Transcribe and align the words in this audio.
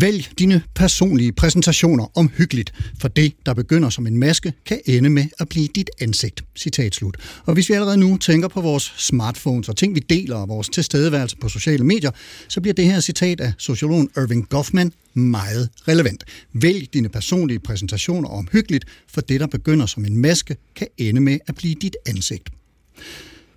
Vælg 0.00 0.28
dine 0.38 0.62
personlige 0.74 1.32
præsentationer 1.32 2.18
omhyggeligt, 2.18 2.72
for 3.00 3.08
det, 3.08 3.32
der 3.46 3.54
begynder 3.54 3.90
som 3.90 4.06
en 4.06 4.18
maske, 4.18 4.52
kan 4.66 4.80
ende 4.86 5.10
med 5.10 5.24
at 5.38 5.48
blive 5.48 5.68
dit 5.74 5.90
ansigt. 6.00 6.44
Citat 6.56 6.94
slut. 6.94 7.16
Og 7.44 7.54
hvis 7.54 7.68
vi 7.68 7.74
allerede 7.74 7.96
nu 7.96 8.16
tænker 8.16 8.48
på 8.48 8.60
vores 8.60 8.94
smartphones 8.96 9.68
og 9.68 9.76
ting, 9.76 9.94
vi 9.94 10.00
deler 10.00 10.36
og 10.36 10.48
vores 10.48 10.68
tilstedeværelse 10.68 11.36
på 11.36 11.48
sociale 11.48 11.84
medier, 11.84 12.10
så 12.48 12.60
bliver 12.60 12.74
det 12.74 12.84
her 12.84 13.00
citat 13.00 13.40
af 13.40 13.52
sociologen 13.58 14.10
Irving 14.16 14.48
Goffman 14.48 14.92
meget 15.14 15.68
relevant. 15.88 16.24
Vælg 16.52 16.94
dine 16.94 17.08
personlige 17.08 17.58
præsentationer 17.58 18.28
omhyggeligt, 18.28 18.84
for 19.08 19.20
det, 19.20 19.40
der 19.40 19.46
begynder 19.46 19.86
som 19.86 20.04
en 20.04 20.16
maske, 20.16 20.56
kan 20.74 20.88
ende 20.98 21.20
med 21.20 21.38
at 21.46 21.54
blive 21.54 21.74
dit 21.74 21.96
ansigt. 22.06 22.48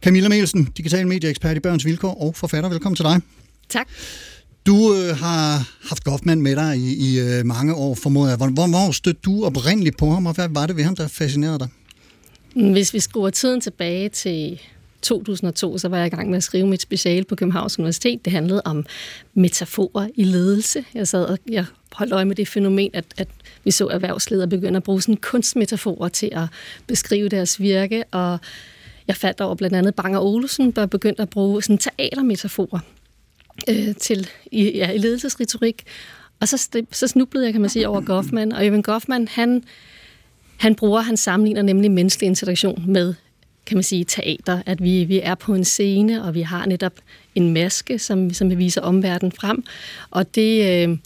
Camilla 0.01 0.29
Melsen, 0.29 0.69
digital 0.77 1.07
medieekspert 1.07 1.57
i 1.57 1.59
Børns 1.59 1.85
Vilkår 1.85 2.21
og 2.21 2.35
forfatter. 2.35 2.69
Velkommen 2.69 2.95
til 2.95 3.05
dig. 3.05 3.21
Tak. 3.69 3.87
Du 4.65 4.93
øh, 4.93 5.17
har 5.17 5.69
haft 5.89 6.03
Goffman 6.03 6.41
med 6.41 6.55
dig 6.55 6.77
i, 6.77 7.11
i 7.11 7.19
øh, 7.19 7.45
mange 7.45 7.75
år, 7.75 7.95
formoder 7.95 8.29
jeg. 8.29 8.37
Hvor, 8.37 8.47
hvor, 8.47 8.67
hvor 8.67 8.91
stødte 8.91 9.19
du 9.25 9.45
oprindeligt 9.45 9.97
på 9.97 10.09
ham, 10.09 10.25
og 10.25 10.33
hvad 10.35 10.49
var 10.49 10.67
det 10.67 10.75
ved 10.77 10.83
ham, 10.83 10.95
der 10.95 11.07
fascinerede 11.07 11.59
dig? 11.59 11.67
Mm, 12.55 12.71
hvis 12.71 12.93
vi 12.93 12.99
skruer 12.99 13.29
tiden 13.29 13.61
tilbage 13.61 14.09
til 14.09 14.59
2002, 15.01 15.77
så 15.77 15.87
var 15.87 15.97
jeg 15.97 16.07
i 16.07 16.09
gang 16.09 16.29
med 16.29 16.37
at 16.37 16.43
skrive 16.43 16.67
mit 16.67 16.81
speciale 16.81 17.25
på 17.25 17.35
Københavns 17.35 17.79
Universitet. 17.79 18.25
Det 18.25 18.33
handlede 18.33 18.61
om 18.65 18.85
metaforer 19.33 20.07
i 20.15 20.23
ledelse. 20.23 20.85
Jeg 20.93 21.07
sad 21.07 21.25
og 21.25 21.37
jeg 21.51 21.65
holdt 21.93 22.13
øje 22.13 22.25
med 22.25 22.35
det 22.35 22.47
fænomen, 22.47 22.89
at, 22.93 23.05
at 23.17 23.27
vi 23.63 23.71
så 23.71 23.87
erhvervsledere 23.87 24.47
begynde 24.47 24.77
at 24.77 24.83
bruge 24.83 25.01
sådan 25.01 25.17
kunstmetaforer 25.17 26.09
til 26.09 26.29
at 26.31 26.47
beskrive 26.87 27.29
deres 27.29 27.59
virke, 27.59 28.03
og 28.11 28.39
jeg 29.07 29.15
faldt 29.15 29.41
over 29.41 29.55
blandt 29.55 29.75
andet 29.75 29.95
Banger 29.95 30.19
Olsen, 30.19 30.71
der 30.71 30.85
begyndte 30.85 31.21
at 31.21 31.29
bruge 31.29 31.63
sådan 31.63 31.77
teatermetaforer 31.77 32.79
øh, 33.67 33.95
til 33.95 34.29
i, 34.51 34.77
ja, 34.77 34.91
i 34.91 34.97
ledelsesretorik. 34.97 35.83
Og 36.39 36.47
så, 36.47 36.83
så 36.91 37.07
snublede 37.07 37.45
jeg, 37.45 37.53
kan 37.53 37.61
man 37.61 37.69
sige, 37.69 37.87
over 37.87 38.01
Goffman. 38.01 38.51
Og 38.51 38.65
Evan 38.65 38.81
Goffman, 38.81 39.27
han, 39.27 39.63
han 40.57 40.75
bruger, 40.75 41.01
han 41.01 41.17
sammenligner 41.17 41.61
nemlig 41.61 41.91
menneskelig 41.91 42.27
interaktion 42.27 42.83
med, 42.87 43.13
kan 43.65 43.77
man 43.77 43.83
sige, 43.83 44.03
teater. 44.03 44.61
At 44.65 44.83
vi, 44.83 45.03
vi 45.03 45.19
er 45.23 45.35
på 45.35 45.53
en 45.53 45.65
scene, 45.65 46.23
og 46.23 46.33
vi 46.33 46.41
har 46.41 46.65
netop 46.65 46.93
en 47.35 47.53
maske, 47.53 47.99
som, 47.99 48.33
som 48.33 48.57
viser 48.57 48.81
omverdenen 48.81 49.31
frem. 49.31 49.63
Og 50.09 50.35
det... 50.35 50.83
Øh, 50.89 50.97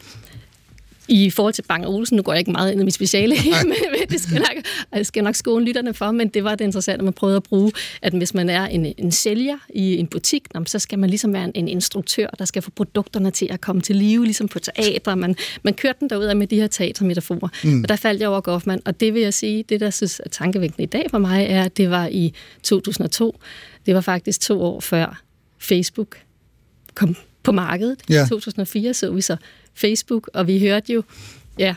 i 1.13 1.29
forhold 1.29 1.53
til 1.53 1.61
Bang 1.61 1.87
Olsen, 1.87 2.15
nu 2.17 2.23
går 2.23 2.31
jeg 2.31 2.39
ikke 2.39 2.51
meget 2.51 2.71
ind 2.71 2.81
i 2.81 2.83
mit 2.83 2.93
speciale, 2.93 3.35
men 3.65 4.09
det 4.09 4.21
skal, 4.21 4.37
nok, 4.37 4.63
det 4.93 5.07
skal 5.07 5.23
nok 5.23 5.35
skåne 5.35 5.65
lytterne 5.65 5.93
for, 5.93 6.11
men 6.11 6.27
det 6.27 6.43
var 6.43 6.55
det 6.55 6.65
interessante, 6.65 6.99
at 6.99 7.03
man 7.03 7.13
prøvede 7.13 7.37
at 7.37 7.43
bruge, 7.43 7.71
at 8.01 8.13
hvis 8.13 8.33
man 8.33 8.49
er 8.49 8.65
en, 8.65 8.93
en 8.97 9.11
sælger 9.11 9.57
i 9.69 9.97
en 9.97 10.07
butik, 10.07 10.47
så 10.65 10.79
skal 10.79 10.99
man 10.99 11.09
ligesom 11.09 11.33
være 11.33 11.43
en, 11.43 11.51
en 11.55 11.67
instruktør, 11.67 12.27
der 12.27 12.45
skal 12.45 12.61
få 12.61 12.71
produkterne 12.71 13.31
til 13.31 13.47
at 13.51 13.61
komme 13.61 13.81
til 13.81 13.95
live, 13.95 14.23
ligesom 14.23 14.47
på 14.47 14.59
teater. 14.59 15.15
Man, 15.15 15.35
man 15.63 15.73
kørte 15.73 15.97
den 15.99 16.09
derud 16.09 16.35
med 16.35 16.47
de 16.47 16.55
her 16.55 16.67
teatermetaforer. 16.67 17.49
Mm. 17.63 17.81
Og 17.83 17.89
der 17.89 17.95
faldt 17.95 18.21
jeg 18.21 18.29
over 18.29 18.41
Goffman, 18.41 18.81
og 18.85 18.99
det 18.99 19.13
vil 19.13 19.21
jeg 19.21 19.33
sige, 19.33 19.63
det 19.69 19.79
der 19.79 19.89
synes 19.89 20.21
er 20.25 20.29
tankevækkende 20.29 20.83
i 20.83 20.87
dag 20.87 21.05
for 21.09 21.17
mig, 21.17 21.45
er, 21.49 21.63
at 21.63 21.77
det 21.77 21.89
var 21.89 22.07
i 22.07 22.33
2002. 22.63 23.39
Det 23.85 23.95
var 23.95 24.01
faktisk 24.01 24.41
to 24.41 24.61
år 24.61 24.79
før 24.79 25.21
Facebook 25.59 26.17
kom 26.93 27.15
på 27.43 27.51
markedet. 27.51 27.97
I 28.09 28.13
ja. 28.13 28.25
2004 28.29 28.93
så 28.93 29.11
vi 29.11 29.21
så 29.21 29.37
Facebook, 29.73 30.29
og 30.33 30.47
vi 30.47 30.59
hørte 30.59 30.93
jo, 30.93 31.03
ja, 31.59 31.75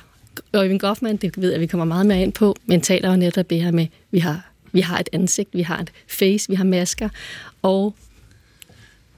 Øjvind 0.52 0.80
Goffman, 0.80 1.16
det 1.16 1.40
ved 1.40 1.50
jeg, 1.50 1.60
vi 1.60 1.66
kommer 1.66 1.84
meget 1.84 2.06
mere 2.06 2.22
ind 2.22 2.32
på, 2.32 2.56
men 2.66 2.80
taler 2.80 3.10
jo 3.10 3.16
netop 3.16 3.50
det 3.50 3.62
her 3.62 3.70
med, 3.70 3.86
vi 4.10 4.18
har, 4.18 4.50
vi 4.72 4.80
har 4.80 4.98
et 4.98 5.08
ansigt, 5.12 5.48
vi 5.52 5.62
har 5.62 5.78
et 5.78 5.92
face, 6.08 6.48
vi 6.48 6.54
har 6.54 6.64
masker, 6.64 7.08
og 7.62 7.94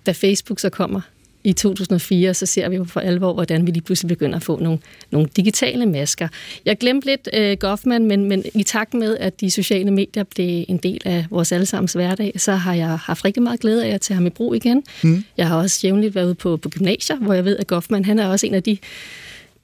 da 0.06 0.12
Facebook 0.12 0.58
så 0.58 0.70
kommer 0.70 1.00
i 1.48 1.52
2004, 1.52 2.34
så 2.34 2.46
ser 2.46 2.68
vi 2.68 2.76
jo 2.76 2.84
for 2.84 3.00
alvor, 3.00 3.32
hvordan 3.32 3.66
vi 3.66 3.70
lige 3.70 3.82
pludselig 3.82 4.08
begynder 4.08 4.36
at 4.36 4.42
få 4.42 4.58
nogle, 4.58 4.78
nogle 5.10 5.28
digitale 5.36 5.86
masker. 5.86 6.28
Jeg 6.64 6.78
glemte 6.78 7.06
lidt 7.06 7.28
uh, 7.36 7.58
Goffman, 7.60 8.04
men, 8.06 8.24
men 8.24 8.44
i 8.54 8.62
takt 8.62 8.94
med, 8.94 9.16
at 9.16 9.40
de 9.40 9.50
sociale 9.50 9.90
medier 9.90 10.22
blev 10.22 10.64
en 10.68 10.76
del 10.76 11.00
af 11.04 11.26
vores 11.30 11.52
allesammens 11.52 11.92
hverdag, 11.92 12.32
så 12.36 12.52
har 12.52 12.74
jeg 12.74 12.98
haft 12.98 13.24
rigtig 13.24 13.42
meget 13.42 13.60
glæde 13.60 13.84
af 13.84 13.94
at 13.94 14.00
tage 14.00 14.14
ham 14.14 14.26
i 14.26 14.30
brug 14.30 14.54
igen. 14.54 14.82
Mm. 15.02 15.24
Jeg 15.36 15.48
har 15.48 15.56
også 15.56 15.80
jævnligt 15.84 16.14
været 16.14 16.26
ude 16.26 16.34
på, 16.34 16.56
på 16.56 16.68
gymnasier, 16.68 17.16
hvor 17.16 17.34
jeg 17.34 17.44
ved, 17.44 17.56
at 17.56 17.66
Goffman 17.66 18.04
han 18.04 18.18
er 18.18 18.26
også 18.26 18.46
en 18.46 18.54
af 18.54 18.62
de 18.62 18.78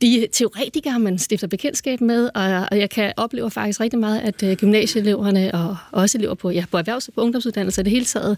de 0.02 0.26
teoretikere, 0.32 0.98
man 0.98 1.18
stifter 1.18 1.46
bekendtskab 1.46 2.00
med, 2.00 2.30
og, 2.34 2.78
jeg 2.78 2.90
kan 2.90 3.12
opleve 3.16 3.50
faktisk 3.50 3.80
rigtig 3.80 3.98
meget, 3.98 4.20
at 4.20 4.42
uh, 4.42 4.52
gymnasieeleverne 4.52 5.54
og 5.54 5.76
også 5.92 6.18
elever 6.18 6.34
på, 6.34 6.50
ja, 6.50 6.64
på 6.70 6.78
erhvervs- 6.78 7.08
og 7.08 7.14
ungdomsuddannelser 7.16 7.82
det 7.82 7.92
hele 7.92 8.04
taget 8.04 8.36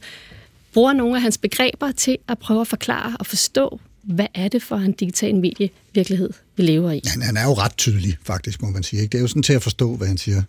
bruger 0.76 0.92
nogle 0.92 1.16
af 1.16 1.22
hans 1.22 1.38
begreber 1.38 1.92
til 1.92 2.18
at 2.28 2.38
prøve 2.38 2.60
at 2.60 2.68
forklare 2.68 3.16
og 3.20 3.26
forstå, 3.26 3.80
hvad 4.02 4.26
er 4.34 4.48
det 4.48 4.62
for 4.62 4.76
en 4.76 4.92
digital 4.92 5.34
medievirkelighed, 5.34 6.30
vi 6.56 6.62
lever 6.62 6.90
i? 6.90 7.00
Ja, 7.04 7.10
han 7.22 7.36
er 7.36 7.44
jo 7.44 7.52
ret 7.52 7.76
tydelig, 7.76 8.16
faktisk, 8.22 8.62
må 8.62 8.70
man 8.70 8.82
sige. 8.82 9.02
Ikke? 9.02 9.12
Det 9.12 9.18
er 9.18 9.22
jo 9.22 9.28
sådan 9.28 9.42
til 9.42 9.52
at 9.52 9.62
forstå, 9.62 9.96
hvad 9.96 10.08
han 10.08 10.18
siger. 10.18 10.42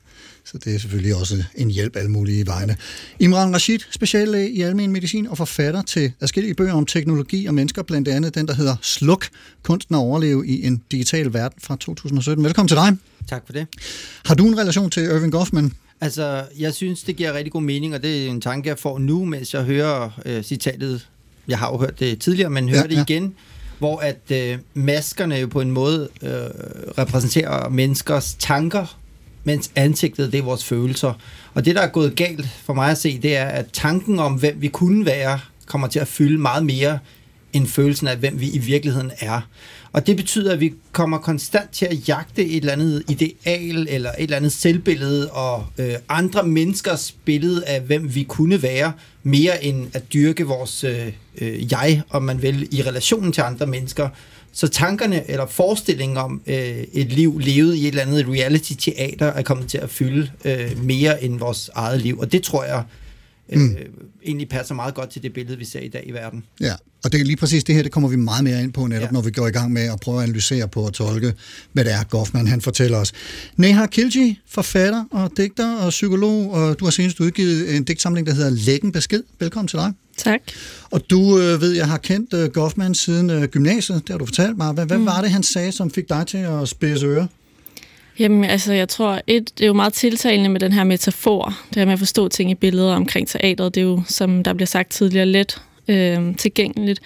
Så 0.45 0.57
det 0.57 0.75
er 0.75 0.79
selvfølgelig 0.79 1.16
også 1.16 1.43
en 1.55 1.69
hjælp 1.69 1.95
alle 1.95 2.11
mulige 2.11 2.47
vegne. 2.47 2.77
Imran 3.19 3.53
Rashid, 3.53 3.79
speciallæge 3.91 4.51
i 4.51 4.61
almen 4.61 4.91
medicin 4.91 5.27
og 5.27 5.37
forfatter 5.37 5.81
til 5.81 6.11
forskellige 6.19 6.53
bøger 6.53 6.73
om 6.73 6.85
teknologi 6.85 7.45
og 7.45 7.53
mennesker, 7.53 7.83
blandt 7.83 8.07
andet 8.07 8.35
den, 8.35 8.47
der 8.47 8.53
hedder 8.53 8.75
Sluk, 8.81 9.27
kunsten 9.63 9.95
at 9.95 9.99
overleve 9.99 10.47
i 10.47 10.66
en 10.66 10.81
digital 10.91 11.33
verden 11.33 11.59
fra 11.61 11.75
2017. 11.75 12.45
Velkommen 12.45 12.67
til 12.67 12.77
dig. 12.77 12.97
Tak 13.27 13.43
for 13.45 13.53
det. 13.53 13.67
Har 14.25 14.35
du 14.35 14.47
en 14.47 14.57
relation 14.57 14.89
til 14.89 15.03
Irving 15.03 15.31
Goffman? 15.31 15.71
Altså, 16.02 16.44
jeg 16.59 16.74
synes, 16.74 17.03
det 17.03 17.16
giver 17.16 17.34
rigtig 17.34 17.52
god 17.52 17.62
mening, 17.62 17.96
og 17.96 18.03
det 18.03 18.25
er 18.25 18.30
en 18.30 18.41
tanke, 18.41 18.69
jeg 18.69 18.80
får 18.80 19.00
nu, 19.00 19.25
mens 19.25 19.53
jeg 19.53 19.63
hører 19.63 20.09
øh, 20.25 20.44
citatet. 20.44 21.08
Jeg 21.47 21.59
har 21.59 21.72
jo 21.72 21.78
hørt 21.78 22.00
det 22.00 22.19
tidligere, 22.19 22.50
men 22.50 22.69
hører 22.69 22.88
ja, 22.90 22.96
det 22.96 23.09
igen, 23.09 23.35
hvor 23.80 23.97
at 23.97 24.31
øh, 24.31 24.58
maskerne 24.74 25.35
jo 25.35 25.47
på 25.47 25.62
en 25.62 25.72
måde 25.72 26.09
øh, 26.22 26.30
repræsenterer 26.97 27.69
menneskers 27.69 28.35
tanker, 28.40 28.97
mens 29.44 29.72
ansigtet, 29.75 30.31
det 30.31 30.38
er 30.38 30.44
vores 30.44 30.63
følelser. 30.63 31.13
Og 31.53 31.66
det, 31.66 31.75
der 31.75 31.81
er 31.81 31.88
gået 31.88 32.16
galt 32.16 32.47
for 32.64 32.74
mig 32.74 32.91
at 32.91 32.97
se, 32.97 33.19
det 33.22 33.38
er, 33.38 33.46
at 33.46 33.66
tanken 33.74 34.19
om, 34.19 34.34
hvem 34.34 34.62
vi 34.62 34.68
kunne 34.68 35.06
være, 35.06 35.40
kommer 35.66 35.88
til 35.88 36.00
at 36.00 36.08
fylde 36.08 36.38
meget 36.38 36.66
mere 36.66 37.00
end 37.53 37.68
følelsen 37.68 38.08
af, 38.08 38.18
hvem 38.18 38.40
vi 38.40 38.50
i 38.50 38.58
virkeligheden 38.58 39.12
er. 39.19 39.41
Og 39.97 40.08
det 40.08 40.16
betyder, 40.16 40.53
at 40.53 40.59
vi 40.59 40.74
kommer 40.91 41.18
konstant 41.18 41.72
til 41.72 41.85
at 41.85 42.09
jagte 42.09 42.46
et 42.46 42.56
eller 42.56 42.74
andet 42.74 43.03
ideal, 43.09 43.88
eller 43.90 44.09
et 44.09 44.24
eller 44.24 44.38
andet 44.38 44.52
selvbillede, 44.52 45.31
og 45.31 45.66
øh, 45.78 45.94
andre 46.09 46.44
menneskers 46.44 47.16
billede 47.25 47.66
af, 47.66 47.81
hvem 47.81 48.16
vi 48.16 48.24
kunne 48.24 48.62
være, 48.62 48.91
mere 49.24 49.63
end 49.63 49.88
at 49.94 50.13
dyrke 50.13 50.44
vores 50.44 50.84
øh, 50.84 51.08
øh, 51.38 51.72
jeg, 51.72 52.02
om 52.09 52.24
man 52.24 52.41
vil, 52.41 52.68
i 52.72 52.81
relationen 52.81 53.31
til 53.31 53.41
andre 53.41 53.68
mennesker. 53.68 54.09
Så 54.52 54.68
tankerne 54.68 55.31
eller 55.31 55.46
forestillingen 55.46 56.18
om 56.18 56.41
øh, 56.47 56.84
et 56.94 57.12
liv 57.12 57.40
levet 57.40 57.75
i 57.75 57.81
et 57.81 57.88
eller 57.88 58.02
andet 58.02 58.25
reality-teater 58.29 59.25
er 59.25 59.41
kommet 59.41 59.68
til 59.68 59.78
at 59.78 59.90
fylde 59.90 60.29
øh, 60.46 60.84
mere 60.84 61.24
end 61.24 61.40
vores 61.40 61.69
eget 61.75 62.02
liv. 62.02 62.19
Og 62.19 62.31
det 62.31 62.44
tror 62.44 62.64
jeg 62.64 62.84
øh, 63.50 63.62
mm. 63.62 63.75
egentlig 64.25 64.50
passer 64.50 64.75
meget 64.75 64.96
godt 64.96 65.09
til 65.09 65.24
det 65.24 65.34
billede, 65.34 65.58
vi 65.58 65.66
ser 65.66 65.80
i 65.80 65.88
dag 65.88 66.03
i 66.08 66.12
verden. 66.12 66.44
Ja, 66.62 66.74
og 67.03 67.12
det 67.12 67.22
er 67.22 67.25
lige 67.25 67.35
præcis 67.35 67.63
det 67.63 67.75
her, 67.75 67.84
det 67.84 67.91
kommer 67.91 68.09
vi 68.09 68.16
meget 68.16 68.44
mere 68.44 68.63
ind 68.63 68.74
på 68.74 68.88
netop, 68.88 69.02
ja. 69.03 69.12
når 69.12 69.22
vi 69.22 69.31
går 69.31 69.47
i 69.47 69.52
gang 69.52 69.74
med 69.74 69.81
at 69.81 70.00
prøve 70.00 70.18
at 70.18 70.24
analysere 70.24 70.68
på 70.68 70.81
og 70.81 70.94
tolke, 70.94 71.34
hvad 71.74 71.85
det 71.85 71.94
er, 71.94 72.03
Goffman 72.03 72.47
han 72.47 72.62
fortæller 72.62 72.97
os. 72.97 73.13
Neha 73.56 73.85
Kilji, 73.85 74.40
forfatter 74.47 75.03
og 75.12 75.31
digter 75.38 75.78
og 75.78 75.90
psykolog, 75.90 76.52
og 76.52 76.79
du 76.79 76.85
har 76.85 76.91
senest 76.91 77.20
udgivet 77.20 77.76
en 77.76 77.84
digtsamling, 77.84 78.28
der 78.28 78.34
hedder 78.34 78.49
Læggen 78.49 78.91
Besked. 78.91 79.23
Velkommen 79.40 79.67
til 79.67 79.79
dig. 79.79 79.93
Tak. 80.17 80.40
Og 80.91 81.09
du 81.09 81.40
øh, 81.40 81.61
ved, 81.61 81.72
jeg 81.72 81.88
har 81.88 81.97
kendt 81.97 82.34
øh, 82.34 82.50
Goffman 82.50 82.96
siden 82.96 83.29
øh, 83.29 83.43
gymnasiet, 83.43 84.02
det 84.02 84.09
har 84.09 84.17
du 84.17 84.26
fortalt 84.26 84.58
mig. 84.58 84.73
Hvad, 84.73 84.85
hvad 84.85 84.97
mm. 84.97 85.05
var 85.05 85.22
det, 85.22 85.32
han 85.32 85.43
sagde, 85.43 85.72
som 85.72 85.91
fik 85.91 86.09
dig 86.09 86.28
til 86.28 86.38
at 86.38 86.67
spidse 86.67 87.05
ører? 87.05 87.28
Jamen, 88.19 88.43
altså, 88.43 88.73
jeg 88.73 88.90
tror, 88.90 89.22
et, 89.28 89.58
det 89.58 89.64
er 89.64 89.67
jo 89.67 89.73
meget 89.73 89.93
tiltalende 89.93 90.49
med 90.49 90.59
den 90.59 90.73
her 90.73 90.84
metafor, 90.84 91.53
det 91.69 91.75
her 91.75 91.85
med 91.85 91.93
at 91.93 91.99
forstå 91.99 92.28
ting 92.28 92.52
i 92.52 92.55
billeder 92.55 92.96
omkring 92.96 93.28
teatret. 93.28 93.75
Det 93.75 93.81
er 93.81 93.85
jo, 93.85 94.02
som 94.08 94.43
der 94.43 94.53
bliver 94.53 94.67
sagt 94.67 94.91
tidligere, 94.91 95.25
let 95.25 95.61
øh, 95.87 96.35
tilgængeligt. 96.35 96.99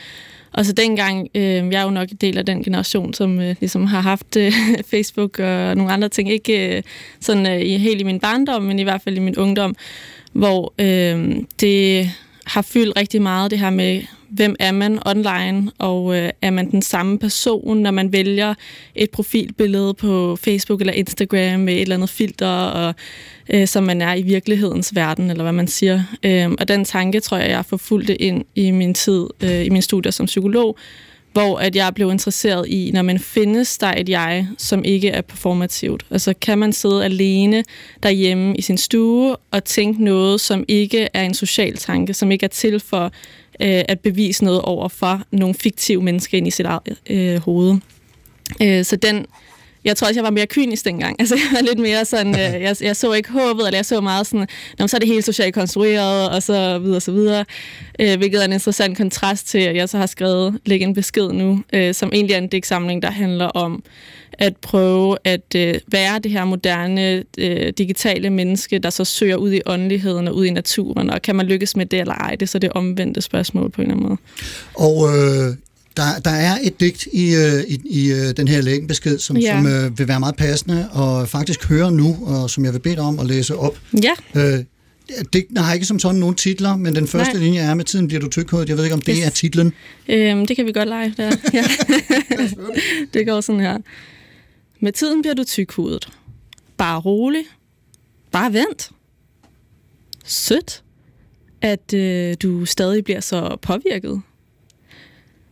Og 0.54 0.66
så 0.66 0.74
dengang, 0.74 1.28
øh, 1.36 1.44
jeg 1.44 1.74
er 1.74 1.84
jo 1.84 1.90
nok 1.90 2.10
en 2.10 2.18
del 2.22 2.38
af 2.38 2.46
den 2.46 2.64
generation, 2.64 3.14
som 3.14 3.40
øh, 3.40 3.56
ligesom 3.60 3.86
har 3.86 4.02
haft 4.02 4.38
øh, 4.38 4.54
Facebook 4.92 5.40
og 5.40 5.78
nogle 5.78 5.92
andre 5.92 6.10
ting, 6.10 6.32
ikke 6.32 6.78
øh, 6.78 6.84
sådan 7.20 7.46
øh, 7.46 7.80
helt 7.82 8.02
i 8.02 8.04
min 8.04 8.20
barndom, 8.20 8.64
men 8.64 8.80
i 8.80 8.84
hvert 8.84 9.02
fald 9.02 9.16
i 9.18 9.20
min 9.20 9.38
ungdom, 9.38 9.76
hvor 10.34 10.74
øh, 10.80 11.36
det 11.60 12.10
har 12.46 12.62
fyldt 12.62 12.98
rigtig 12.98 13.22
meget 13.22 13.52
det 13.52 13.60
her 13.60 13.70
med, 13.70 14.02
hvem 14.32 14.56
er 14.60 14.72
man 14.72 15.00
online, 15.06 15.72
og 15.78 16.18
øh, 16.18 16.30
er 16.42 16.50
man 16.50 16.72
den 16.72 16.82
samme 16.82 17.20
person, 17.20 17.78
når 17.78 17.92
man 17.92 18.14
vælger 18.14 18.54
et 18.96 19.10
profilbillede 19.10 19.94
på 19.94 20.36
Facebook 20.36 20.82
eller 20.82 20.94
Instagram 20.94 21.60
med 21.60 21.74
et 21.74 21.82
eller 21.82 21.96
andet 21.96 22.10
filter, 22.10 22.48
og, 22.48 22.96
øh, 23.50 23.68
som 23.68 23.84
man 23.84 24.02
er 24.02 24.14
i 24.14 24.22
virkelighedens 24.22 24.96
verden, 24.96 25.30
eller 25.30 25.44
hvad 25.44 25.54
man 25.54 25.68
siger. 25.68 26.04
Øh, 26.24 26.52
og 26.60 26.68
den 26.68 26.86
tanke 26.86 27.20
tror 27.20 27.38
jeg, 27.38 27.50
jeg 27.50 27.66
forfulgte 27.66 28.22
ind 28.22 28.46
i 28.56 28.72
min 28.72 28.94
tid, 28.94 29.28
øh, 29.44 29.66
i 29.66 29.70
min 29.70 29.82
studier 29.82 30.12
som 30.12 30.26
psykolog, 30.26 30.78
hvor 31.34 31.58
at 31.58 31.76
jeg 31.76 31.94
blev 31.96 32.12
interesseret 32.12 32.68
i, 32.68 32.92
når 32.94 33.02
man 33.02 33.20
findes 33.20 33.78
der 33.78 33.94
et 33.98 34.10
jeg, 34.10 34.48
som 34.58 34.84
ikke 34.86 35.10
er 35.10 35.22
performativt. 35.22 36.06
Altså 36.10 36.34
kan 36.42 36.58
man 36.58 36.74
sidde 36.74 37.06
alene 37.06 37.64
derhjemme 38.04 38.56
i 38.56 38.62
sin 38.62 38.78
stue 38.78 39.36
og 39.52 39.64
tænke 39.64 40.04
noget, 40.04 40.42
som 40.42 40.66
ikke 40.68 41.08
er 41.14 41.24
en 41.24 41.34
social 41.34 41.78
tanke, 41.78 42.14
som 42.14 42.32
ikke 42.32 42.44
er 42.44 42.48
til 42.48 42.80
for 42.80 43.12
øh, 43.62 43.84
at 43.88 44.00
bevise 44.00 44.44
noget 44.44 44.62
over 44.62 44.88
for 44.88 45.22
nogle 45.32 45.56
fiktive 45.56 46.02
mennesker 46.02 46.38
ind 46.38 46.48
i 46.48 46.52
sit 46.52 46.66
eget 46.66 46.98
øh, 47.10 47.42
hoved. 47.42 47.78
Øh, 48.62 48.86
så 48.86 48.96
den 48.96 49.26
jeg 49.84 49.98
tror 49.98 50.08
også, 50.08 50.20
jeg 50.20 50.24
var 50.24 50.30
mere 50.30 50.48
kynisk 50.48 50.86
dengang. 50.86 51.16
Altså, 51.22 51.36
jeg 51.36 51.48
var 51.54 51.62
lidt 51.62 51.80
mere 51.80 52.06
sådan, 52.06 52.36
øh, 52.36 52.62
jeg, 52.62 52.76
jeg 52.82 52.96
så 52.96 53.14
ikke 53.14 53.32
håbet, 53.32 53.66
eller 53.66 53.78
jeg 53.78 53.86
så 53.86 54.02
meget 54.02 54.28
sådan, 54.28 54.48
Nå, 54.80 54.88
så 54.88 54.98
er 54.98 55.00
det 55.00 55.08
helt 55.08 55.26
socialt 55.26 55.54
konstrueret, 55.54 56.30
og 56.30 56.44
så 56.44 56.80
videre, 56.80 56.96
og 56.96 57.02
så 57.02 57.12
videre. 57.12 57.46
Øh, 58.00 58.18
hvilket 58.18 58.42
er 58.42 58.46
en 58.46 58.54
interessant 58.54 58.98
kontrast 58.98 59.48
til, 59.48 59.60
at 59.60 59.76
jeg 59.76 59.90
så 59.90 59.98
har 59.98 60.06
skrevet 60.06 60.60
Læg 60.66 60.82
en 60.82 60.94
besked 60.94 61.28
nu, 61.28 61.64
øh, 61.74 61.94
som 61.94 62.12
egentlig 62.14 62.34
er 62.34 62.38
en 62.38 62.48
digtsamling, 62.48 63.02
der 63.02 63.12
handler 63.12 63.46
om 63.46 63.84
at 64.34 64.58
prøve 64.58 65.18
at 65.24 65.56
øh, 65.56 65.74
være 65.88 66.20
det 66.20 66.32
her 66.32 66.46
moderne, 66.46 67.24
øh, 67.38 67.74
digitale 67.78 68.30
menneske, 68.30 68.80
der 68.80 68.90
så 68.90 69.06
søger 69.06 69.36
ud 69.36 69.52
i 69.52 69.62
åndeligheden 69.66 70.28
og 70.28 70.36
ud 70.36 70.46
i 70.46 70.50
naturen, 70.50 71.10
og 71.10 71.22
kan 71.22 71.36
man 71.36 71.46
lykkes 71.46 71.76
med 71.76 71.86
det 71.86 72.00
eller 72.00 72.14
ej? 72.14 72.32
Det 72.32 72.42
er 72.42 72.48
så 72.48 72.60
det 72.60 72.72
omvendte 72.72 73.22
spørgsmål 73.22 73.70
på 73.70 73.82
en 73.82 73.88
eller 73.92 73.96
anden 73.96 74.10
måde. 74.10 74.20
Og 74.76 75.10
øh, 75.10 75.56
der, 75.98 76.20
der 76.26 76.32
er 76.32 76.58
et 76.64 76.80
digt 76.80 77.08
i, 77.14 77.36
øh, 77.36 77.64
i, 77.68 77.82
i 77.86 78.12
øh, 78.12 78.38
den 78.38 78.48
her 78.48 78.62
lægenbesked, 78.62 79.20
som, 79.20 79.38
ja. 79.38 79.52
som 79.52 79.68
øh, 79.68 80.00
vil 80.00 80.08
være 80.08 80.20
meget 80.20 80.36
passende 80.36 80.90
og 80.92 81.30
faktisk 81.30 81.70
høre 81.70 81.92
nu, 81.92 82.18
og 82.26 82.50
som 82.50 82.66
jeg 82.66 82.74
vil 82.74 82.80
bede 82.80 82.96
dig 82.96 83.04
om 83.04 83.20
at 83.20 83.26
læse 83.26 83.56
op. 83.56 83.80
Ja. 84.04 84.42
Øh, 84.42 84.64
Digten 85.34 85.58
har 85.58 85.74
ikke 85.74 85.86
som 85.86 86.00
sådan 86.00 86.20
nogen 86.20 86.36
titler, 86.36 86.76
men 86.76 86.96
den 86.96 87.08
første 87.08 87.34
Nej. 87.34 87.44
linje 87.44 87.60
er, 87.60 87.74
med 87.74 87.86
tiden 87.86 88.08
bliver 88.08 88.22
du 88.22 88.30
tykhovedet. 88.30 88.70
Jeg 88.70 88.78
ved 88.78 88.84
ikke, 88.84 88.94
om 88.94 89.02
det 89.02 89.16
yes. 89.18 89.26
er 89.26 89.30
titlen. 89.30 89.74
Øhm, 90.10 90.46
det 90.46 90.56
kan 90.56 90.66
vi 90.66 90.72
godt 90.72 90.90
lege. 90.90 91.14
Der. 91.18 91.32
Ja. 91.54 91.64
det 93.14 93.28
går 93.28 93.42
sådan 93.42 93.62
her. 93.62 93.78
Med 94.80 94.92
tiden 94.92 95.22
bliver 95.22 95.36
du 95.36 95.44
tykhovedet. 95.44 96.10
Bare 96.78 97.00
rolig. 97.00 97.44
Bare 98.32 98.54
vent. 98.54 98.92
Sødt, 100.26 100.84
at 101.62 101.94
øh, 101.94 102.36
du 102.42 102.66
stadig 102.66 103.04
bliver 103.04 103.20
så 103.20 103.58
påvirket 103.62 104.22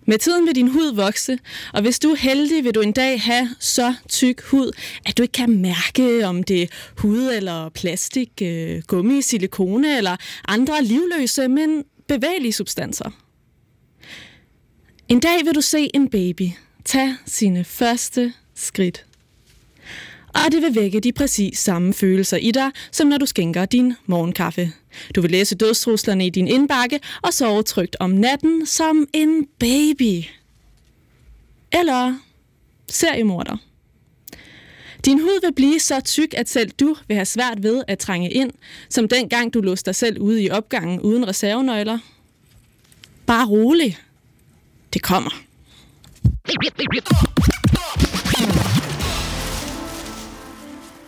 med 0.10 0.18
tiden 0.18 0.46
vil 0.46 0.56
din 0.56 0.68
hud 0.68 0.96
vokse, 0.96 1.40
og 1.74 1.82
hvis 1.82 2.00
du 2.00 2.10
er 2.10 2.16
heldig, 2.16 2.64
vil 2.64 2.76
du 2.76 2.82
en 2.82 2.92
dag 2.92 3.22
have 3.22 3.50
så 3.60 3.94
tyk 4.08 4.42
hud, 4.42 4.72
at 5.06 5.18
du 5.18 5.22
ikke 5.24 5.32
kan 5.32 5.58
mærke, 5.62 6.28
om 6.28 6.44
det 6.44 6.62
er 6.62 6.68
hud 6.98 7.32
eller 7.32 7.70
plastik, 7.70 8.30
øh, 8.42 8.82
gummi, 8.88 9.22
silikone 9.22 9.98
eller 9.98 10.16
andre 10.48 10.84
livløse, 10.84 11.48
men 11.48 11.84
bevægelige 12.08 12.54
substanser. 12.54 13.10
En 15.08 15.20
dag 15.20 15.46
vil 15.46 15.56
du 15.56 15.62
se 15.62 15.90
en 15.94 16.10
baby 16.10 16.50
tage 16.86 17.18
sine 17.26 17.64
første 17.64 18.34
skridt 18.56 19.06
og 20.34 20.52
det 20.52 20.62
vil 20.62 20.76
vække 20.76 21.00
de 21.00 21.12
præcis 21.12 21.60
samme 21.60 21.94
følelser 21.94 22.38
i 22.38 22.52
dig, 22.52 22.72
som 22.92 23.08
når 23.08 23.18
du 23.18 23.26
skænker 23.26 23.66
din 23.66 23.94
morgenkaffe. 24.06 24.72
Du 25.16 25.22
vil 25.22 25.32
læse 25.32 25.56
dødstruslerne 25.56 26.26
i 26.26 26.30
din 26.30 26.48
indbakke 26.48 27.00
og 27.22 27.34
sove 27.34 27.64
trygt 27.64 27.96
om 28.00 28.10
natten 28.10 28.66
som 28.66 29.08
en 29.14 29.48
baby. 29.60 30.24
Eller 31.72 32.16
seriemorder. 32.90 33.58
Din 35.06 35.20
hud 35.20 35.42
vil 35.42 35.54
blive 35.54 35.80
så 35.80 36.02
tyk, 36.02 36.34
at 36.34 36.50
selv 36.50 36.72
du 36.72 36.96
vil 37.08 37.16
have 37.16 37.26
svært 37.26 37.64
ved 37.64 37.84
at 37.88 38.00
trænge 38.00 38.32
ind, 38.32 38.52
som 38.90 39.08
dengang 39.08 39.54
du 39.54 39.62
låste 39.62 39.86
dig 39.86 39.96
selv 39.96 40.20
ude 40.20 40.44
i 40.44 40.50
opgangen 40.50 41.00
uden 41.00 41.28
reservenøgler. 41.28 42.00
Bare 43.26 43.48
rolig. 43.48 43.98
Det 44.94 45.02
kommer. 45.02 45.32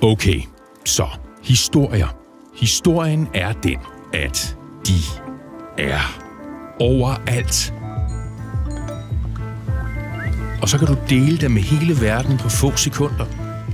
Okay, 0.01 0.41
så 0.85 1.07
historier. 1.43 2.20
Historien 2.61 3.27
er 3.33 3.53
den, 3.53 3.77
at 4.13 4.57
de 4.87 4.93
er 5.77 6.21
overalt. 6.79 7.73
Og 10.61 10.69
så 10.69 10.77
kan 10.77 10.87
du 10.87 10.95
dele 11.09 11.37
dem 11.37 11.51
med 11.51 11.61
hele 11.61 12.01
verden 12.01 12.37
på 12.37 12.49
få 12.49 12.75
sekunder. 12.75 13.25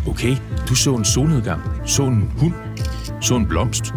Okay, 0.07 0.38
du 0.69 0.75
så 0.75 0.95
en 0.95 1.06
solnedgang, 1.06 1.62
så 1.86 2.04
en 2.04 2.31
hund, 2.38 2.54
så 3.22 3.36
en 3.36 3.45
blomst. 3.45 3.94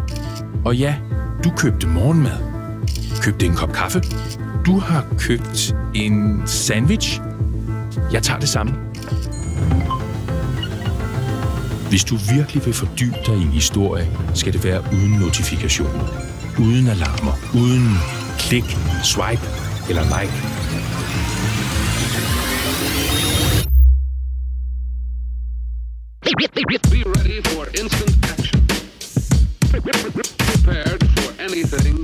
Og 0.64 0.76
ja, 0.76 0.96
du 1.44 1.50
købte 1.56 1.86
morgenmad. 1.86 2.38
Købte 3.22 3.46
en 3.46 3.54
kop 3.54 3.72
kaffe. 3.72 4.02
Du 4.66 4.78
har 4.78 5.06
købt 5.18 5.76
en 5.94 6.42
sandwich. 6.46 7.20
Jeg 8.12 8.22
tager 8.22 8.40
det 8.40 8.48
samme. 8.48 8.72
Hvis 11.90 12.04
du 12.04 12.16
virkelig 12.16 12.66
vil 12.66 12.74
fordybe 12.74 13.16
dig 13.26 13.34
i 13.36 13.42
en 13.42 13.48
historie, 13.48 14.08
skal 14.34 14.52
det 14.52 14.64
være 14.64 14.84
uden 14.92 15.12
notifikationer, 15.12 16.04
uden 16.58 16.86
alarmer, 16.86 17.32
uden 17.54 17.88
klik, 18.38 18.64
swipe 19.04 19.42
eller 19.88 20.02
like. 20.02 20.32
Be 26.90 27.02
ready 27.16 27.40
for 27.50 27.64
instant 27.82 28.14
action. 28.32 28.60
Prepared 29.70 31.00
for 31.16 31.30
anything 31.46 31.98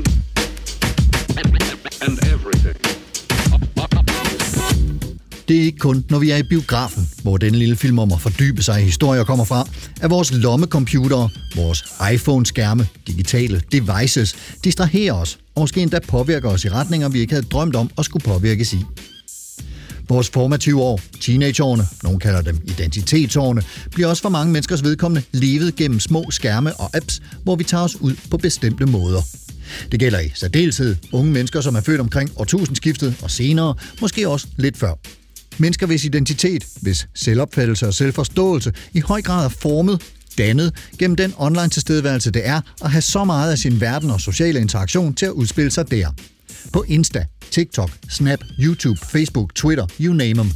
and 2.03 2.19
everything. 2.33 2.77
Det 5.49 5.57
er 5.57 5.63
ikke 5.63 5.79
kun, 5.79 6.05
når 6.11 6.19
vi 6.19 6.31
er 6.31 6.37
i 6.37 6.43
biografen, 6.43 7.06
hvor 7.27 7.37
denne 7.37 7.59
lille 7.59 7.77
film 7.77 7.99
om 7.99 8.13
at 8.13 8.21
fordybe 8.21 8.63
sig 8.63 8.81
i 8.81 8.85
historier 8.85 9.25
kommer 9.25 9.45
fra, 9.45 9.69
at 10.01 10.11
vores 10.11 10.33
lommecomputere, 10.33 11.29
vores 11.57 11.85
iPhone-skærme, 12.13 12.87
digitale 13.07 13.63
devices, 13.73 14.37
distraherer 14.65 15.15
os 15.15 15.39
og 15.55 15.61
måske 15.61 15.83
endda 15.83 15.99
påvirker 16.09 16.49
os 16.49 16.65
i 16.65 16.69
retninger, 16.69 17.09
vi 17.09 17.21
ikke 17.21 17.33
havde 17.33 17.47
drømt 17.47 17.77
om 17.77 17.91
at 17.99 18.05
skulle 18.05 18.25
påvirkes 18.25 18.73
i. 18.73 18.85
Vores 20.09 20.31
formative 20.31 20.83
år, 20.83 21.01
teenageårene, 21.21 21.87
nogen 22.03 22.19
kalder 22.19 22.43
dem 22.43 22.59
identitetsårene, 22.65 23.63
bliver 23.91 24.09
også 24.09 24.23
for 24.23 24.29
mange 24.29 24.53
menneskers 24.53 24.85
vedkommende 24.85 25.23
levet 25.33 25.77
gennem 25.77 26.01
små 26.01 26.31
skærme 26.31 26.75
og 26.75 26.97
apps, 26.97 27.23
hvor 27.43 27.57
vi 27.57 27.65
tager 27.65 27.85
os 27.85 28.01
ud 28.01 28.15
på 28.31 28.37
bestemte 28.37 28.87
måder. 28.87 29.23
Det 29.93 30.01
gælder 30.01 30.21
i 30.21 30.31
særdeleshed 30.35 30.97
unge 31.13 31.33
mennesker, 31.33 31.61
som 31.61 31.77
er 31.77 31.81
født 31.81 32.01
omkring 32.01 32.31
årtusindskiftet 32.37 33.17
og 33.23 33.31
senere, 33.31 33.75
måske 34.01 34.29
også 34.29 34.47
lidt 34.57 34.77
før. 34.77 34.95
Mennesker 35.59 35.87
hvis 35.87 36.05
identitet, 36.05 36.65
hvis 36.83 37.09
selvopfattelse 37.15 37.87
og 37.87 37.95
selvforståelse 37.95 38.73
i 38.93 39.01
høj 39.01 39.23
grad 39.23 39.45
er 39.45 39.49
formet, 39.49 40.03
dannet 40.39 40.73
gennem 40.99 41.17
den 41.17 41.35
online 41.37 41.69
tilstedeværelse 41.69 42.31
det 42.31 42.49
er 42.49 42.61
at 42.85 42.91
have 42.91 43.03
så 43.03 43.25
meget 43.25 43.53
af 43.53 43.59
sin 43.59 43.81
verden 43.81 44.11
og 44.11 44.21
sociale 44.21 44.61
interaktion 44.61 45.15
til 45.15 45.27
at 45.27 45.33
udspille 45.33 45.71
sig 45.71 45.91
der. 45.91 46.09
På 46.73 46.85
Insta, 46.89 47.25
TikTok, 47.51 47.91
Snap, 48.09 48.41
YouTube, 48.61 48.99
Facebook, 49.13 49.55
Twitter, 49.55 49.87
you 50.01 50.15
name 50.15 50.35
them. 50.35 50.51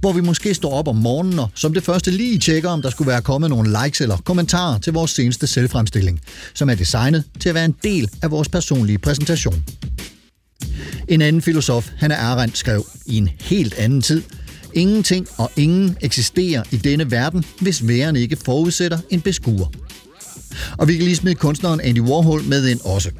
Hvor 0.00 0.12
vi 0.12 0.20
måske 0.20 0.54
står 0.54 0.72
op 0.72 0.88
om 0.88 0.96
morgenen 0.96 1.38
og 1.38 1.50
som 1.54 1.74
det 1.74 1.82
første 1.82 2.10
lige 2.10 2.38
tjekker, 2.38 2.70
om 2.70 2.82
der 2.82 2.90
skulle 2.90 3.08
være 3.08 3.22
kommet 3.22 3.50
nogle 3.50 3.76
likes 3.84 4.00
eller 4.00 4.16
kommentarer 4.16 4.78
til 4.78 4.92
vores 4.92 5.10
seneste 5.10 5.46
selvfremstilling, 5.46 6.20
som 6.54 6.70
er 6.70 6.74
designet 6.74 7.24
til 7.40 7.48
at 7.48 7.54
være 7.54 7.64
en 7.64 7.74
del 7.82 8.10
af 8.22 8.30
vores 8.30 8.48
personlige 8.48 8.98
præsentation. 8.98 9.64
En 11.08 11.22
anden 11.22 11.42
filosof, 11.42 11.90
Hannah 11.96 12.30
Arendt, 12.30 12.58
skrev 12.58 12.86
i 13.06 13.16
en 13.16 13.28
helt 13.40 13.74
anden 13.74 14.02
tid– 14.02 14.22
Ingenting 14.74 15.28
og 15.36 15.50
ingen 15.56 15.96
eksisterer 16.00 16.62
i 16.70 16.76
denne 16.76 17.10
verden, 17.10 17.44
hvis 17.60 17.88
væren 17.88 18.16
ikke 18.16 18.36
forudsætter 18.36 18.98
en 19.10 19.20
beskuer. 19.20 19.66
Og 20.78 20.88
vi 20.88 20.94
kan 20.94 21.04
lige 21.04 21.16
smide 21.16 21.34
kunstneren 21.34 21.80
Andy 21.80 22.00
Warhol 22.00 22.42
med 22.42 22.68
ind 22.68 22.80
også. 22.84 23.10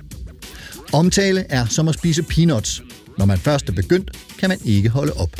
Omtale 0.92 1.44
er 1.48 1.66
som 1.66 1.88
at 1.88 1.94
spise 1.94 2.22
peanuts. 2.22 2.82
Når 3.18 3.24
man 3.24 3.38
først 3.38 3.68
er 3.68 3.72
begyndt, 3.72 4.10
kan 4.38 4.48
man 4.48 4.58
ikke 4.64 4.88
holde 4.88 5.12
op. 5.12 5.30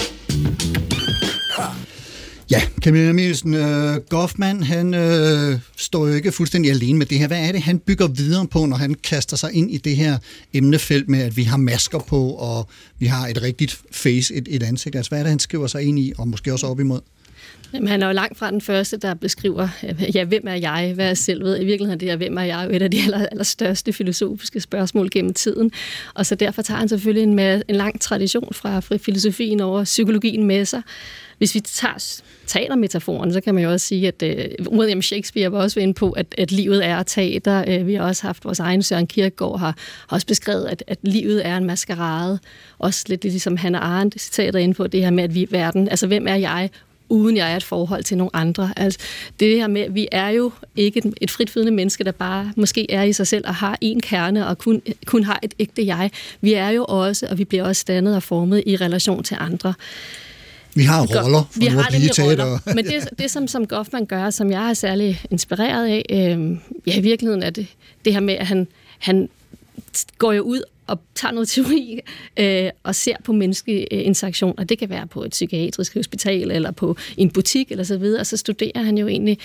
Ja, 2.52 2.62
Camilla 2.80 3.12
Mielsen, 3.12 3.54
uh, 3.54 3.96
Goffman, 4.08 4.62
han 4.62 4.86
uh, 4.94 5.60
står 5.76 6.08
jo 6.08 6.14
ikke 6.14 6.32
fuldstændig 6.32 6.70
alene 6.70 6.98
med 6.98 7.06
det 7.06 7.18
her. 7.18 7.26
Hvad 7.26 7.48
er 7.48 7.52
det, 7.52 7.62
han 7.62 7.78
bygger 7.78 8.08
videre 8.08 8.46
på, 8.46 8.66
når 8.66 8.76
han 8.76 8.94
kaster 8.94 9.36
sig 9.36 9.52
ind 9.52 9.70
i 9.70 9.76
det 9.76 9.96
her 9.96 10.18
emnefelt 10.52 11.08
med, 11.08 11.22
at 11.22 11.36
vi 11.36 11.42
har 11.42 11.56
masker 11.56 11.98
på, 11.98 12.30
og 12.30 12.68
vi 12.98 13.06
har 13.06 13.28
et 13.28 13.42
rigtigt 13.42 13.80
face, 13.90 14.34
et, 14.34 14.48
et 14.50 14.62
ansigt? 14.62 14.96
Altså, 14.96 15.10
hvad 15.10 15.18
er 15.18 15.22
det, 15.22 15.30
han 15.30 15.38
skriver 15.38 15.66
sig 15.66 15.82
ind 15.82 15.98
i, 15.98 16.12
og 16.18 16.28
måske 16.28 16.52
også 16.52 16.66
op 16.66 16.80
imod? 16.80 17.00
Jamen, 17.74 17.88
han 17.88 18.02
er 18.02 18.06
jo 18.06 18.12
langt 18.12 18.38
fra 18.38 18.50
den 18.50 18.60
første, 18.60 18.96
der 18.96 19.14
beskriver, 19.14 19.68
ja, 20.14 20.24
hvem 20.24 20.42
er 20.46 20.54
jeg, 20.54 20.92
hvad 20.94 21.10
er 21.10 21.14
selvet? 21.14 21.60
I 21.60 21.64
virkeligheden 21.64 22.00
det 22.00 22.08
her, 22.08 22.16
hvem 22.16 22.36
er 22.36 22.42
jeg, 22.42 22.66
jo 22.70 22.76
et 22.76 22.82
af 22.82 22.90
de 22.90 23.02
aller, 23.02 23.26
allerstørste 23.26 23.92
filosofiske 23.92 24.60
spørgsmål 24.60 25.10
gennem 25.10 25.34
tiden. 25.34 25.70
Og 26.14 26.26
så 26.26 26.34
derfor 26.34 26.62
tager 26.62 26.78
han 26.78 26.88
selvfølgelig 26.88 27.22
en, 27.22 27.38
en 27.68 27.74
lang 27.74 28.00
tradition 28.00 28.48
fra, 28.54 28.80
fra 28.80 28.96
filosofien 28.96 29.60
over 29.60 29.84
psykologien 29.84 30.46
med 30.46 30.64
sig. 30.64 30.82
Hvis 31.42 31.54
vi 31.54 31.60
tager 31.60 32.20
teatermetaforen, 32.46 33.32
så 33.32 33.40
kan 33.40 33.54
man 33.54 33.64
jo 33.64 33.70
også 33.70 33.86
sige, 33.86 34.08
at 34.08 34.22
øh, 34.22 34.48
uh, 34.66 34.78
William 34.78 35.02
Shakespeare 35.02 35.52
var 35.52 35.58
også 35.58 35.80
inde 35.80 35.94
på, 35.94 36.10
at, 36.10 36.26
at 36.38 36.52
livet 36.52 36.86
er 36.86 37.02
teater. 37.02 37.80
Uh, 37.80 37.86
vi 37.86 37.94
har 37.94 38.02
også 38.02 38.22
haft 38.26 38.44
vores 38.44 38.60
egen 38.60 38.82
Søren 38.82 39.06
Kierkegaard 39.06 39.58
har, 39.58 39.76
har 40.08 40.16
også 40.16 40.26
beskrevet, 40.26 40.64
at, 40.64 40.84
at 40.86 40.98
livet 41.02 41.46
er 41.46 41.56
en 41.56 41.64
maskerade. 41.64 42.38
Også 42.78 43.04
lidt 43.08 43.24
ligesom 43.24 43.56
Hannah 43.56 43.82
Arendt 43.82 44.20
citater 44.20 44.58
inde 44.58 44.74
på 44.74 44.86
det 44.86 45.00
her 45.02 45.10
med, 45.10 45.24
at 45.24 45.34
vi 45.34 45.42
er 45.42 45.46
verden. 45.50 45.88
Altså, 45.88 46.06
hvem 46.06 46.28
er 46.28 46.34
jeg, 46.34 46.70
uden 47.08 47.36
jeg 47.36 47.52
er 47.52 47.56
et 47.56 47.64
forhold 47.64 48.02
til 48.02 48.16
nogle 48.16 48.30
andre. 48.36 48.72
Altså, 48.76 48.98
det 49.40 49.56
her 49.56 49.66
med, 49.66 49.80
at 49.80 49.94
vi 49.94 50.08
er 50.12 50.28
jo 50.28 50.52
ikke 50.76 51.02
et, 51.20 51.30
et 51.56 51.72
menneske, 51.72 52.04
der 52.04 52.12
bare 52.12 52.52
måske 52.56 52.90
er 52.90 53.02
i 53.02 53.12
sig 53.12 53.26
selv 53.26 53.44
og 53.46 53.54
har 53.54 53.78
en 53.80 54.00
kerne 54.00 54.46
og 54.48 54.58
kun, 54.58 54.82
kun 55.06 55.24
har 55.24 55.38
et 55.42 55.54
ægte 55.58 55.86
jeg. 55.86 56.10
Vi 56.40 56.52
er 56.52 56.68
jo 56.68 56.84
også, 56.88 57.26
og 57.30 57.38
vi 57.38 57.44
bliver 57.44 57.64
også 57.64 57.84
dannet 57.88 58.16
og 58.16 58.22
formet 58.22 58.62
i 58.66 58.76
relation 58.76 59.24
til 59.24 59.36
andre. 59.40 59.74
Vi 60.74 60.82
har 60.82 61.22
roller, 61.22 61.48
for 61.50 61.60
vi 61.60 61.66
har 61.66 61.90
nemlig 61.92 62.10
roller. 62.18 62.58
Men 62.74 62.84
det, 62.84 63.08
det 63.18 63.30
som, 63.30 63.48
som 63.48 63.66
Goffman 63.66 64.06
gør, 64.06 64.30
som 64.30 64.50
jeg 64.50 64.70
er 64.70 64.74
særlig 64.74 65.20
inspireret 65.30 65.88
af, 65.88 66.04
øh, 66.10 66.56
ja, 66.86 66.98
i 66.98 67.00
virkeligheden 67.00 67.42
er 67.42 67.50
det, 67.50 67.66
det 68.04 68.12
her 68.12 68.20
med, 68.20 68.34
at 68.34 68.46
han, 68.46 68.68
han 68.98 69.28
går 70.18 70.32
jo 70.32 70.42
ud 70.42 70.62
og 70.86 70.98
tager 71.14 71.32
noget 71.32 71.48
teori 71.48 72.00
øh, 72.36 72.70
og 72.82 72.94
ser 72.94 73.16
på 73.24 73.32
menneskelig 73.32 73.86
øh, 73.90 74.06
interaktion, 74.06 74.54
og 74.58 74.68
det 74.68 74.78
kan 74.78 74.90
være 74.90 75.06
på 75.06 75.24
et 75.24 75.30
psykiatrisk 75.30 75.94
hospital 75.94 76.50
eller 76.50 76.70
på 76.70 76.96
en 77.16 77.30
butik 77.30 77.70
eller 77.70 77.84
så 77.84 77.96
videre, 77.96 78.20
og 78.20 78.26
så 78.26 78.36
studerer 78.36 78.82
han 78.82 78.98
jo 78.98 79.08
egentlig 79.08 79.38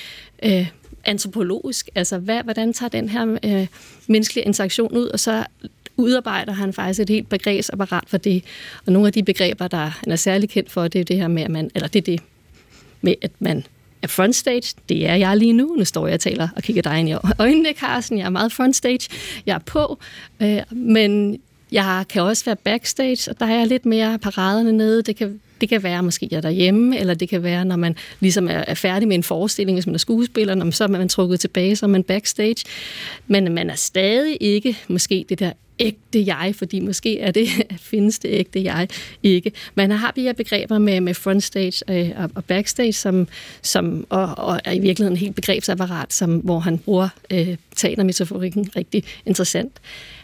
øh, 0.43 0.67
antropologisk, 1.05 1.89
altså 1.95 2.17
hvad, 2.17 2.43
hvordan 2.43 2.73
tager 2.73 2.89
den 2.89 3.09
her 3.09 3.37
øh, 3.43 3.67
menneskelige 4.07 4.45
interaktion 4.45 4.97
ud, 4.97 5.07
og 5.07 5.19
så 5.19 5.43
udarbejder 5.97 6.53
han 6.53 6.73
faktisk 6.73 6.99
et 6.99 7.09
helt 7.09 7.29
begrebsapparat 7.29 8.03
for 8.07 8.17
det. 8.17 8.43
Og 8.85 8.91
nogle 8.91 9.07
af 9.07 9.13
de 9.13 9.23
begreber, 9.23 9.67
der 9.67 9.77
han 9.77 10.11
er 10.11 10.15
særlig 10.15 10.49
kendt 10.49 10.71
for, 10.71 10.87
det 10.87 11.01
er 11.01 11.05
det 11.05 11.15
her 11.15 11.27
med, 11.27 11.43
at 11.43 11.51
man, 11.51 11.71
eller 11.75 11.87
det 11.87 11.99
er 11.99 12.03
det 12.03 12.21
med, 13.01 13.13
at 13.21 13.31
man 13.39 13.63
er 14.01 14.07
frontstage. 14.07 14.75
Det 14.89 15.09
er 15.09 15.15
jeg 15.15 15.37
lige 15.37 15.53
nu. 15.53 15.75
Nu 15.77 15.85
står 15.85 16.07
jeg 16.07 16.13
og 16.13 16.19
taler 16.19 16.47
og 16.55 16.63
kigger 16.63 16.81
dig 16.81 16.99
ind 16.99 17.09
i 17.09 17.13
øjnene, 17.39 17.73
Carsten. 17.73 18.17
Jeg 18.17 18.25
er 18.25 18.29
meget 18.29 18.51
frontstage. 18.51 19.09
Jeg 19.45 19.55
er 19.55 19.59
på. 19.59 19.99
Øh, 20.41 20.61
men 20.71 21.41
jeg 21.71 22.05
kan 22.09 22.21
også 22.21 22.45
være 22.45 22.55
backstage, 22.55 23.31
og 23.31 23.39
der 23.39 23.45
er 23.45 23.57
jeg 23.57 23.67
lidt 23.67 23.85
mere 23.85 24.19
paraderne 24.19 24.71
nede. 24.71 25.01
Det 25.01 25.15
kan, 25.15 25.39
det 25.61 25.69
kan 25.69 25.83
være, 25.83 26.03
måske 26.03 26.27
jeg 26.31 26.37
er 26.37 26.41
derhjemme, 26.41 26.99
eller 26.99 27.13
det 27.13 27.29
kan 27.29 27.43
være, 27.43 27.65
når 27.65 27.75
man 27.75 27.95
ligesom 28.19 28.47
er, 28.47 28.63
er 28.67 28.73
færdig 28.73 29.07
med 29.07 29.15
en 29.15 29.23
forestilling, 29.23 29.75
hvis 29.75 29.87
man 29.87 29.95
er 29.95 29.99
skuespiller, 29.99 30.55
når 30.55 30.65
man, 30.65 30.71
så 30.71 30.83
er 30.83 30.87
man 30.87 31.09
trukket 31.09 31.39
tilbage, 31.39 31.75
så 31.75 31.85
er 31.85 31.89
man 31.89 32.03
backstage. 32.03 32.65
Men 33.27 33.53
man 33.53 33.69
er 33.69 33.75
stadig 33.75 34.37
ikke 34.39 34.77
måske 34.87 35.25
det 35.29 35.39
der 35.39 35.51
ægte 35.79 36.23
jeg, 36.25 36.53
fordi 36.55 36.79
måske 36.79 37.19
er 37.19 37.31
det, 37.31 37.47
findes 37.79 38.19
det 38.19 38.29
ægte 38.29 38.63
jeg 38.63 38.87
ikke. 39.23 39.51
Men 39.75 39.91
har 39.91 40.11
de 40.11 40.21
her 40.21 40.33
begreber 40.33 40.77
med, 40.77 41.01
med 41.01 41.13
frontstage 41.13 41.83
øh, 41.89 42.11
og, 42.15 42.29
og 42.35 42.45
backstage, 42.45 42.93
som, 42.93 43.27
som, 43.61 44.07
og, 44.09 44.33
og 44.37 44.59
er 44.65 44.71
i 44.71 44.79
virkeligheden 44.79 45.13
en 45.13 45.19
helt 45.19 45.35
begrebsapparat, 45.35 46.13
som, 46.13 46.37
hvor 46.37 46.59
han 46.59 46.77
bruger 46.77 47.09
øh, 47.31 47.55
teatermetaforikken 47.75 48.69
rigtig 48.75 49.03
interessant. 49.25 49.71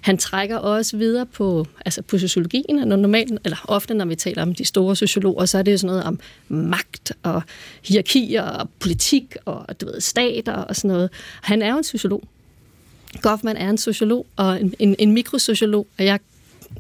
Han 0.04 0.18
trækker 0.18 0.58
også 0.58 0.98
videre 0.98 1.26
på, 1.26 1.68
altså 1.86 2.02
på 2.02 2.18
sociologien, 2.18 2.92
og 2.92 3.00
normalt, 3.00 3.40
eller 3.46 3.58
ofte 3.68 3.94
når 3.94 4.06
vi 4.06 4.16
taler 4.16 4.42
om 4.42 4.56
de 4.56 4.66
store 4.66 4.96
sociologer, 4.96 5.46
så 5.46 5.58
er 5.58 5.62
det 5.62 5.72
jo 5.72 5.78
sådan 5.78 5.88
noget 5.88 6.04
om 6.04 6.20
magt 6.48 7.14
og 7.24 7.42
hierarkier 7.84 8.42
og 8.42 8.70
politik 8.80 9.36
og 9.46 9.82
du 9.82 9.86
ved, 9.86 10.02
stater 10.02 10.54
og 10.54 10.76
sådan 10.76 10.88
noget. 10.88 11.10
Han 11.42 11.62
er 11.62 11.72
jo 11.72 11.78
en 11.78 11.84
sociolog, 11.84 12.24
Goffman 13.22 13.58
er 13.58 13.70
en 13.70 13.78
sociolog 13.78 14.26
og 14.36 14.62
en, 14.62 14.74
en, 14.80 14.96
en 15.00 15.12
mikrosociolog, 15.12 15.88
og 15.98 16.06
jeg 16.06 16.20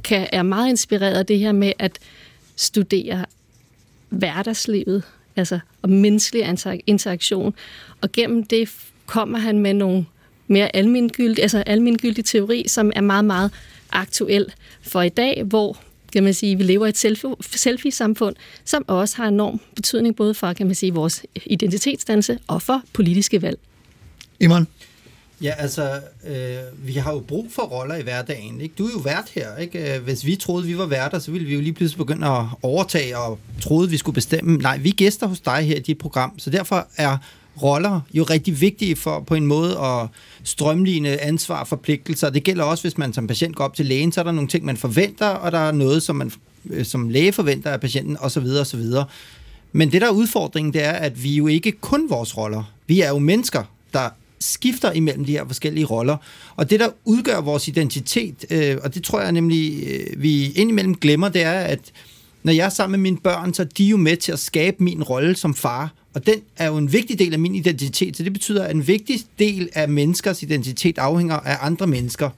kan, 0.04 0.28
er 0.32 0.44
meget 0.44 0.70
inspireret 0.70 1.16
af 1.16 1.26
det 1.26 1.40
her 1.40 1.52
med 1.52 1.74
at 1.80 2.00
studere 2.56 3.26
hverdagslivet, 4.10 5.04
altså 5.36 5.60
og 5.82 5.90
menneskelig 5.90 6.58
interaktion. 6.88 7.54
Og 8.02 8.12
gennem 8.12 8.44
det 8.44 8.70
kommer 9.06 9.40
han 9.40 9.60
med 9.60 9.74
nogle 9.74 10.06
mere 10.54 10.76
almindegyldige, 10.76 11.42
altså 11.42 11.58
almindegyldige 11.58 12.24
teori, 12.24 12.66
som 12.68 12.92
er 12.96 13.02
meget, 13.02 13.26
meget 13.26 13.52
aktuel 13.92 14.54
for 14.82 15.02
i 15.02 15.10
dag, 15.10 15.44
hvor 15.44 15.78
kan 16.14 16.24
man 16.24 16.34
sige, 16.34 16.58
vi 16.58 16.64
lever 16.64 16.86
i 16.86 16.90
et 16.90 16.98
selfie-samfund, 17.52 18.36
som 18.66 18.86
også 18.88 19.18
har 19.18 19.28
enorm 19.28 19.60
betydning 19.76 20.16
både 20.16 20.34
for 20.34 20.54
kan 20.54 20.66
man 20.66 20.76
sige, 20.76 20.94
vores 20.94 21.24
identitetsdannelse 21.46 22.40
og 22.48 22.62
for 22.62 22.82
politiske 22.94 23.42
valg. 23.42 23.60
Imran? 24.40 24.68
Ja, 25.42 25.54
altså, 25.58 26.02
øh, 26.28 26.88
vi 26.88 26.94
har 26.94 27.14
jo 27.14 27.20
brug 27.20 27.48
for 27.52 27.62
roller 27.62 27.96
i 27.96 28.02
hverdagen. 28.02 28.62
Ikke? 28.62 28.76
Du 28.78 28.86
er 28.86 28.92
jo 28.94 29.00
vært 29.00 29.30
her. 29.36 29.58
Ikke? 29.58 29.96
Øh, 29.96 30.04
hvis 30.04 30.26
vi 30.26 30.36
troede, 30.36 30.66
vi 30.66 30.78
var 30.78 30.86
værter, 30.86 31.20
så 31.20 31.32
ville 31.32 31.48
vi 31.48 31.54
jo 31.54 31.62
lige 31.62 31.74
pludselig 31.74 31.98
begynde 32.06 32.28
at 32.28 32.46
overtage 32.62 33.18
og 33.18 33.40
troede, 33.62 33.90
vi 33.90 33.98
skulle 33.98 34.16
bestemme. 34.16 34.58
Nej, 34.58 34.78
vi 34.78 34.90
er 34.90 34.94
gæster 34.94 35.28
hos 35.28 35.40
dig 35.40 35.62
her 35.62 35.76
i 35.76 35.80
dit 35.80 35.98
program, 35.98 36.40
så 36.40 36.50
derfor 36.50 36.88
er 36.98 37.18
roller 37.62 38.02
jo 38.14 38.24
rigtig 38.24 38.62
vigtige 38.62 38.96
for 38.96 39.20
på 39.20 39.36
en 39.36 39.46
måde 39.46 39.80
at 39.80 40.08
strømligne 40.44 41.22
ansvar 41.22 41.60
og 41.60 41.68
forpligtelser. 41.68 42.30
Det 42.30 42.44
gælder 42.44 42.64
også, 42.64 42.84
hvis 42.84 42.98
man 42.98 43.14
som 43.14 43.28
patient 43.28 43.56
går 43.56 43.64
op 43.64 43.76
til 43.76 43.86
lægen, 43.86 44.12
så 44.12 44.20
er 44.20 44.24
der 44.24 44.32
nogle 44.32 44.48
ting, 44.50 44.66
man 44.66 44.78
forventer, 44.78 45.28
og 45.28 45.52
der 45.52 45.60
er 45.60 45.72
noget, 45.72 46.04
som 46.04 46.16
man 46.16 46.32
øh, 46.70 46.86
som 46.86 47.10
læge 47.10 47.34
forventer 47.34 47.72
af 47.72 47.82
patienten, 47.82 48.18
osv. 48.20 48.46
osv. 48.62 48.82
Men 49.72 49.92
det, 49.92 50.02
der 50.02 50.08
er 50.08 50.12
udfordringen, 50.12 50.74
det 50.74 50.84
er, 50.84 50.92
at 50.92 51.24
vi 51.24 51.36
jo 51.36 51.48
ikke 51.48 51.72
kun 51.72 52.10
vores 52.10 52.38
roller. 52.38 52.64
Vi 52.88 53.02
er 53.02 53.10
jo 53.10 53.20
mennesker, 53.20 53.64
der 53.94 54.10
skifter 54.40 54.92
imellem 54.92 55.26
de 55.26 55.32
her 55.32 55.48
forskellige 55.48 55.86
roller. 55.86 56.18
Og 56.56 56.70
det, 56.70 56.80
der 56.80 56.90
udgør 57.06 57.42
vores 57.42 57.68
identitet, 57.68 58.46
øh, 58.50 58.78
og 58.84 58.96
det 58.96 59.04
tror 59.04 59.22
jeg 59.22 59.32
nemlig, 59.32 59.84
øh, 59.88 60.22
vi 60.22 60.52
indimellem 60.52 60.96
glemmer, 60.96 61.30
det 61.30 61.44
er, 61.44 61.60
at 61.60 61.80
når 62.44 62.52
jeg 62.52 62.66
er 62.66 62.70
sammen 62.70 63.02
med 63.02 63.12
mine 63.12 63.18
børn, 63.24 63.54
så 63.54 63.62
er 63.62 63.66
de 63.66 63.86
jo 63.86 63.98
med 63.98 64.18
til 64.18 64.32
at 64.32 64.40
skabe 64.40 64.84
min 64.84 65.04
rolle 65.04 65.36
som 65.36 65.56
far. 65.56 65.94
Og 66.14 66.26
den 66.26 66.36
er 66.58 66.68
jo 66.68 66.78
en 66.78 66.94
vigtig 66.94 67.20
del 67.20 67.34
af 67.34 67.40
min 67.40 67.56
identitet, 67.56 68.18
så 68.18 68.24
det 68.24 68.34
betyder, 68.34 68.64
at 68.64 68.76
en 68.76 68.88
vigtig 68.88 69.20
del 69.40 69.70
af 69.74 69.90
menneskers 69.90 70.44
identitet 70.44 70.98
afhænger 70.98 71.36
af 71.36 71.58
andre 71.62 71.88
mennesker. 71.88 72.30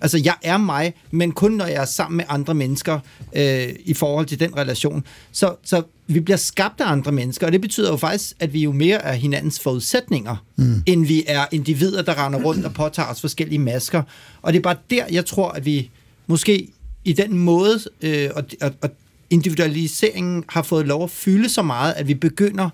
Altså, 0.00 0.20
jeg 0.24 0.34
er 0.42 0.56
mig, 0.56 0.94
men 1.10 1.32
kun 1.32 1.52
når 1.52 1.66
jeg 1.66 1.82
er 1.82 1.84
sammen 1.84 2.16
med 2.16 2.24
andre 2.28 2.54
mennesker 2.54 3.00
øh, 3.36 3.68
i 3.84 3.94
forhold 3.94 4.26
til 4.26 4.40
den 4.40 4.56
relation. 4.56 5.04
Så, 5.32 5.54
så 5.64 5.82
vi 6.06 6.20
bliver 6.20 6.36
skabt 6.36 6.80
af 6.80 6.92
andre 6.92 7.12
mennesker, 7.12 7.46
og 7.46 7.52
det 7.52 7.60
betyder 7.60 7.90
jo 7.90 7.96
faktisk, 7.96 8.32
at 8.40 8.52
vi 8.52 8.62
jo 8.62 8.72
mere 8.72 9.02
er 9.02 9.12
hinandens 9.12 9.60
forudsætninger, 9.60 10.44
mm. 10.56 10.82
end 10.86 11.06
vi 11.06 11.24
er 11.26 11.44
individer, 11.52 12.02
der 12.02 12.26
render 12.26 12.42
rundt 12.42 12.66
og 12.66 12.74
påtager 12.74 13.08
os 13.08 13.20
forskellige 13.20 13.58
masker. 13.58 14.02
Og 14.42 14.52
det 14.52 14.58
er 14.58 14.62
bare 14.62 14.76
der, 14.90 15.04
jeg 15.10 15.26
tror, 15.26 15.48
at 15.50 15.64
vi 15.64 15.90
måske 16.26 16.68
i 17.04 17.12
den 17.12 17.38
måde, 17.38 17.80
øh, 18.02 18.30
og, 18.34 18.44
og, 18.60 18.72
og 18.82 18.90
individualiseringen 19.30 20.44
har 20.48 20.62
fået 20.62 20.86
lov 20.86 21.04
at 21.04 21.10
fylde 21.10 21.48
så 21.48 21.62
meget, 21.62 21.92
at 21.92 22.08
vi 22.08 22.14
begynder 22.14 22.70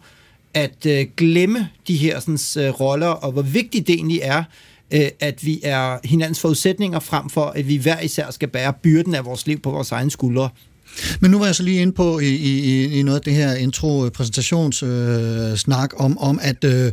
at 0.55 0.87
øh, 0.87 1.07
glemme 1.17 1.69
de 1.89 1.97
her 1.97 2.21
sådan, 2.21 2.67
øh, 2.67 2.81
roller, 2.81 3.07
og 3.07 3.33
hvor 3.33 3.43
vigtigt 3.43 3.87
det 3.87 3.95
egentlig 3.95 4.21
er, 4.23 4.43
øh, 4.91 5.09
at 5.21 5.47
vi 5.47 5.61
er 5.63 5.99
hinandens 6.05 6.41
forudsætninger 6.41 7.01
frem 7.01 7.31
for, 7.31 7.45
at 7.45 7.69
vi 7.69 7.77
hver 7.77 8.01
især 8.01 8.31
skal 8.31 8.49
bære 8.49 8.73
byrden 8.83 9.15
af 9.15 9.25
vores 9.25 9.47
liv 9.47 9.61
på 9.61 9.71
vores 9.71 9.93
egne 9.93 10.11
skuldre. 10.11 10.49
Men 11.21 11.31
nu 11.31 11.39
var 11.39 11.47
jeg 11.47 11.55
så 11.55 11.63
lige 11.63 11.83
inde 11.83 11.93
på 11.93 12.19
i, 12.19 12.35
i, 12.35 12.85
i 12.99 13.03
noget 13.03 13.19
af 13.19 13.25
det 13.25 13.35
her 13.35 13.55
intro-præsentationssnak 13.55 15.93
øh, 15.95 16.05
om, 16.05 16.19
om, 16.19 16.39
at 16.43 16.65
øh, 16.65 16.93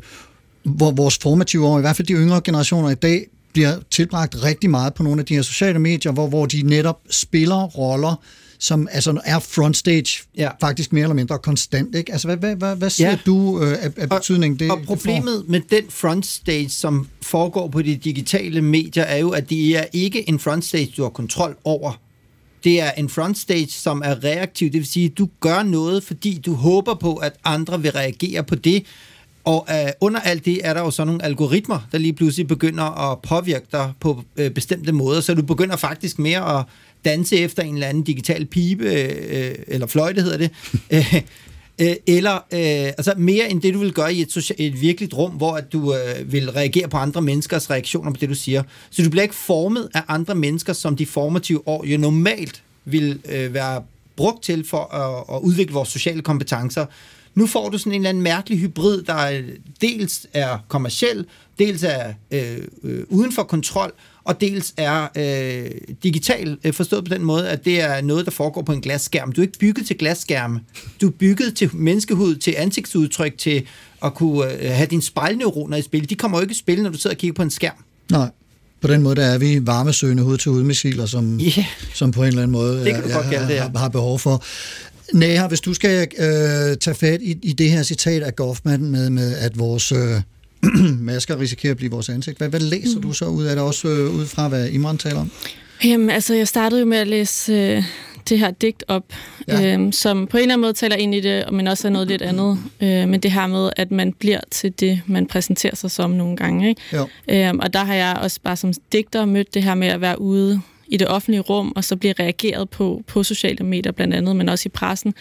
hvor 0.63 0.91
vores 0.91 1.17
formative 1.17 1.67
år, 1.67 1.77
i 1.77 1.81
hvert 1.81 1.95
fald 1.95 2.07
de 2.07 2.13
yngre 2.13 2.41
generationer 2.41 2.89
i 2.89 2.95
dag, 2.95 3.27
bliver 3.53 3.79
tilbragt 3.91 4.43
rigtig 4.43 4.69
meget 4.69 4.93
på 4.93 5.03
nogle 5.03 5.19
af 5.19 5.25
de 5.25 5.35
her 5.35 5.41
sociale 5.41 5.79
medier, 5.79 6.11
hvor, 6.11 6.27
hvor 6.27 6.45
de 6.45 6.61
netop 6.61 6.99
spiller 7.09 7.63
roller, 7.63 8.21
som 8.59 8.87
altså 8.91 9.21
er 9.25 9.39
frontstage 9.39 10.23
ja. 10.37 10.49
faktisk 10.61 10.93
mere 10.93 11.03
eller 11.03 11.15
mindre 11.15 11.39
konstant. 11.39 11.95
Ikke? 11.95 12.11
Altså, 12.11 12.27
hvad, 12.27 12.37
hvad, 12.37 12.55
hvad, 12.55 12.75
hvad 12.75 12.89
siger 12.89 13.09
ja. 13.09 13.17
du 13.25 13.61
øh, 13.63 13.83
af, 13.83 13.91
af 13.97 14.09
betydning? 14.09 14.59
Det, 14.59 14.71
og 14.71 14.79
problemet 14.85 15.39
det 15.39 15.49
med 15.49 15.61
den 15.69 15.83
frontstage, 15.89 16.69
som 16.69 17.07
foregår 17.21 17.67
på 17.67 17.81
de 17.81 17.95
digitale 17.95 18.61
medier, 18.61 19.03
er 19.03 19.17
jo, 19.17 19.29
at 19.29 19.49
det 19.49 19.77
er 19.77 19.85
ikke 19.93 20.29
en 20.29 20.39
frontstage, 20.39 20.93
du 20.97 21.03
har 21.03 21.09
kontrol 21.09 21.57
over. 21.63 21.99
Det 22.63 22.81
er 22.81 22.91
en 22.91 23.09
frontstage, 23.09 23.67
som 23.69 24.01
er 24.05 24.23
reaktiv, 24.23 24.67
det 24.71 24.79
vil 24.79 24.87
sige, 24.87 25.05
at 25.05 25.17
du 25.17 25.29
gør 25.39 25.63
noget, 25.63 26.03
fordi 26.03 26.41
du 26.45 26.53
håber 26.53 26.93
på, 26.93 27.15
at 27.15 27.33
andre 27.43 27.81
vil 27.81 27.91
reagere 27.91 28.43
på 28.43 28.55
det, 28.55 28.85
og 29.47 29.67
øh, 29.69 29.91
under 30.01 30.19
alt 30.19 30.45
det 30.45 30.67
er 30.67 30.73
der 30.73 30.81
jo 30.81 30.91
så 30.91 31.03
nogle 31.03 31.23
algoritmer, 31.23 31.79
der 31.91 31.97
lige 31.97 32.13
pludselig 32.13 32.47
begynder 32.47 33.11
at 33.11 33.19
påvirke 33.21 33.65
dig 33.71 33.91
på 33.99 34.23
øh, 34.37 34.51
bestemte 34.51 34.91
måder, 34.91 35.21
så 35.21 35.33
du 35.33 35.41
begynder 35.41 35.75
faktisk 35.75 36.19
mere 36.19 36.59
at 36.59 36.65
danse 37.07 37.37
efter 37.37 37.63
en 37.63 37.73
eller 37.73 37.87
anden 37.87 38.03
digital 38.03 38.45
pibe, 38.45 38.85
øh, 38.85 39.55
eller 39.67 39.87
fløjte 39.87 40.21
hedder 40.21 40.37
det, 40.37 40.51
øh, 40.95 41.21
øh, 41.81 41.95
eller 42.07 42.35
øh, 42.35 42.87
altså 42.97 43.13
mere 43.17 43.49
end 43.49 43.61
det, 43.61 43.73
du 43.73 43.79
vil 43.79 43.93
gøre 43.93 44.13
i 44.13 44.21
et, 44.21 44.51
et 44.57 44.81
virkeligt 44.81 45.13
rum, 45.13 45.31
hvor 45.31 45.55
at 45.55 45.73
du 45.73 45.93
øh, 45.93 46.31
vil 46.31 46.51
reagere 46.51 46.87
på 46.87 46.97
andre 46.97 47.21
menneskers 47.21 47.69
reaktioner 47.69 48.11
på 48.11 48.17
det, 48.21 48.29
du 48.29 48.35
siger. 48.35 48.63
Så 48.89 49.03
du 49.03 49.09
bliver 49.09 49.23
ikke 49.23 49.35
formet 49.35 49.89
af 49.93 50.03
andre 50.07 50.35
mennesker, 50.35 50.73
som 50.73 50.95
de 50.95 51.05
formative 51.05 51.67
år 51.67 51.85
jo 51.85 51.97
normalt 51.97 52.63
vil 52.85 53.19
øh, 53.29 53.53
være 53.53 53.83
brugt 54.15 54.43
til 54.43 54.67
for 54.67 54.93
at, 54.93 55.35
at 55.35 55.41
udvikle 55.41 55.73
vores 55.73 55.89
sociale 55.89 56.21
kompetencer. 56.21 56.85
Nu 57.35 57.47
får 57.47 57.69
du 57.69 57.77
sådan 57.77 57.91
en 57.91 58.01
eller 58.01 58.09
anden 58.09 58.23
mærkelig 58.23 58.59
hybrid, 58.59 59.01
der 59.01 59.41
dels 59.81 60.27
er 60.33 60.57
kommerciel, 60.67 61.25
dels 61.59 61.83
er 61.83 62.13
øh, 62.31 62.57
øh, 62.83 63.03
uden 63.09 63.31
for 63.31 63.43
kontrol, 63.43 63.93
og 64.27 64.41
dels 64.41 64.74
er 64.77 65.07
øh, 65.17 65.72
digital, 66.03 66.57
øh, 66.63 66.74
forstået 66.74 67.05
på 67.05 67.13
den 67.13 67.24
måde, 67.24 67.50
at 67.50 67.65
det 67.65 67.81
er 67.81 68.01
noget, 68.01 68.25
der 68.25 68.31
foregår 68.31 68.62
på 68.62 68.72
en 68.72 68.81
glasskærm. 68.81 69.31
Du 69.31 69.41
er 69.41 69.46
ikke 69.46 69.60
bygget 69.60 69.88
til 69.88 69.98
glasskærme. 69.98 70.60
Du 71.01 71.07
er 71.07 71.12
bygget 71.12 71.55
til 71.55 71.69
menneskehud, 71.75 72.36
til 72.36 72.53
ansigtsudtryk, 72.57 73.38
til 73.38 73.63
at 74.03 74.13
kunne 74.13 74.53
øh, 74.53 74.72
have 74.72 74.88
dine 74.88 75.01
spejlneuroner 75.01 75.77
i 75.77 75.81
spil. 75.81 76.10
De 76.10 76.15
kommer 76.15 76.38
jo 76.38 76.41
ikke 76.41 76.51
i 76.51 76.55
spil, 76.55 76.84
når 76.84 76.89
du 76.89 76.98
sidder 76.98 77.13
og 77.15 77.17
kigger 77.19 77.34
på 77.34 77.41
en 77.41 77.50
skærm. 77.50 77.75
Nej. 78.12 78.29
På 78.81 78.88
den 78.88 79.01
måde, 79.01 79.15
der 79.15 79.25
er 79.25 79.38
vi 79.38 79.60
varmesøgende 79.67 80.24
hoved-til-hoved-missiler, 80.24 81.05
som, 81.05 81.38
Ja. 81.39 81.65
som 81.93 82.12
på 82.12 82.22
en 82.22 82.27
eller 82.27 82.41
anden 82.41 82.51
måde 82.51 82.86
Det 82.86 82.93
kan 82.93 83.03
du 83.03 83.10
er- 83.10 83.13
godt 83.13 83.25
kalde 83.29 83.48
det, 83.48 83.53
ja. 83.53 83.62
har, 83.62 83.77
har 83.77 83.89
behov 83.89 84.19
for. 84.19 84.43
Næha, 85.13 85.48
hvis 85.48 85.62
du 85.62 85.74
skal 85.74 86.07
øh, 86.17 86.25
tage 86.77 86.96
fat 86.96 87.22
i, 87.22 87.38
i 87.43 87.53
det 87.53 87.72
her 87.72 87.84
citat 87.84 88.24
af 88.24 88.36
Goffman 88.36 88.81
med, 88.91 89.10
med 89.10 89.36
at 89.38 89.60
vores 89.60 89.91
øh, 89.91 90.22
masker 90.99 91.39
risikerer 91.39 91.71
at 91.71 91.77
blive 91.77 91.91
vores 91.91 92.09
ansigt, 92.09 92.37
hvad, 92.37 92.49
hvad 92.49 92.59
læser 92.59 92.95
mm. 92.95 93.01
du 93.01 93.13
så 93.13 93.25
ud 93.25 93.43
af 93.43 93.55
det, 93.55 93.65
også 93.65 93.87
øh, 93.87 94.15
ud 94.15 94.25
fra, 94.25 94.47
hvad 94.47 94.69
Imran 94.69 94.97
taler 94.97 95.19
om? 95.19 95.31
Jamen, 95.83 96.09
altså, 96.09 96.33
jeg 96.33 96.47
startede 96.47 96.79
jo 96.81 96.85
med 96.85 96.97
at 96.97 97.07
læse 97.07 97.53
øh, 97.53 97.83
det 98.29 98.39
her 98.39 98.51
digt 98.51 98.83
op, 98.87 99.03
Ja. 99.47 99.73
øhm, 99.73 99.91
som 99.91 100.27
på 100.27 100.37
en 100.37 100.41
eller 100.41 100.53
anden 100.53 100.61
måde 100.61 100.73
taler 100.73 100.95
ind 100.95 101.15
i 101.15 101.19
det, 101.19 101.51
men 101.51 101.67
også 101.67 101.87
er 101.87 101.91
noget 101.91 102.07
lidt 102.07 102.21
andet. 102.21 102.57
Øh, 102.81 103.07
men 103.09 103.19
det 103.19 103.31
her 103.31 103.47
med, 103.47 103.69
at 103.77 103.91
man 103.91 104.13
bliver 104.13 104.39
til 104.51 104.73
det, 104.79 105.01
man 105.05 105.27
præsenterer 105.27 105.75
sig 105.75 105.91
som 105.91 106.09
nogle 106.11 106.37
gange. 106.37 106.69
Ikke? 106.69 106.81
Jo. 106.93 107.07
Øhm, 107.27 107.59
og 107.59 107.73
der 107.73 107.83
har 107.83 107.93
jeg 107.93 108.17
også 108.21 108.39
bare 108.43 108.55
som 108.55 108.73
digter 108.91 109.25
mødt 109.25 109.53
det 109.53 109.63
her 109.63 109.75
med 109.75 109.87
at 109.87 110.01
være 110.01 110.21
ude 110.21 110.61
i 110.87 110.97
det 110.97 111.07
offentlige 111.07 111.41
rum, 111.41 111.73
og 111.75 111.83
så 111.83 111.95
blive 111.95 112.13
reageret 112.19 112.69
på 112.69 113.03
på 113.07 113.23
sociale 113.23 113.65
medier 113.65 113.91
blandt 113.91 114.13
andet, 114.13 114.35
men 114.35 114.49
også 114.49 114.63
i 114.65 114.69
pressen. 114.69 115.13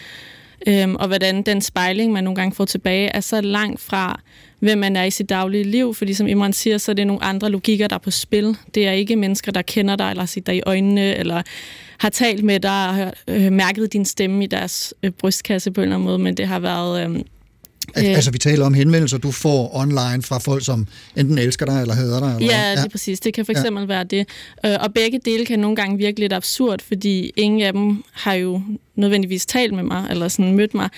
Øhm, 0.67 0.95
og 0.95 1.07
hvordan 1.07 1.41
den 1.41 1.61
spejling, 1.61 2.11
man 2.13 2.23
nogle 2.23 2.35
gange 2.35 2.55
får 2.55 2.65
tilbage, 2.65 3.07
er 3.07 3.19
så 3.19 3.41
langt 3.41 3.81
fra, 3.81 4.19
hvem 4.59 4.77
man 4.77 4.95
er 4.95 5.03
i 5.03 5.11
sit 5.11 5.29
daglige 5.29 5.63
liv. 5.63 5.93
Fordi 5.93 6.13
som 6.13 6.27
Imran 6.27 6.53
siger, 6.53 6.77
så 6.77 6.91
er 6.91 6.95
det 6.95 7.07
nogle 7.07 7.23
andre 7.23 7.49
logikker, 7.49 7.87
der 7.87 7.95
er 7.95 7.99
på 7.99 8.11
spil. 8.11 8.55
Det 8.75 8.87
er 8.87 8.91
ikke 8.91 9.15
mennesker, 9.15 9.51
der 9.51 9.61
kender 9.61 9.95
dig, 9.95 10.09
eller 10.09 10.41
dig 10.45 10.55
i 10.55 10.61
øjnene, 10.65 11.15
eller 11.15 11.41
har 11.97 12.09
talt 12.09 12.43
med 12.43 12.59
dig, 12.59 12.87
og 12.87 12.95
har 12.95 13.13
øh, 13.27 13.51
mærket 13.51 13.93
din 13.93 14.05
stemme 14.05 14.43
i 14.43 14.47
deres 14.47 14.93
øh, 15.03 15.11
brystkasse 15.11 15.71
på 15.71 15.81
en 15.81 15.83
eller 15.83 15.95
anden 15.95 16.05
måde, 16.07 16.19
men 16.19 16.37
det 16.37 16.47
har 16.47 16.59
været... 16.59 17.09
Øh, 17.09 17.19
Al- 17.95 18.05
Øh. 18.05 18.15
Altså, 18.15 18.31
vi 18.31 18.37
taler 18.37 18.65
om 18.65 18.73
henvendelser, 18.73 19.17
du 19.17 19.31
får 19.31 19.75
online 19.75 20.23
fra 20.23 20.37
folk, 20.37 20.65
som 20.65 20.87
enten 21.15 21.37
elsker 21.37 21.65
dig 21.65 21.81
eller 21.81 21.93
hader 21.93 22.19
dig. 22.19 22.35
Eller, 22.39 22.57
Ja, 22.57 22.71
det 22.71 22.85
er 22.85 22.89
præcis. 22.89 23.19
Det 23.19 23.33
kan 23.33 23.45
for 23.45 23.51
eksempel 23.51 23.81
ja. 23.81 23.85
være 23.85 24.03
det. 24.03 24.27
Øh, 24.65 24.75
Og 24.79 24.93
begge 24.93 25.19
dele 25.25 25.45
kan 25.45 25.59
nogle 25.59 25.75
gange 25.75 25.97
virke 25.97 26.19
lidt 26.19 26.33
absurd, 26.33 26.81
fordi 26.87 27.31
ingen 27.35 27.61
af 27.61 27.73
dem 27.73 28.03
har 28.13 28.33
jo 28.33 28.61
nødvendigvis 28.97 29.45
talt 29.45 29.73
med 29.73 29.83
mig, 29.83 30.07
eller 30.09 30.27
sådan 30.27 30.55
mødt 30.55 30.73
mig. 30.73 30.89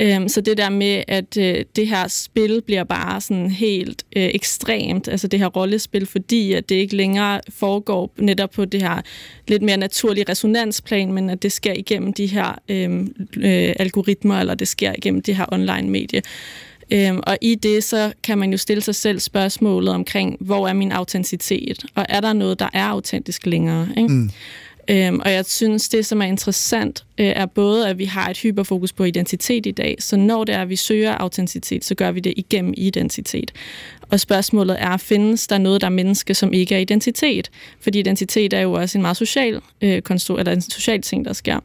Øhm, 0.00 0.28
Så 0.28 0.40
det 0.40 0.58
der 0.58 0.70
med, 0.70 1.02
at 1.08 1.36
øh, 1.36 1.64
det 1.76 1.88
her 1.88 2.08
spil 2.08 2.62
bliver 2.66 2.84
bare 2.84 3.20
sådan 3.20 3.50
helt 3.50 4.04
øh, 4.16 4.30
ekstremt, 4.34 5.08
altså 5.08 5.28
det 5.28 5.38
her 5.38 5.46
rollespil, 5.46 6.06
fordi 6.06 6.52
at 6.52 6.68
det 6.68 6.74
ikke 6.74 6.96
længere 6.96 7.40
foregår 7.48 8.12
netop 8.18 8.50
på 8.50 8.64
det 8.64 8.82
her 8.82 9.00
lidt 9.48 9.62
mere 9.62 9.76
naturlige 9.76 10.24
resonansplan, 10.28 11.12
men 11.12 11.30
at 11.30 11.42
det 11.42 11.52
sker 11.52 11.72
igennem 11.72 12.12
de 12.12 12.26
her 12.26 12.58
øh, 12.68 13.00
øh, 13.36 13.74
algoritmer, 13.78 14.40
eller 14.40 14.54
det 14.54 14.68
sker 14.68 14.92
igennem 14.98 15.22
det 15.22 15.36
her 15.36 15.46
online 15.52 15.90
medie. 15.90 16.22
Øhm, 16.90 17.20
og 17.26 17.38
i 17.40 17.54
det, 17.54 17.84
så 17.84 18.12
kan 18.22 18.38
man 18.38 18.50
jo 18.50 18.56
stille 18.58 18.80
sig 18.80 18.94
selv 18.94 19.20
spørgsmålet 19.20 19.94
omkring, 19.94 20.36
hvor 20.40 20.68
er 20.68 20.72
min 20.72 20.92
autenticitet? 20.92 21.84
Og 21.94 22.06
er 22.08 22.20
der 22.20 22.32
noget, 22.32 22.58
der 22.58 22.68
er 22.72 22.84
autentisk 22.84 23.46
længere? 23.46 23.88
Ikke? 23.96 24.08
Mm. 24.08 24.30
Øhm, 24.90 25.20
og 25.20 25.32
jeg 25.32 25.46
synes, 25.46 25.88
det, 25.88 26.06
som 26.06 26.22
er 26.22 26.26
interessant, 26.26 27.04
øh, 27.18 27.26
er 27.26 27.46
både, 27.46 27.88
at 27.88 27.98
vi 27.98 28.04
har 28.04 28.30
et 28.30 28.38
hyperfokus 28.38 28.92
på 28.92 29.04
identitet 29.04 29.66
i 29.66 29.70
dag, 29.70 29.96
så 29.98 30.16
når 30.16 30.44
det 30.44 30.54
er, 30.54 30.62
at 30.62 30.68
vi 30.68 30.76
søger 30.76 31.14
autenticitet, 31.14 31.84
så 31.84 31.94
gør 31.94 32.10
vi 32.10 32.20
det 32.20 32.34
igennem 32.36 32.74
identitet. 32.76 33.52
Og 34.10 34.20
spørgsmålet 34.20 34.76
er, 34.78 34.96
findes 34.96 35.46
der 35.46 35.58
noget, 35.58 35.80
der 35.80 35.86
er 35.86 35.90
menneske, 35.90 36.34
som 36.34 36.52
ikke 36.52 36.74
er 36.74 36.78
identitet? 36.78 37.50
Fordi 37.80 37.98
identitet 37.98 38.52
er 38.52 38.60
jo 38.60 38.72
også 38.72 38.98
en 38.98 39.02
meget 39.02 39.16
social, 39.16 39.60
øh, 39.80 40.02
konstru- 40.10 40.38
eller 40.38 40.52
en 40.52 40.62
social 40.62 41.02
ting, 41.02 41.24
der 41.24 41.32
sker. 41.32 41.60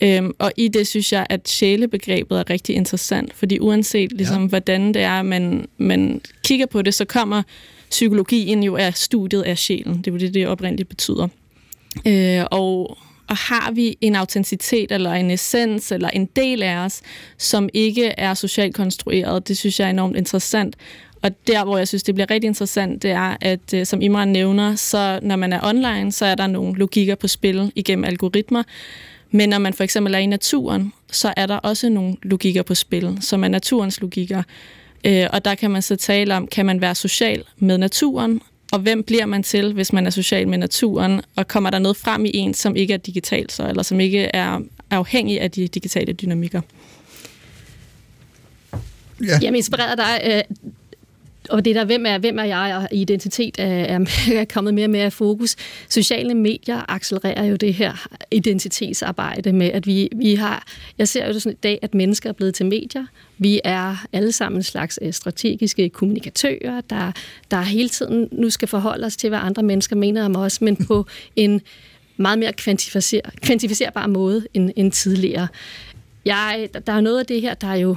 Øhm, 0.00 0.34
og 0.38 0.52
i 0.56 0.68
det 0.68 0.86
synes 0.86 1.12
jeg, 1.12 1.26
at 1.30 1.48
sjælebegrebet 1.48 2.38
er 2.38 2.50
rigtig 2.50 2.76
interessant, 2.76 3.34
fordi 3.34 3.58
uanset 3.58 4.12
ligesom, 4.12 4.42
ja. 4.42 4.48
hvordan 4.48 4.94
det 4.94 5.02
er, 5.02 5.22
man, 5.22 5.68
man 5.78 6.20
kigger 6.44 6.66
på 6.66 6.82
det, 6.82 6.94
så 6.94 7.04
kommer 7.04 7.42
psykologien 7.90 8.62
jo 8.62 8.76
af 8.76 8.94
studiet 8.94 9.42
af 9.42 9.58
sjælen. 9.58 9.98
Det 9.98 10.06
er 10.06 10.12
jo 10.12 10.18
det, 10.18 10.34
det 10.34 10.46
oprindeligt 10.46 10.88
betyder. 10.88 11.28
Øh, 12.06 12.44
og, 12.50 12.98
og 13.28 13.36
har 13.36 13.70
vi 13.72 13.96
en 14.00 14.16
autenticitet 14.16 14.92
eller 14.92 15.12
en 15.12 15.30
essens 15.30 15.92
eller 15.92 16.08
en 16.08 16.26
del 16.26 16.62
af 16.62 16.76
os, 16.76 17.00
som 17.38 17.68
ikke 17.74 18.06
er 18.06 18.34
socialt 18.34 18.74
konstrueret, 18.74 19.48
det 19.48 19.58
synes 19.58 19.80
jeg 19.80 19.86
er 19.86 19.90
enormt 19.90 20.16
interessant. 20.16 20.76
Og 21.22 21.46
der, 21.46 21.64
hvor 21.64 21.78
jeg 21.78 21.88
synes, 21.88 22.02
det 22.02 22.14
bliver 22.14 22.30
rigtig 22.30 22.48
interessant, 22.48 23.02
det 23.02 23.10
er, 23.10 23.36
at 23.40 23.74
øh, 23.74 23.86
som 23.86 24.02
Imran 24.02 24.28
nævner, 24.28 24.74
så 24.74 25.20
når 25.22 25.36
man 25.36 25.52
er 25.52 25.60
online, 25.62 26.12
så 26.12 26.26
er 26.26 26.34
der 26.34 26.46
nogle 26.46 26.78
logikker 26.78 27.14
på 27.14 27.28
spil 27.28 27.72
igennem 27.74 28.04
algoritmer. 28.04 28.62
Men 29.30 29.48
når 29.48 29.58
man 29.58 29.74
for 29.74 29.84
eksempel 29.84 30.14
er 30.14 30.18
i 30.18 30.26
naturen, 30.26 30.92
så 31.12 31.34
er 31.36 31.46
der 31.46 31.56
også 31.56 31.88
nogle 31.88 32.16
logikker 32.22 32.62
på 32.62 32.74
spil, 32.74 33.18
som 33.20 33.44
er 33.44 33.48
naturens 33.48 34.00
logikker. 34.00 34.42
Øh, 35.04 35.26
og 35.32 35.44
der 35.44 35.54
kan 35.54 35.70
man 35.70 35.82
så 35.82 35.96
tale 35.96 36.36
om, 36.36 36.46
kan 36.46 36.66
man 36.66 36.80
være 36.80 36.94
social 36.94 37.44
med 37.56 37.78
naturen, 37.78 38.40
og 38.72 38.78
hvem 38.78 39.02
bliver 39.02 39.26
man 39.26 39.42
til, 39.42 39.72
hvis 39.72 39.92
man 39.92 40.06
er 40.06 40.10
social 40.10 40.48
med 40.48 40.58
naturen, 40.58 41.20
og 41.36 41.48
kommer 41.48 41.70
der 41.70 41.78
noget 41.78 41.96
frem 41.96 42.24
i 42.24 42.30
en, 42.34 42.54
som 42.54 42.76
ikke 42.76 42.94
er 42.94 42.98
digitalt, 42.98 43.52
så, 43.52 43.68
eller 43.68 43.82
som 43.82 44.00
ikke 44.00 44.18
er 44.18 44.60
afhængig 44.90 45.40
af 45.40 45.50
de 45.50 45.68
digitale 45.68 46.12
dynamikker. 46.12 46.60
Ja. 49.26 49.38
Jamen, 49.42 49.56
inspirerer 49.56 49.94
dig... 49.94 50.20
Øh, 50.24 50.56
og 51.48 51.64
det 51.64 51.74
der, 51.74 51.84
hvem 51.84 52.06
er, 52.06 52.18
hvem 52.18 52.38
er 52.38 52.44
jeg, 52.44 52.76
og 52.76 52.96
identitet 52.96 53.54
er, 53.58 54.04
er, 54.34 54.44
kommet 54.44 54.74
mere 54.74 54.86
og 54.86 54.90
mere 54.90 55.06
i 55.06 55.10
fokus. 55.10 55.56
Sociale 55.88 56.34
medier 56.34 56.90
accelererer 56.90 57.44
jo 57.44 57.56
det 57.56 57.74
her 57.74 58.08
identitetsarbejde 58.30 59.52
med, 59.52 59.66
at 59.66 59.86
vi, 59.86 60.08
vi 60.16 60.34
har... 60.34 60.66
Jeg 60.98 61.08
ser 61.08 61.26
jo 61.26 61.32
det 61.32 61.42
sådan 61.42 61.56
i 61.56 61.60
dag, 61.62 61.78
at 61.82 61.94
mennesker 61.94 62.28
er 62.28 62.32
blevet 62.32 62.54
til 62.54 62.66
medier. 62.66 63.06
Vi 63.38 63.60
er 63.64 64.06
alle 64.12 64.32
sammen 64.32 64.58
en 64.58 64.62
slags 64.62 64.98
øh, 65.02 65.12
strategiske 65.12 65.88
kommunikatører, 65.88 66.80
der, 66.80 67.12
der 67.50 67.60
hele 67.60 67.88
tiden 67.88 68.28
nu 68.32 68.50
skal 68.50 68.68
forholde 68.68 69.06
os 69.06 69.16
til, 69.16 69.28
hvad 69.28 69.38
andre 69.42 69.62
mennesker 69.62 69.96
mener 69.96 70.24
om 70.24 70.36
os, 70.36 70.60
men 70.60 70.76
på 70.76 71.06
en 71.36 71.60
meget 72.16 72.38
mere 72.38 72.52
kvantificer, 72.52 73.20
kvantificerbar 73.42 74.06
måde 74.06 74.46
end, 74.54 74.70
end 74.76 74.92
tidligere. 74.92 75.48
Jeg, 76.24 76.68
der 76.86 76.92
er 76.92 77.00
noget 77.00 77.18
af 77.18 77.26
det 77.26 77.40
her, 77.40 77.54
der 77.54 77.68
er 77.68 77.76
jo 77.76 77.96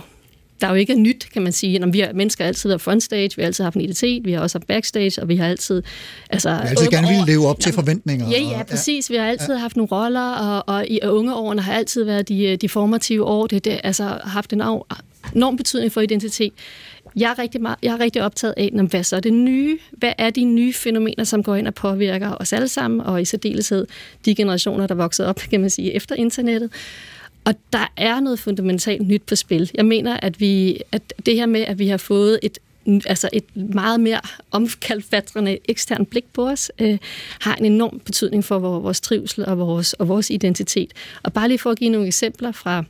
der 0.62 0.68
er 0.68 0.72
jo 0.72 0.76
ikke 0.76 0.96
nyt, 0.96 1.28
kan 1.34 1.42
man 1.42 1.52
sige. 1.52 1.80
Når 1.80 1.88
vi 1.88 2.00
har 2.00 2.14
mennesker 2.14 2.44
har 2.44 2.48
altid 2.48 2.70
været 2.70 2.82
frontstage, 2.82 3.30
vi 3.36 3.42
har 3.42 3.48
altid 3.48 3.64
haft 3.64 3.76
en 3.76 3.82
identitet, 3.82 4.26
vi 4.26 4.32
har 4.32 4.40
også 4.42 4.58
haft 4.58 4.68
backstage, 4.68 5.22
og 5.22 5.28
vi 5.30 5.36
har 5.36 5.48
altid... 5.48 5.84
Altså, 6.30 6.50
Jeg 6.50 6.58
har 6.58 6.68
altid 6.68 6.88
gerne 6.88 7.08
ville 7.08 7.26
leve 7.26 7.48
op 7.48 7.60
til 7.60 7.74
forventninger. 7.74 8.30
Ja, 8.30 8.46
og- 8.46 8.52
ja, 8.52 8.64
præcis. 8.64 9.10
Vi 9.10 9.16
har 9.16 9.26
altid 9.26 9.54
ja. 9.54 9.60
haft 9.60 9.76
nogle 9.76 9.88
roller, 9.92 10.32
og, 10.32 10.76
og 10.76 10.88
i 10.88 11.00
unge 11.04 11.36
årene 11.36 11.62
har 11.62 11.74
altid 11.74 12.04
været 12.04 12.30
de, 12.30 12.56
de 12.58 12.70
formative 12.70 13.24
år. 13.26 13.48
Det, 13.48 13.66
det 13.66 13.80
altså 13.84 14.04
haft 14.24 14.54
en 14.54 14.62
enorm 15.36 15.58
betydning 15.58 15.92
for 15.92 16.02
identitet. 16.02 16.54
Jeg 17.16 17.32
er 17.32 17.40
rigtig, 17.40 17.62
meget, 17.62 17.78
jeg 17.84 17.94
er 17.94 18.00
rigtig 18.00 18.24
optaget 18.24 18.54
af, 18.58 18.70
nå, 18.74 18.84
hvad 18.84 19.04
så 19.04 19.16
er 19.16 19.20
det 19.20 19.34
nye? 19.34 19.78
Hvad 19.92 20.14
er 20.18 20.30
de 20.30 20.44
nye 20.44 20.74
fænomener, 20.74 21.24
som 21.24 21.44
går 21.44 21.56
ind 21.56 21.68
og 21.68 21.74
påvirker 21.74 22.36
os 22.40 22.54
alle 22.54 22.68
sammen, 22.68 23.02
og 23.02 23.22
i 23.22 23.26
særdeleshed 23.26 23.88
de 24.26 24.36
generationer, 24.36 24.88
der 24.88 24.96
voksede 24.96 25.28
op, 25.28 25.36
kan 25.36 25.62
man 25.62 25.70
sige, 25.70 25.94
efter 25.94 26.16
internettet? 26.16 26.70
Og 27.46 27.56
der 27.74 27.92
er 27.98 28.20
noget 28.20 28.40
fundamentalt 28.40 29.08
nyt 29.08 29.22
på 29.22 29.36
spil. 29.36 29.72
Jeg 29.74 29.86
mener, 29.86 30.18
at, 30.18 30.40
vi, 30.40 30.82
at 30.92 31.14
det 31.26 31.36
her 31.36 31.46
med, 31.46 31.62
at 31.62 31.80
vi 31.80 31.88
har 31.88 31.98
fået 31.98 32.40
et 32.44 32.60
altså 33.06 33.30
et 33.34 33.44
meget 33.56 34.00
mere 34.00 34.20
omkalfatrende 34.52 35.58
ekstern 35.66 36.06
blik 36.06 36.26
på 36.34 36.48
os, 36.48 36.72
øh, 36.80 36.98
har 37.40 37.56
en 37.56 37.66
enorm 37.66 38.00
betydning 38.00 38.46
for 38.46 38.60
vores, 38.60 39.02
trivsel 39.02 39.46
og 39.46 39.58
vores, 39.58 39.94
og 39.94 40.08
vores 40.08 40.30
identitet. 40.30 40.94
Og 41.24 41.34
bare 41.34 41.48
lige 41.48 41.60
for 41.60 41.70
at 41.70 41.78
give 41.78 41.90
nogle 41.90 42.08
eksempler 42.08 42.52
fra 42.52 42.84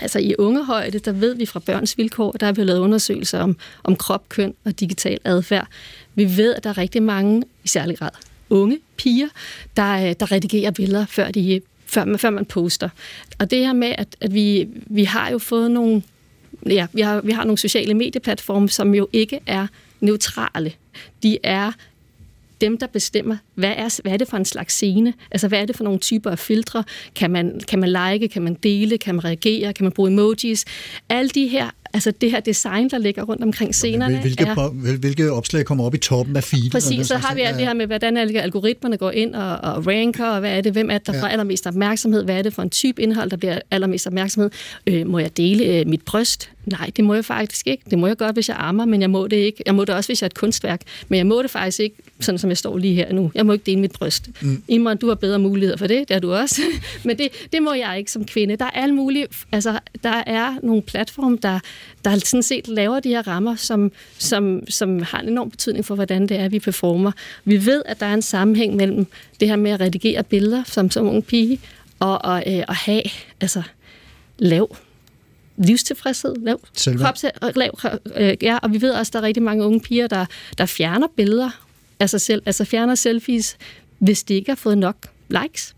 Altså 0.00 0.18
i 0.18 0.34
ungehøjde, 0.38 0.98
der 0.98 1.12
ved 1.12 1.34
vi 1.34 1.46
fra 1.46 1.60
børns 1.60 1.98
vilkår, 1.98 2.32
der 2.32 2.46
er 2.46 2.52
vi 2.52 2.64
lavet 2.64 2.78
undersøgelser 2.78 3.40
om, 3.40 3.56
om 3.84 3.96
krop, 3.96 4.28
køn 4.28 4.54
og 4.64 4.80
digital 4.80 5.18
adfærd. 5.24 5.66
Vi 6.14 6.36
ved, 6.36 6.54
at 6.54 6.64
der 6.64 6.70
er 6.70 6.78
rigtig 6.78 7.02
mange, 7.02 7.42
i 7.64 7.68
særlig 7.68 7.98
grad 7.98 8.10
unge 8.50 8.78
piger, 8.96 9.28
der, 9.76 10.08
øh, 10.08 10.14
der 10.20 10.32
redigerer 10.32 10.70
billeder, 10.70 11.06
før, 11.06 11.30
de, 11.30 11.60
før, 11.86 12.04
man, 12.04 12.18
før 12.18 12.30
man 12.30 12.44
poster. 12.44 12.88
Og 13.38 13.50
det 13.50 13.58
her 13.58 13.72
med, 13.72 13.94
at, 13.98 14.16
at 14.20 14.34
vi, 14.34 14.68
vi 14.86 15.04
har 15.04 15.30
jo 15.30 15.38
fået 15.38 15.70
nogle, 15.70 16.02
ja, 16.66 16.86
vi 16.92 17.00
har, 17.00 17.20
vi 17.20 17.32
har 17.32 17.44
nogle 17.44 17.58
sociale 17.58 17.94
medieplatforme, 17.94 18.68
som 18.68 18.94
jo 18.94 19.08
ikke 19.12 19.40
er 19.46 19.66
neutrale. 20.00 20.72
De 21.22 21.38
er 21.42 21.72
dem, 22.60 22.78
der 22.78 22.86
bestemmer, 22.86 23.36
hvad 23.54 23.72
er, 23.76 24.00
hvad 24.02 24.12
er 24.12 24.16
det 24.16 24.28
for 24.28 24.36
en 24.36 24.44
slags 24.44 24.74
scene? 24.74 25.12
Altså, 25.30 25.48
hvad 25.48 25.60
er 25.60 25.66
det 25.66 25.76
for 25.76 25.84
nogle 25.84 25.98
typer 25.98 26.30
af 26.30 26.38
filtre? 26.38 26.84
Kan 27.14 27.30
man, 27.30 27.60
kan 27.68 27.78
man 27.78 27.88
like? 27.88 28.28
Kan 28.28 28.42
man 28.42 28.54
dele? 28.54 28.98
Kan 28.98 29.14
man 29.14 29.24
reagere? 29.24 29.72
Kan 29.72 29.84
man 29.84 29.92
bruge 29.92 30.10
emojis? 30.10 30.64
Alle 31.08 31.28
de 31.28 31.46
her 31.48 31.70
altså 31.94 32.10
det 32.10 32.30
her 32.30 32.40
design, 32.40 32.90
der 32.90 32.98
ligger 32.98 33.22
rundt 33.22 33.42
omkring 33.42 33.74
scenerne. 33.74 34.20
Hvilke, 34.20 34.44
er, 34.44 34.96
hvilke 34.96 35.32
opslag 35.32 35.64
kommer 35.64 35.84
op 35.84 35.94
i 35.94 35.98
toppen 35.98 36.36
af 36.36 36.44
feedet? 36.44 36.72
Præcis, 36.72 36.98
så 36.98 37.04
slags 37.04 37.24
har 37.24 37.34
vi 37.34 37.38
ting? 37.40 37.48
alt 37.48 37.56
det 37.58 37.66
her 37.66 37.74
med, 37.74 37.86
hvordan 37.86 38.16
algoritmerne 38.16 38.96
går 38.96 39.10
ind 39.10 39.34
og, 39.34 39.56
og 39.58 39.86
ranker, 39.86 40.26
og 40.26 40.40
hvad 40.40 40.56
er 40.56 40.60
det, 40.60 40.72
hvem 40.72 40.90
er 40.90 40.98
det, 40.98 41.06
der 41.06 41.12
Ja. 41.14 41.22
får 41.22 41.26
allermest 41.26 41.66
opmærksomhed, 41.66 42.24
hvad 42.24 42.38
er 42.38 42.42
det 42.42 42.54
for 42.54 42.62
en 42.62 42.70
type 42.70 43.02
indhold, 43.02 43.30
der 43.30 43.36
bliver 43.36 43.58
allermest 43.70 44.06
opmærksomhed. 44.06 44.50
Øh, 44.86 45.06
må 45.06 45.18
jeg 45.18 45.36
dele 45.36 45.64
øh, 45.64 45.86
mit 45.86 46.02
bryst? 46.02 46.50
Nej, 46.66 46.90
det 46.96 47.04
må 47.04 47.14
jeg 47.14 47.24
faktisk 47.24 47.66
ikke. 47.66 47.82
Det 47.90 47.98
må 47.98 48.06
jeg 48.06 48.16
godt, 48.16 48.36
hvis 48.36 48.48
jeg 48.48 48.56
armer, 48.56 48.84
men 48.84 49.00
jeg 49.00 49.10
må 49.10 49.26
det 49.26 49.36
ikke. 49.36 49.62
Jeg 49.66 49.74
må 49.74 49.84
det 49.84 49.94
også, 49.94 50.08
hvis 50.08 50.22
jeg 50.22 50.26
er 50.26 50.30
et 50.30 50.34
kunstværk, 50.34 50.80
men 51.08 51.18
jeg 51.18 51.26
må 51.26 51.42
det 51.42 51.50
faktisk 51.50 51.80
ikke, 51.80 51.96
sådan 52.20 52.38
som 52.38 52.50
jeg 52.50 52.56
står 52.56 52.78
lige 52.78 52.94
her 52.94 53.12
nu. 53.12 53.30
Jeg 53.34 53.46
må 53.46 53.52
ikke 53.52 53.66
dele 53.66 53.80
mit 53.80 53.92
bryst. 53.92 54.30
Mm. 54.42 54.62
Imran, 54.68 54.96
du 54.96 55.08
har 55.08 55.14
bedre 55.14 55.38
muligheder 55.38 55.76
for 55.76 55.86
det, 55.86 56.08
det 56.08 56.14
har 56.14 56.20
du 56.20 56.32
også. 56.32 56.62
men 57.04 57.18
det, 57.18 57.28
det 57.52 57.62
må 57.62 57.72
jeg 57.72 57.98
ikke 57.98 58.12
som 58.12 58.24
kvinde. 58.24 58.56
Der 58.56 58.64
er 58.64 58.70
alle 58.70 58.94
mulige, 58.94 59.26
altså 59.52 59.78
der 60.02 60.22
er 60.26 60.54
nogle 60.62 60.82
platforme, 60.82 61.38
der, 61.42 61.60
der 62.04 62.18
sådan 62.18 62.42
set 62.42 62.68
laver 62.68 63.00
de 63.00 63.08
her 63.08 63.28
rammer, 63.28 63.56
som, 63.56 63.92
som, 64.18 64.60
som 64.68 65.02
har 65.02 65.20
en 65.20 65.28
enorm 65.28 65.50
betydning 65.50 65.84
for, 65.84 65.94
hvordan 65.94 66.26
det 66.26 66.40
er, 66.40 66.48
vi 66.48 66.58
performer. 66.58 67.12
Vi 67.44 67.66
ved, 67.66 67.82
at 67.86 68.00
der 68.00 68.06
er 68.06 68.14
en 68.14 68.22
sammenhæng 68.22 68.76
mellem 68.76 69.06
det 69.40 69.48
her 69.48 69.56
med 69.56 69.70
at 69.70 69.80
redigere 69.80 70.22
billeder 70.22 70.62
som 70.66 70.90
som 70.90 71.06
ung 71.06 71.26
pige, 71.26 71.60
og, 71.98 72.24
og 72.24 72.42
øh, 72.46 72.64
at 72.68 72.74
have 72.74 73.02
altså, 73.40 73.62
lav 74.38 74.76
livstilfredshed, 75.58 76.34
lav 76.42 76.60
Selvværd. 76.72 77.06
krops, 77.06 77.24
lav, 77.56 77.78
øh, 78.16 78.36
ja, 78.42 78.58
og 78.62 78.72
vi 78.72 78.80
ved 78.82 78.90
også, 78.90 79.10
at 79.10 79.12
der 79.12 79.18
er 79.18 79.22
rigtig 79.22 79.42
mange 79.42 79.64
unge 79.64 79.80
piger, 79.80 80.06
der, 80.06 80.26
der 80.58 80.66
fjerner 80.66 81.06
billeder 81.16 81.50
af 82.00 82.10
sig 82.10 82.20
selv, 82.20 82.42
altså 82.46 82.64
fjerner 82.64 82.94
selfies, 82.94 83.56
hvis 83.98 84.22
de 84.22 84.34
ikke 84.34 84.50
har 84.50 84.56
fået 84.56 84.78
nok 84.78 84.96
likes. 85.28 85.74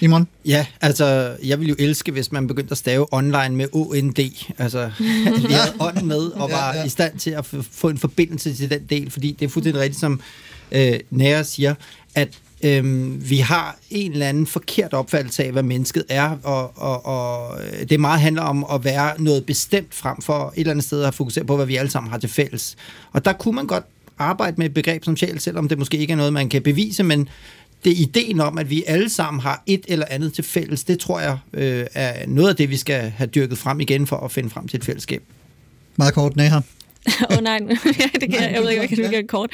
Imon? 0.00 0.28
Ja, 0.44 0.66
altså, 0.80 1.36
jeg 1.44 1.60
ville 1.60 1.68
jo 1.70 1.76
elske, 1.78 2.12
hvis 2.12 2.32
man 2.32 2.46
begyndte 2.46 2.72
at 2.72 2.78
stave 2.78 3.06
online 3.14 3.56
med 3.56 3.68
OND. 3.72 4.18
Altså, 4.58 4.90
vi 5.48 5.52
havde 5.52 5.72
ånd 5.80 6.02
med 6.02 6.18
og 6.18 6.50
var 6.50 6.72
ja, 6.72 6.78
ja. 6.78 6.84
i 6.84 6.88
stand 6.88 7.18
til 7.18 7.30
at 7.30 7.44
f- 7.54 7.62
få 7.72 7.88
en 7.88 7.98
forbindelse 7.98 8.54
til 8.54 8.70
den 8.70 8.86
del, 8.90 9.10
fordi 9.10 9.36
det 9.40 9.44
er 9.44 9.48
fuldstændig 9.50 9.82
rigtigt, 9.82 10.00
som 10.00 10.20
øh, 10.72 11.00
Nære 11.10 11.44
siger, 11.44 11.74
at 12.14 12.28
øhm, 12.64 13.30
vi 13.30 13.36
har 13.36 13.78
en 13.90 14.12
eller 14.12 14.28
anden 14.28 14.46
forkert 14.46 14.92
opfattelse 14.92 15.44
af, 15.44 15.52
hvad 15.52 15.62
mennesket 15.62 16.04
er, 16.08 16.36
og, 16.42 16.72
og, 16.76 17.06
og 17.06 17.60
øh, 17.64 17.88
det 17.88 18.00
meget 18.00 18.20
handler 18.20 18.42
om 18.42 18.66
at 18.72 18.84
være 18.84 19.22
noget 19.22 19.46
bestemt 19.46 19.94
frem 19.94 20.22
for 20.22 20.52
et 20.56 20.60
eller 20.60 20.70
andet 20.70 20.84
sted 20.84 21.02
at 21.02 21.14
fokusere 21.14 21.44
på, 21.44 21.56
hvad 21.56 21.66
vi 21.66 21.76
alle 21.76 21.90
sammen 21.90 22.10
har 22.10 22.18
til 22.18 22.28
fælles. 22.28 22.76
Og 23.12 23.24
der 23.24 23.32
kunne 23.32 23.54
man 23.54 23.66
godt 23.66 23.84
arbejde 24.18 24.54
med 24.56 24.66
et 24.66 24.74
begreb 24.74 25.04
som 25.04 25.16
sjæl, 25.16 25.40
selvom 25.40 25.68
det 25.68 25.78
måske 25.78 25.96
ikke 25.96 26.12
er 26.12 26.16
noget, 26.16 26.32
man 26.32 26.48
kan 26.48 26.62
bevise, 26.62 27.02
men 27.02 27.28
det 27.84 27.92
er 27.92 27.96
ideen 27.96 28.40
om, 28.40 28.58
at 28.58 28.70
vi 28.70 28.84
alle 28.86 29.08
sammen 29.08 29.40
har 29.40 29.62
et 29.66 29.84
eller 29.88 30.06
andet 30.10 30.32
til 30.32 30.44
fælles, 30.44 30.84
det 30.84 30.98
tror 30.98 31.20
jeg 31.20 31.38
øh, 31.52 31.86
er 31.94 32.26
noget 32.26 32.48
af 32.48 32.56
det, 32.56 32.70
vi 32.70 32.76
skal 32.76 33.10
have 33.10 33.26
dyrket 33.26 33.58
frem 33.58 33.80
igen 33.80 34.06
for 34.06 34.16
at 34.16 34.32
finde 34.32 34.50
frem 34.50 34.68
til 34.68 34.78
et 34.78 34.84
fællesskab. 34.84 35.22
Meget 35.96 36.14
kort, 36.14 36.36
Neha. 36.36 36.60
Åh 37.30 37.36
oh, 37.36 37.42
nej, 37.42 37.60
ja, 38.00 38.08
det 38.20 38.30
kan, 38.30 38.42
jeg, 38.42 38.52
jeg 38.54 38.62
ved 38.62 38.70
ikke, 38.70 38.82
jeg 38.82 38.88
kan 38.88 39.10
gøre 39.10 39.22
kort. 39.22 39.50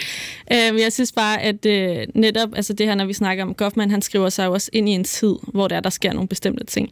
Uh, 0.50 0.80
jeg 0.80 0.92
synes 0.92 1.12
bare, 1.12 1.42
at 1.42 1.66
uh, 1.66 2.20
netop 2.20 2.48
altså 2.56 2.72
det 2.72 2.86
her, 2.86 2.94
når 2.94 3.04
vi 3.04 3.12
snakker 3.12 3.44
om 3.44 3.54
Goffman, 3.54 3.90
han 3.90 4.02
skriver 4.02 4.28
sig 4.28 4.46
jo 4.46 4.52
også 4.52 4.70
ind 4.72 4.88
i 4.88 4.92
en 4.92 5.04
tid, 5.04 5.34
hvor 5.42 5.68
der, 5.68 5.80
der 5.80 5.90
sker 5.90 6.12
nogle 6.12 6.28
bestemte 6.28 6.64
ting. 6.64 6.90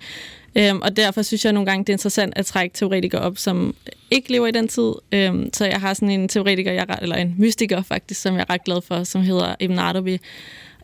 Um, 0.71 0.83
og 0.83 0.97
derfor 0.97 1.23
synes 1.23 1.45
jeg 1.45 1.53
nogle 1.53 1.67
gange, 1.67 1.85
det 1.85 1.89
er 1.89 1.95
interessant 1.95 2.33
at 2.37 2.47
trække 2.47 2.75
teoretikere 2.75 3.21
op, 3.21 3.39
som 3.39 3.75
ikke 4.11 4.33
lever 4.33 4.47
i 4.47 4.51
den 4.51 4.69
tid. 4.69 4.93
Um, 5.31 5.51
så 5.53 5.65
jeg 5.65 5.81
har 5.81 5.95
sådan 5.95 6.11
en 6.11 6.29
teoretiker, 6.29 6.73
jeg, 6.73 6.87
er 6.89 6.97
eller 6.97 7.17
en 7.17 7.35
mystiker 7.39 7.83
faktisk, 7.83 8.21
som 8.21 8.35
jeg 8.35 8.45
er 8.49 8.53
ret 8.53 8.65
glad 8.65 8.83
for, 8.83 9.05
som 9.05 9.23
hedder 9.23 9.55
Ibn 9.61 9.79
Arabi. 9.79 10.19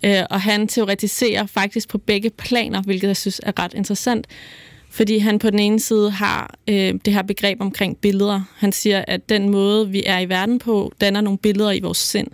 Uh, 0.07 0.11
og 0.31 0.41
han 0.41 0.69
teoretiserer 0.69 1.47
faktisk 1.47 1.89
på 1.89 1.99
begge 1.99 2.31
planer, 2.31 2.83
hvilket 2.83 3.09
jeg 3.09 3.17
synes 3.17 3.41
er 3.43 3.63
ret 3.63 3.75
interessant. 3.75 4.27
Fordi 4.97 5.19
han 5.19 5.39
på 5.39 5.51
den 5.51 5.59
ene 5.59 5.81
side 5.81 6.11
har 6.11 6.55
øh, 6.69 6.95
det 7.05 7.15
her 7.15 7.23
begreb 7.23 7.61
omkring 7.61 7.97
billeder. 7.97 8.41
Han 8.57 8.73
siger, 8.73 9.05
at 9.09 9.29
den 9.29 9.49
måde, 9.49 9.91
vi 9.91 10.03
er 10.07 10.19
i 10.19 10.29
verden 10.29 10.59
på, 10.59 10.93
danner 11.01 11.21
nogle 11.21 11.39
billeder 11.39 11.73
i 11.73 11.81
vores 11.81 11.99
sind. 11.99 12.29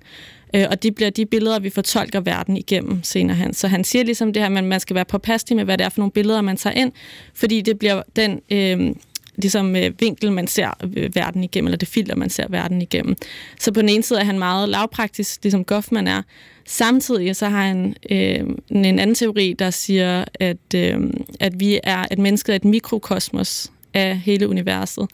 Øh, 0.54 0.66
og 0.70 0.82
de 0.82 0.92
bliver 0.92 1.10
de 1.10 1.26
billeder, 1.26 1.58
vi 1.58 1.70
fortolker 1.70 2.20
verden 2.20 2.56
igennem 2.56 3.02
senere 3.02 3.36
hen. 3.36 3.54
Så 3.54 3.68
han 3.68 3.84
siger 3.84 4.04
ligesom 4.04 4.32
det 4.32 4.42
her, 4.42 4.56
at 4.56 4.64
man 4.64 4.80
skal 4.80 4.94
være 4.94 5.04
påpasselig 5.04 5.56
med, 5.56 5.64
hvad 5.64 5.78
det 5.78 5.84
er 5.84 5.88
for 5.88 6.00
nogle 6.00 6.12
billeder, 6.12 6.40
man 6.40 6.56
tager 6.56 6.74
ind, 6.74 6.92
fordi 7.34 7.60
det 7.60 7.78
bliver 7.78 8.02
den 8.16 8.40
øh, 8.50 8.94
ligesom, 9.36 9.76
øh, 9.76 10.00
vinkel, 10.00 10.32
man 10.32 10.46
ser 10.46 10.70
øh, 10.96 11.14
verden 11.16 11.44
igennem, 11.44 11.66
eller 11.66 11.78
det 11.78 11.88
filter, 11.88 12.16
man 12.16 12.30
ser 12.30 12.46
verden 12.48 12.82
igennem. 12.82 13.16
Så 13.58 13.72
på 13.72 13.80
den 13.80 13.88
ene 13.88 14.02
side 14.02 14.20
er 14.20 14.24
han 14.24 14.38
meget 14.38 14.68
lavpraktisk, 14.68 15.42
ligesom 15.42 15.64
Goffman 15.64 16.06
er. 16.06 16.22
Samtidig 16.66 17.36
så 17.36 17.48
har 17.48 17.66
han 17.66 17.94
øh, 18.10 18.40
en 18.70 18.98
anden 18.98 19.14
teori, 19.14 19.54
der 19.58 19.70
siger, 19.70 20.24
at, 20.34 20.74
øh, 20.74 21.00
at 21.40 21.60
vi 21.60 21.80
er, 21.84 22.06
at 22.10 22.18
mennesket 22.18 22.52
er 22.52 22.56
et 22.56 22.64
mikrokosmos 22.64 23.72
af 23.94 24.18
hele 24.18 24.48
universet 24.48 25.08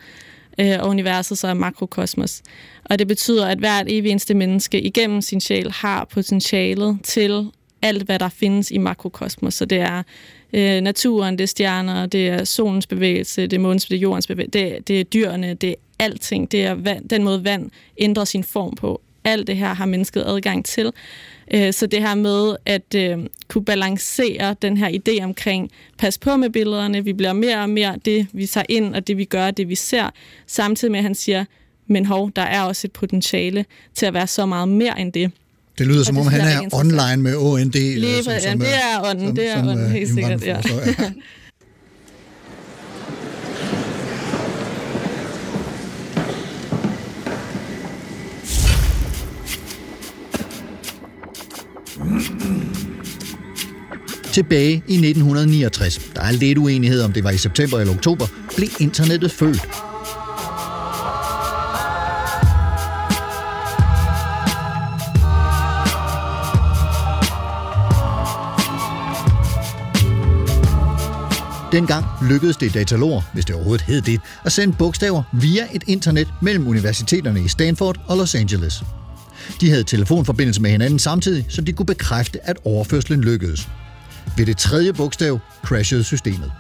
øh, 0.59 0.77
og 0.81 0.89
universet 0.89 1.39
så 1.39 1.49
er 1.49 1.55
makrokosmos. 1.55 2.43
Og 2.85 2.99
det 2.99 3.09
betyder, 3.09 3.47
at 3.47 3.59
hvert 3.59 3.87
evig 3.89 4.11
eneste 4.11 4.35
menneske 4.35 4.81
igennem 4.81 5.21
sin 5.21 5.41
sjæl 5.41 5.71
har 5.71 6.05
potentialet 6.05 6.99
til 7.05 7.51
alt, 7.83 8.03
hvad 8.03 8.19
der 8.19 8.29
findes 8.29 8.71
i 8.71 8.79
makrokosmos. 8.79 9.55
Så 9.55 9.65
det 9.65 9.81
er 9.81 10.03
øh, 10.53 10.81
naturen, 10.81 11.39
det 11.39 11.43
er 11.45 11.49
stjerner, 11.49 12.07
det 12.07 12.29
er 12.29 12.45
solens 12.45 12.87
bevægelse, 12.87 13.43
det 13.43 13.53
er 13.53 13.61
månens, 13.61 13.85
det 13.85 13.97
er 13.97 14.01
jordens 14.01 14.27
bevægelse, 14.27 14.51
det, 14.53 14.89
det 14.89 15.01
er 15.01 15.05
dyrene, 15.05 15.55
det 15.55 15.71
er 15.71 15.75
alting. 15.99 16.53
Det 16.53 16.65
er 16.65 16.75
vand, 16.75 17.09
den 17.09 17.25
måde, 17.25 17.45
vand 17.45 17.71
ændrer 17.99 18.25
sin 18.25 18.45
form 18.45 18.75
på. 18.75 19.01
Alt 19.25 19.47
det 19.47 19.57
her 19.57 19.75
har 19.75 19.87
mennesket 19.87 20.25
adgang 20.27 20.65
til. 20.65 20.93
Øh, 21.55 21.73
Så 21.73 21.87
det 21.87 22.01
her 22.01 22.15
med 22.15 22.57
at 22.67 22.95
øh, 22.97 23.19
kunne 23.49 23.65
balancere 23.65 24.57
den 24.63 24.77
her 24.77 24.89
idé 24.89 25.25
omkring, 25.25 25.71
pas 25.99 26.19
på 26.19 26.37
med 26.37 26.51
billederne, 26.51 27.05
vi 27.05 27.13
bliver 27.13 27.33
mere 27.33 27.61
og 27.61 27.71
mere 27.71 27.99
det, 28.05 28.27
vi 28.33 28.47
tager 28.47 28.65
ind, 28.69 28.95
og 28.95 29.07
det 29.07 29.17
vi 29.17 29.25
gør, 29.25 29.51
det 29.51 29.69
vi 29.69 29.75
ser, 29.75 30.11
samtidig 30.47 30.93
med 30.93 30.99
at 30.99 31.05
han 31.05 31.15
siger, 31.15 31.45
men 31.87 32.07
hov, 32.07 32.31
der 32.37 32.43
er 32.43 32.63
også 32.63 32.87
et 32.87 32.93
potentiale 32.93 33.65
til 33.95 34.07
at 34.07 34.15
være 34.15 34.27
så 34.27 34.47
meget 34.47 34.69
mere 34.69 35.01
end 35.01 35.13
det. 35.13 35.31
Det 35.79 35.87
lyder 35.87 36.05
som 36.05 36.15
det 36.15 36.21
om, 36.27 36.33
han 36.33 36.41
er 36.41 36.61
online 36.73 37.17
med 37.23 37.37
OND. 37.37 37.73
Lige 37.75 38.25
som- 38.25 38.33
som, 38.43 38.63
ja, 38.63 38.67
det 38.67 38.75
er 38.75 39.11
ånden, 39.11 39.27
som- 39.27 39.35
det 39.37 39.49
er 39.51 39.57
som, 39.57 39.69
ånden, 39.69 39.91
helt 39.91 40.15
sikkert. 40.15 40.43
Ja. 40.47 40.57
ja. 40.87 41.11
Tilbage 54.33 54.83
i 54.89 54.97
1969, 54.97 56.01
der 56.17 56.23
er 56.23 56.31
lidt 56.31 56.59
uenighed 56.59 57.03
om 57.03 57.13
det 57.13 57.25
var 57.25 57.31
i 57.31 57.37
september 57.39 57.79
eller 57.79 57.95
oktober, 57.95 58.27
blev 58.57 58.69
internettet 58.81 59.33
født. 59.33 59.61
Dengang 71.73 72.05
lykkedes 72.23 72.57
det 72.57 72.75
Datalor, 72.75 73.25
hvis 73.33 73.45
det 73.45 73.55
overhovedet 73.55 73.87
hed 73.87 74.01
det, 74.01 74.21
at 74.45 74.53
sende 74.53 74.75
bogstaver 74.79 75.23
via 75.33 75.67
et 75.73 75.85
internet 75.87 76.29
mellem 76.43 76.67
universiteterne 76.67 77.45
i 77.45 77.49
Stanford 77.49 78.01
og 78.07 78.17
Los 78.17 78.35
Angeles. 78.35 78.83
De 79.61 79.71
havde 79.71 79.85
telefonforbindelse 79.85 80.63
med 80.63 80.71
hinanden 80.71 80.99
samtidig, 80.99 81.47
så 81.49 81.61
de 81.61 81.73
kunne 81.73 81.87
bekræfte, 81.87 82.49
at 82.49 82.57
overførslen 82.65 83.21
lykkedes. 83.21 83.69
Ved 84.37 84.47
det 84.47 84.57
tredje 84.57 84.93
bogstav 84.93 85.39
crashede 85.65 86.05
systemet. 86.05 86.53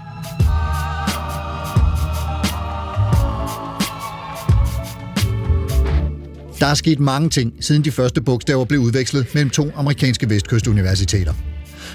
Der 6.60 6.66
er 6.66 6.74
sket 6.74 7.00
mange 7.00 7.30
ting, 7.30 7.52
siden 7.60 7.84
de 7.84 7.90
første 7.90 8.20
bogstaver 8.20 8.64
blev 8.64 8.80
udvekslet 8.80 9.26
mellem 9.34 9.50
to 9.50 9.70
amerikanske 9.76 10.30
vestkystuniversiteter. 10.30 11.34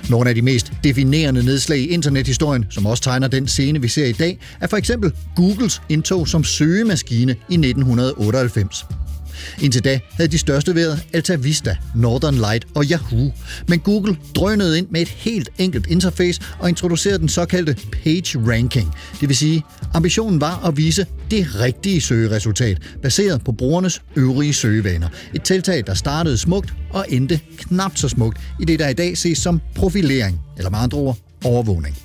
Nogle 0.10 0.30
af 0.30 0.36
de 0.36 0.42
mest 0.42 0.72
definerende 0.84 1.46
nedslag 1.46 1.80
i 1.80 1.88
internethistorien, 1.88 2.66
som 2.70 2.86
også 2.86 3.04
tegner 3.04 3.28
den 3.28 3.48
scene, 3.48 3.82
vi 3.82 3.88
ser 3.88 4.06
i 4.06 4.12
dag, 4.12 4.40
er 4.62 4.68
for 4.68 4.78
eksempel 4.78 5.12
Googles 5.36 5.82
indtog 5.90 6.28
som 6.28 6.44
søgemaskine 6.44 7.32
i 7.32 7.54
1998. 7.54 8.86
Indtil 9.62 9.84
da 9.84 10.00
havde 10.12 10.32
de 10.32 10.38
største 10.38 10.76
været 10.76 11.00
Alta 11.14 11.36
Vista, 11.36 11.78
Northern 11.96 12.36
Light 12.36 12.68
og 12.76 12.86
Yahoo. 12.92 13.32
Men 13.68 13.80
Google 13.80 14.18
drønede 14.36 14.78
ind 14.78 14.88
med 14.90 15.02
et 15.02 15.08
helt 15.08 15.50
enkelt 15.58 15.88
interface 15.88 16.42
og 16.60 16.70
introducerede 16.70 17.20
den 17.20 17.30
såkaldte 17.30 17.78
page 17.92 18.40
ranking. 18.48 18.94
Det 19.22 19.30
vil 19.30 19.38
sige, 19.38 19.64
ambitionen 19.94 20.42
var 20.42 20.66
at 20.66 20.78
vise 20.78 21.06
det 21.32 21.60
rigtige 21.60 22.02
søgeresultat, 22.02 22.78
baseret 23.02 23.44
på 23.44 23.52
brugernes 23.52 24.02
øvrige 24.16 24.54
søgevaner. 24.54 25.10
Et 25.34 25.44
tiltag, 25.44 25.84
der 25.88 25.94
startede 25.94 26.38
smukt 26.38 26.74
og 26.90 27.06
endte 27.10 27.40
knap 27.58 27.98
så 27.98 28.10
smukt 28.10 28.38
i 28.60 28.66
det, 28.66 28.80
der 28.80 28.88
i 28.88 28.94
dag 28.94 29.18
ses 29.18 29.38
som 29.38 29.62
profilering, 29.76 30.40
eller 30.58 30.70
med 30.70 30.80
andre 30.80 30.98
ord, 30.98 31.18
overvågning. 31.46 31.98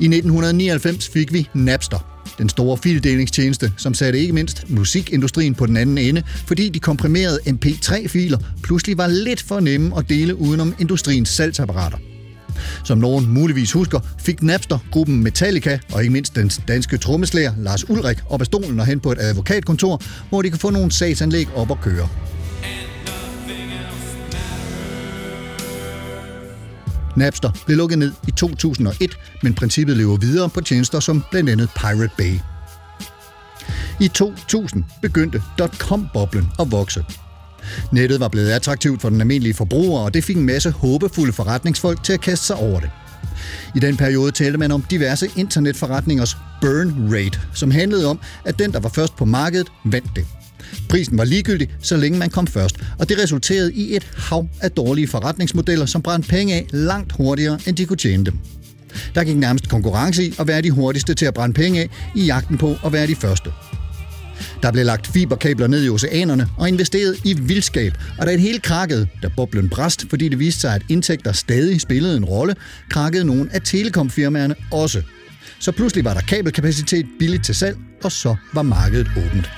I 0.00 0.04
1999 0.04 1.08
fik 1.08 1.32
vi 1.32 1.48
Napster, 1.54 2.17
den 2.38 2.48
store 2.48 2.78
fildelingstjeneste, 2.78 3.72
som 3.76 3.94
satte 3.94 4.18
ikke 4.18 4.32
mindst 4.32 4.70
musikindustrien 4.70 5.54
på 5.54 5.66
den 5.66 5.76
anden 5.76 5.98
ende, 5.98 6.22
fordi 6.46 6.68
de 6.68 6.80
komprimerede 6.80 7.38
MP3-filer 7.46 8.38
pludselig 8.62 8.98
var 8.98 9.06
lidt 9.06 9.42
for 9.42 9.60
nemme 9.60 9.98
at 9.98 10.08
dele 10.08 10.36
udenom 10.36 10.74
industriens 10.78 11.28
salgsapparater. 11.28 11.98
Som 12.84 12.98
nogen 12.98 13.26
muligvis 13.26 13.72
husker, 13.72 14.00
fik 14.18 14.42
Napster 14.42 14.78
gruppen 14.90 15.22
Metallica 15.22 15.78
og 15.92 16.00
ikke 16.00 16.12
mindst 16.12 16.36
den 16.36 16.50
danske 16.68 16.96
trommeslager 16.96 17.52
Lars 17.58 17.90
Ulrik 17.90 18.18
op 18.28 18.40
af 18.40 18.46
stolen 18.46 18.80
og 18.80 18.86
hen 18.86 19.00
på 19.00 19.12
et 19.12 19.18
advokatkontor, 19.20 20.02
hvor 20.28 20.42
de 20.42 20.50
kunne 20.50 20.58
få 20.58 20.70
nogle 20.70 20.92
sagsanlæg 20.92 21.48
op 21.54 21.70
og 21.70 21.80
køre. 21.80 22.08
Napster 27.18 27.50
blev 27.66 27.76
lukket 27.76 27.98
ned 27.98 28.12
i 28.28 28.30
2001, 28.30 29.18
men 29.42 29.54
princippet 29.54 29.96
lever 29.96 30.16
videre 30.16 30.48
på 30.48 30.60
tjenester 30.60 31.00
som 31.00 31.24
blandt 31.30 31.50
andet 31.50 31.70
Pirate 31.76 32.14
Bay. 32.16 32.38
I 34.00 34.08
2000 34.08 34.84
begyndte 35.02 35.42
.com-boblen 35.78 36.48
at 36.60 36.70
vokse. 36.70 37.04
Nettet 37.92 38.20
var 38.20 38.28
blevet 38.28 38.50
attraktivt 38.50 39.00
for 39.00 39.08
den 39.08 39.20
almindelige 39.20 39.54
forbruger, 39.54 40.00
og 40.00 40.14
det 40.14 40.24
fik 40.24 40.36
en 40.36 40.46
masse 40.46 40.70
håbefulde 40.70 41.32
forretningsfolk 41.32 42.02
til 42.02 42.12
at 42.12 42.20
kaste 42.20 42.46
sig 42.46 42.56
over 42.56 42.80
det. 42.80 42.90
I 43.74 43.78
den 43.78 43.96
periode 43.96 44.32
talte 44.32 44.58
man 44.58 44.72
om 44.72 44.82
diverse 44.82 45.30
internetforretningers 45.36 46.36
burn 46.60 47.14
rate, 47.14 47.40
som 47.54 47.70
handlede 47.70 48.06
om, 48.06 48.20
at 48.44 48.58
den, 48.58 48.72
der 48.72 48.80
var 48.80 48.88
først 48.88 49.16
på 49.16 49.24
markedet, 49.24 49.72
vandt 49.84 50.10
det. 50.16 50.26
Prisen 50.88 51.18
var 51.18 51.24
ligegyldig, 51.24 51.68
så 51.82 51.96
længe 51.96 52.18
man 52.18 52.30
kom 52.30 52.46
først, 52.46 52.76
og 52.98 53.08
det 53.08 53.18
resulterede 53.22 53.72
i 53.72 53.96
et 53.96 54.06
hav 54.16 54.48
af 54.60 54.70
dårlige 54.70 55.08
forretningsmodeller, 55.08 55.86
som 55.86 56.02
brændte 56.02 56.28
penge 56.28 56.54
af 56.54 56.66
langt 56.72 57.12
hurtigere, 57.12 57.58
end 57.66 57.76
de 57.76 57.86
kunne 57.86 57.96
tjene 57.96 58.24
dem. 58.24 58.38
Der 59.14 59.24
gik 59.24 59.36
nærmest 59.36 59.68
konkurrence 59.68 60.24
i 60.24 60.34
at 60.38 60.46
være 60.48 60.62
de 60.62 60.70
hurtigste 60.70 61.14
til 61.14 61.26
at 61.26 61.34
brænde 61.34 61.54
penge 61.54 61.80
af 61.80 61.88
i 62.14 62.24
jagten 62.24 62.58
på 62.58 62.76
at 62.84 62.92
være 62.92 63.06
de 63.06 63.16
første. 63.16 63.50
Der 64.62 64.72
blev 64.72 64.84
lagt 64.84 65.06
fiberkabler 65.06 65.66
ned 65.66 65.84
i 65.84 65.88
oceanerne 65.88 66.48
og 66.56 66.68
investeret 66.68 67.16
i 67.24 67.34
vildskab, 67.34 67.92
og 68.18 68.26
da 68.26 68.32
et 68.32 68.40
helt 68.40 68.62
krakkede, 68.62 69.06
da 69.22 69.28
boblen 69.36 69.68
brast, 69.68 70.06
fordi 70.10 70.28
det 70.28 70.38
viste 70.38 70.60
sig, 70.60 70.74
at 70.74 70.82
indtægter 70.88 71.32
stadig 71.32 71.80
spillede 71.80 72.16
en 72.16 72.24
rolle, 72.24 72.54
krakkede 72.90 73.24
nogle 73.24 73.48
af 73.52 73.60
telekomfirmaerne 73.64 74.54
også. 74.72 75.02
Så 75.58 75.72
pludselig 75.72 76.04
var 76.04 76.14
der 76.14 76.20
kabelkapacitet 76.20 77.06
billigt 77.18 77.44
til 77.44 77.54
salg, 77.54 77.76
og 78.04 78.12
så 78.12 78.36
var 78.52 78.62
markedet 78.62 79.10
åbent. 79.16 79.50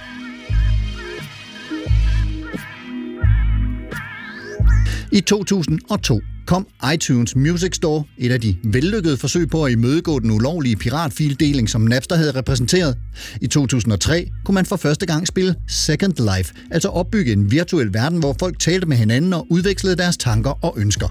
I 5.13 5.21
2002 5.21 6.21
kom 6.47 6.67
iTunes 6.95 7.37
Music 7.37 7.77
Store, 7.77 8.05
et 8.19 8.33
af 8.33 8.41
de 8.41 8.57
vellykkede 8.65 9.17
forsøg 9.17 9.51
på 9.51 9.65
at 9.65 9.73
imødegå 9.73 10.19
den 10.19 10.31
ulovlige 10.31 10.77
piratfildeling, 10.77 11.71
som 11.71 11.81
Napster 11.81 12.17
havde 12.17 12.31
repræsenteret. 12.31 12.97
I 13.41 13.47
2003 13.47 14.29
kunne 14.45 14.55
man 14.55 14.67
for 14.67 14.77
første 14.77 15.07
gang 15.07 15.27
spille 15.27 15.55
Second 15.69 16.37
Life, 16.37 16.55
altså 16.71 16.89
opbygge 16.89 17.33
en 17.33 17.51
virtuel 17.51 17.95
verden, 17.95 18.19
hvor 18.19 18.37
folk 18.39 18.59
talte 18.59 18.87
med 18.87 18.97
hinanden 18.97 19.33
og 19.33 19.47
udvekslede 19.51 19.97
deres 19.97 20.17
tanker 20.17 20.65
og 20.65 20.75
ønsker. 20.77 21.09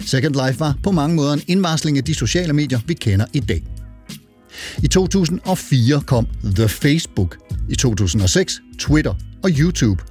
Second 0.00 0.46
Life 0.46 0.60
var 0.60 0.74
på 0.82 0.90
mange 0.90 1.16
måder 1.16 1.32
en 1.32 1.42
indvarsling 1.46 1.98
af 1.98 2.04
de 2.04 2.14
sociale 2.14 2.52
medier, 2.52 2.80
vi 2.86 2.94
kender 2.94 3.26
i 3.32 3.40
dag. 3.40 3.62
I 4.82 4.88
2004 4.88 6.00
kom 6.06 6.26
The 6.44 6.68
Facebook. 6.68 7.45
I 7.70 7.74
2006 7.74 8.60
Twitter 8.78 9.14
og 9.44 9.50
YouTube. 9.50 10.02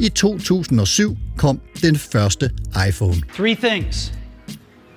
I 0.00 0.08
2007 0.08 1.18
kom 1.36 1.60
den 1.82 1.98
første 1.98 2.50
iPhone. 2.88 3.14
Three 3.34 3.54
things. 3.54 4.12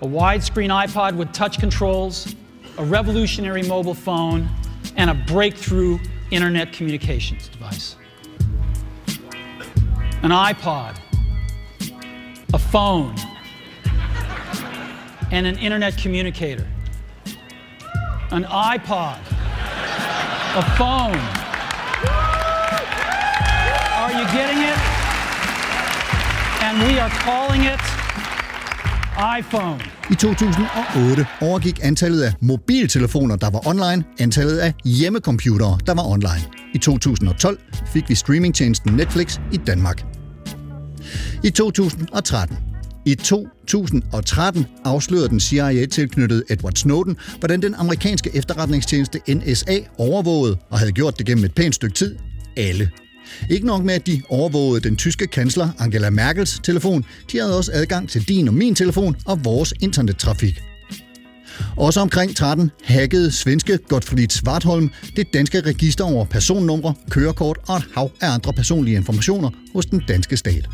A 0.01 0.07
widescreen 0.07 0.71
iPod 0.71 1.15
with 1.15 1.31
touch 1.33 1.59
controls, 1.59 2.35
a 2.77 2.83
revolutionary 2.83 3.63
mobile 3.67 3.95
phone, 3.95 4.49
and 4.95 5.09
a 5.09 5.17
breakthrough 5.27 5.99
internet 6.31 6.67
communications 6.77 7.49
device. 7.49 7.97
An 10.23 10.31
iPod, 10.31 10.99
a 12.53 12.59
phone, 12.59 13.15
and 15.31 15.47
an 15.47 15.57
internet 15.57 15.97
communicator. 15.97 16.67
An 18.31 18.43
iPod, 18.43 19.19
a 20.55 20.63
phone. 20.77 21.46
Are 24.07 24.13
you 24.13 24.27
getting 24.39 24.59
it? 24.71 24.79
And 26.65 26.75
we 26.85 26.99
are 27.03 27.09
calling 27.09 27.63
it 27.73 27.83
iPhone. 29.39 29.79
I 30.11 30.15
2008 30.15 31.27
overgik 31.41 31.79
antallet 31.83 32.21
af 32.21 32.33
mobiltelefoner, 32.41 33.35
der 33.35 33.49
var 33.49 33.67
online, 33.67 34.03
antallet 34.19 34.57
af 34.57 34.73
hjemmecomputere, 34.85 35.79
der 35.85 35.93
var 35.93 36.03
online. 36.03 36.43
I 36.73 36.77
2012 36.77 37.59
fik 37.93 38.09
vi 38.09 38.15
streamingtjenesten 38.15 38.93
Netflix 38.93 39.39
i 39.51 39.57
Danmark. 39.57 40.05
I 41.43 41.49
2013 41.49 42.57
i 43.05 43.15
2013 43.15 44.65
afslørede 44.85 45.29
den 45.29 45.39
CIA-tilknyttede 45.39 46.43
Edward 46.49 46.75
Snowden, 46.75 47.17
hvordan 47.39 47.61
den 47.61 47.75
amerikanske 47.75 48.31
efterretningstjeneste 48.33 49.19
NSA 49.29 49.79
overvågede, 49.97 50.57
og 50.69 50.79
havde 50.79 50.91
gjort 50.91 51.17
det 51.17 51.25
gennem 51.25 51.45
et 51.45 51.55
pænt 51.55 51.75
stykke 51.75 51.95
tid, 51.95 52.15
alle. 52.57 52.89
Ikke 53.49 53.67
nok 53.67 53.83
med, 53.83 53.93
at 53.93 54.07
de 54.07 54.21
overvågede 54.29 54.89
den 54.89 54.95
tyske 54.95 55.27
kansler 55.27 55.69
Angela 55.79 56.09
Merkels 56.09 56.59
telefon, 56.63 57.05
de 57.31 57.37
havde 57.37 57.57
også 57.57 57.71
adgang 57.73 58.09
til 58.09 58.27
din 58.27 58.47
og 58.47 58.53
min 58.53 58.75
telefon 58.75 59.15
og 59.25 59.45
vores 59.45 59.73
internettrafik. 59.81 60.61
Også 61.75 61.99
omkring 61.99 62.35
13 62.35 62.71
hackede 62.83 63.31
svenske 63.31 63.77
Gottfried 63.77 64.29
Svartholm 64.29 64.89
det 65.15 65.33
danske 65.33 65.61
register 65.61 66.03
over 66.03 66.25
personnumre, 66.25 66.93
kørekort 67.09 67.57
og 67.67 67.77
et 67.77 67.83
hav 67.95 68.11
af 68.21 68.33
andre 68.33 68.53
personlige 68.53 68.97
informationer 68.97 69.49
hos 69.73 69.85
den 69.85 70.01
danske 70.07 70.37
stat. 70.37 70.69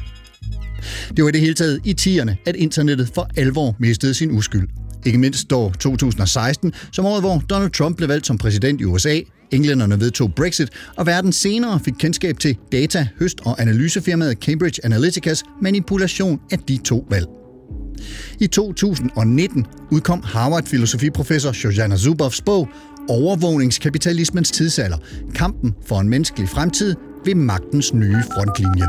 Det 1.18 1.24
var 1.24 1.30
i 1.30 1.32
det 1.32 1.42
hele 1.42 1.54
taget 1.54 1.82
i 1.84 1.94
tierne, 1.94 2.38
at 2.46 2.56
internettet 2.56 3.12
for 3.16 3.30
alvor 3.38 3.76
mistede 3.80 4.14
sin 4.14 4.32
uskyld. 4.32 4.70
Ikke 5.06 5.18
mindst 5.18 5.54
år 5.54 5.72
2016, 5.80 6.74
som 6.92 7.06
året, 7.06 7.22
hvor 7.22 7.44
Donald 7.50 7.72
Trump 7.72 7.98
blev 7.98 8.10
valgt 8.10 8.28
som 8.28 8.38
præsident 8.38 8.82
i 8.82 8.84
USA, 8.84 9.20
englænderne 9.52 10.00
vedtog 10.00 10.34
Brexit, 10.36 10.70
og 10.98 11.06
verden 11.06 11.32
senere 11.32 11.80
fik 11.86 11.94
kendskab 12.00 12.40
til 12.40 12.58
data, 12.72 13.08
høst- 13.20 13.42
og 13.46 13.62
analysefirmaet 13.62 14.38
Cambridge 14.38 14.86
Analyticas 14.86 15.44
manipulation 15.62 16.40
af 16.52 16.60
de 16.60 16.78
to 16.78 17.08
valg. 17.10 17.28
I 18.40 18.48
2019 18.48 19.66
udkom 19.92 20.24
Harvard-filosofiprofessor 20.24 21.52
Shoshana 21.52 21.98
Zuboffs 21.98 22.42
bog 22.42 22.70
Overvågningskapitalismens 23.10 24.52
tidsalder. 24.52 24.98
Kampen 25.36 25.76
for 25.86 26.00
en 26.00 26.10
menneskelig 26.10 26.50
fremtid 26.50 26.96
ved 27.26 27.36
magtens 27.36 27.94
nye 27.94 28.24
frontlinje. 28.34 28.88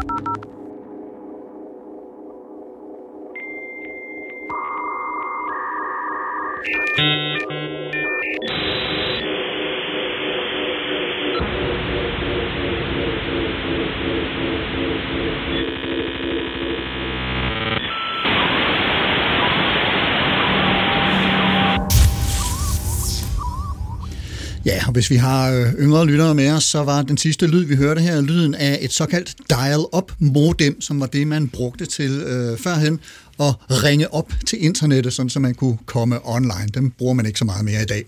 Ja, 24.67 24.87
og 24.87 24.93
hvis 24.93 25.11
vi 25.11 25.17
har 25.17 25.53
øh, 25.53 25.73
yngre 25.79 26.07
lyttere 26.07 26.35
med 26.35 26.51
os, 26.51 26.65
så 26.65 26.83
var 26.83 27.03
den 27.03 27.17
sidste 27.17 27.47
lyd, 27.47 27.65
vi 27.65 27.77
hørte 27.77 28.01
her, 28.01 28.21
lyden 28.21 28.55
af 28.55 28.79
et 28.81 28.93
såkaldt 28.93 29.35
dial-up 29.51 30.13
modem, 30.19 30.81
som 30.81 31.01
var 31.01 31.07
det, 31.07 31.27
man 31.27 31.49
brugte 31.49 31.87
til 31.87 32.11
øh, 32.11 32.59
førhen 32.59 33.01
at 33.41 33.55
ringe 33.71 34.15
op 34.15 34.33
til 34.47 34.65
internettet, 34.65 35.13
sådan 35.13 35.31
så 35.31 35.41
man 35.41 35.55
kunne 35.55 35.79
komme 35.87 36.29
online. 36.29 36.69
Dem 36.75 36.91
bruger 36.91 37.15
man 37.15 37.27
ikke 37.27 37.39
så 37.39 37.45
meget 37.45 37.65
mere 37.65 37.83
i 37.83 37.85
dag. 37.85 38.05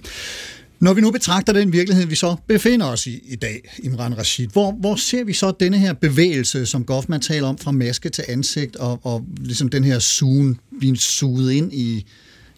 Når 0.81 0.95
vi 0.95 1.01
nu 1.01 1.11
betragter 1.11 1.53
den 1.53 1.73
virkelighed, 1.73 2.07
vi 2.07 2.15
så 2.15 2.37
befinder 2.47 2.87
os 2.87 3.07
i 3.07 3.21
i 3.25 3.37
dag, 3.37 3.75
Imran 3.79 4.19
Rashid, 4.19 4.49
hvor, 4.49 4.73
hvor 4.73 4.97
ser 4.97 5.25
vi 5.25 5.33
så 5.33 5.53
denne 5.61 5.79
her 5.79 5.93
bevægelse, 5.93 6.67
som 6.67 6.85
Goffman 6.85 7.21
taler 7.21 7.49
om, 7.49 7.59
fra 7.59 7.71
maske 7.71 8.09
til 8.09 8.25
ansigt, 8.29 8.77
og, 8.77 9.01
og 9.03 9.25
ligesom 9.39 9.69
den 9.69 9.85
her 9.85 9.99
sugen, 9.99 10.59
blive 10.79 10.97
suget 10.97 11.53
ind 11.53 11.73
i, 11.73 12.07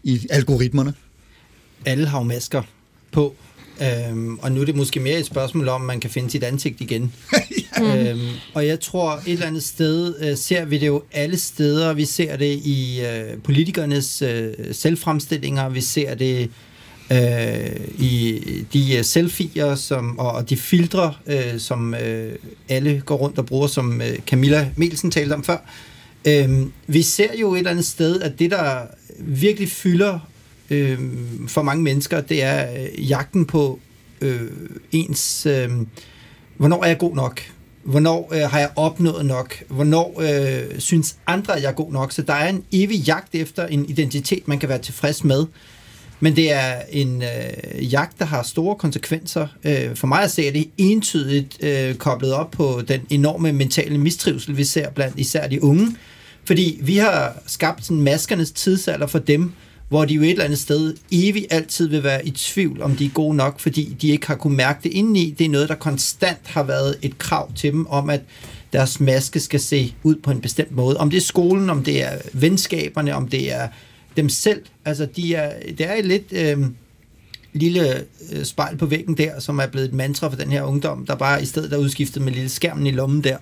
i 0.02 0.26
algoritmerne? 0.30 0.94
Alle 1.84 2.06
har 2.06 2.18
jo 2.18 2.24
masker 2.24 2.62
på, 3.12 3.36
øhm, 3.80 4.38
og 4.38 4.52
nu 4.52 4.60
er 4.60 4.64
det 4.64 4.76
måske 4.76 5.00
mere 5.00 5.18
et 5.18 5.26
spørgsmål 5.26 5.68
om, 5.68 5.80
man 5.80 6.00
kan 6.00 6.10
finde 6.10 6.30
sit 6.30 6.44
ansigt 6.44 6.80
igen. 6.80 7.12
øhm, 7.82 8.28
og 8.54 8.66
jeg 8.66 8.80
tror, 8.80 9.12
et 9.26 9.32
eller 9.32 9.46
andet 9.46 9.64
sted 9.64 10.14
øh, 10.20 10.36
ser 10.36 10.64
vi 10.64 10.78
det 10.78 10.86
jo 10.86 11.02
alle 11.12 11.38
steder. 11.38 11.92
Vi 11.92 12.04
ser 12.04 12.36
det 12.36 12.60
i 12.64 13.00
øh, 13.00 13.38
politikernes 13.44 14.22
øh, 14.22 14.52
selvfremstillinger, 14.72 15.68
vi 15.68 15.80
ser 15.80 16.14
det 16.14 16.50
øh, 17.12 17.80
i 17.98 18.40
de 18.72 18.96
øh, 18.96 19.04
selfier 19.04 19.74
som, 19.74 20.18
og, 20.18 20.32
og 20.32 20.50
de 20.50 20.56
filtre, 20.56 21.14
øh, 21.26 21.58
som 21.58 21.94
øh, 21.94 22.32
alle 22.68 23.02
går 23.06 23.16
rundt 23.16 23.38
og 23.38 23.46
bruger, 23.46 23.66
som 23.66 24.00
øh, 24.00 24.18
Camilla 24.26 24.70
Melsen 24.76 25.10
talte 25.10 25.32
om 25.32 25.44
før. 25.44 25.58
Øh, 26.26 26.66
vi 26.86 27.02
ser 27.02 27.34
jo 27.40 27.54
et 27.54 27.58
eller 27.58 27.70
andet 27.70 27.84
sted, 27.84 28.20
at 28.20 28.38
det, 28.38 28.50
der 28.50 28.80
virkelig 29.18 29.70
fylder 29.70 30.18
øh, 30.70 30.98
for 31.48 31.62
mange 31.62 31.82
mennesker, 31.82 32.20
det 32.20 32.42
er 32.42 32.72
øh, 32.72 33.10
jagten 33.10 33.44
på 33.44 33.80
øh, 34.20 34.50
ens... 34.92 35.46
Øh, 35.46 35.70
hvornår 36.56 36.84
er 36.84 36.88
jeg 36.88 36.98
god 36.98 37.14
nok? 37.14 37.40
Hvornår 37.84 38.34
øh, 38.34 38.50
har 38.50 38.58
jeg 38.58 38.70
opnået 38.76 39.26
nok? 39.26 39.62
Hvornår 39.68 40.20
øh, 40.20 40.78
synes 40.78 41.16
andre, 41.26 41.56
at 41.56 41.62
jeg 41.62 41.68
er 41.68 41.74
god 41.74 41.92
nok? 41.92 42.12
Så 42.12 42.22
der 42.22 42.32
er 42.32 42.48
en 42.48 42.64
evig 42.72 42.98
jagt 42.98 43.34
efter 43.34 43.66
en 43.66 43.88
identitet, 43.88 44.48
man 44.48 44.58
kan 44.58 44.68
være 44.68 44.78
tilfreds 44.78 45.24
med. 45.24 45.46
Men 46.20 46.36
det 46.36 46.52
er 46.52 46.82
en 46.90 47.22
øh, 47.22 47.92
jagt, 47.92 48.18
der 48.18 48.24
har 48.24 48.42
store 48.42 48.76
konsekvenser. 48.76 49.46
Øh, 49.64 49.96
for 49.96 50.06
mig 50.06 50.22
at 50.22 50.30
se, 50.30 50.48
er 50.48 50.52
det 50.52 50.70
entydigt 50.78 51.64
øh, 51.64 51.94
koblet 51.94 52.32
op 52.32 52.50
på 52.50 52.82
den 52.88 53.00
enorme 53.10 53.52
mentale 53.52 53.98
mistrivsel, 53.98 54.56
vi 54.56 54.64
ser 54.64 54.90
blandt 54.90 55.18
især 55.18 55.48
de 55.48 55.62
unge. 55.62 55.96
Fordi 56.44 56.80
vi 56.82 56.96
har 56.96 57.42
skabt 57.46 57.84
sådan 57.84 58.02
maskernes 58.02 58.52
tidsalder 58.52 59.06
for 59.06 59.18
dem, 59.18 59.52
hvor 59.88 60.04
de 60.04 60.14
jo 60.14 60.22
et 60.22 60.30
eller 60.30 60.44
andet 60.44 60.58
sted 60.58 60.94
evigt 61.10 61.46
altid 61.50 61.88
vil 61.88 62.02
være 62.02 62.26
i 62.26 62.30
tvivl, 62.30 62.82
om 62.82 62.96
de 62.96 63.04
er 63.04 63.10
gode 63.10 63.36
nok, 63.36 63.60
fordi 63.60 63.96
de 64.00 64.08
ikke 64.08 64.26
har 64.26 64.34
kunne 64.34 64.56
mærke 64.56 64.80
det 64.82 64.92
indeni. 64.92 65.34
Det 65.38 65.44
er 65.44 65.48
noget, 65.48 65.68
der 65.68 65.74
konstant 65.74 66.38
har 66.44 66.62
været 66.62 66.98
et 67.02 67.18
krav 67.18 67.52
til 67.52 67.72
dem 67.72 67.86
om, 67.86 68.10
at 68.10 68.20
deres 68.72 69.00
maske 69.00 69.40
skal 69.40 69.60
se 69.60 69.94
ud 70.02 70.16
på 70.16 70.30
en 70.30 70.40
bestemt 70.40 70.72
måde. 70.72 70.96
Om 70.96 71.10
det 71.10 71.16
er 71.16 71.20
skolen, 71.20 71.70
om 71.70 71.84
det 71.84 72.02
er 72.04 72.18
venskaberne, 72.32 73.14
om 73.14 73.28
det 73.28 73.52
er 73.52 73.68
dem 74.16 74.28
selv. 74.28 74.62
Altså, 74.84 75.06
de 75.16 75.34
er, 75.34 75.52
det 75.78 75.86
er 75.86 75.94
et 75.94 76.04
lidt 76.04 76.32
øhm, 76.32 76.62
øh, 76.62 76.68
lille 77.52 78.04
spejl 78.42 78.76
på 78.76 78.86
væggen 78.86 79.16
der, 79.16 79.40
som 79.40 79.58
er 79.58 79.66
blevet 79.66 79.88
et 79.88 79.94
mantra 79.94 80.28
for 80.28 80.36
den 80.36 80.52
her 80.52 80.62
ungdom, 80.62 81.06
der 81.06 81.14
bare 81.14 81.42
i 81.42 81.46
stedet 81.46 81.72
er 81.72 81.76
udskiftet 81.76 82.22
med 82.22 82.32
lille 82.32 82.48
skærmen 82.48 82.86
i 82.86 82.90
lommen 82.90 83.24
der. 83.24 83.36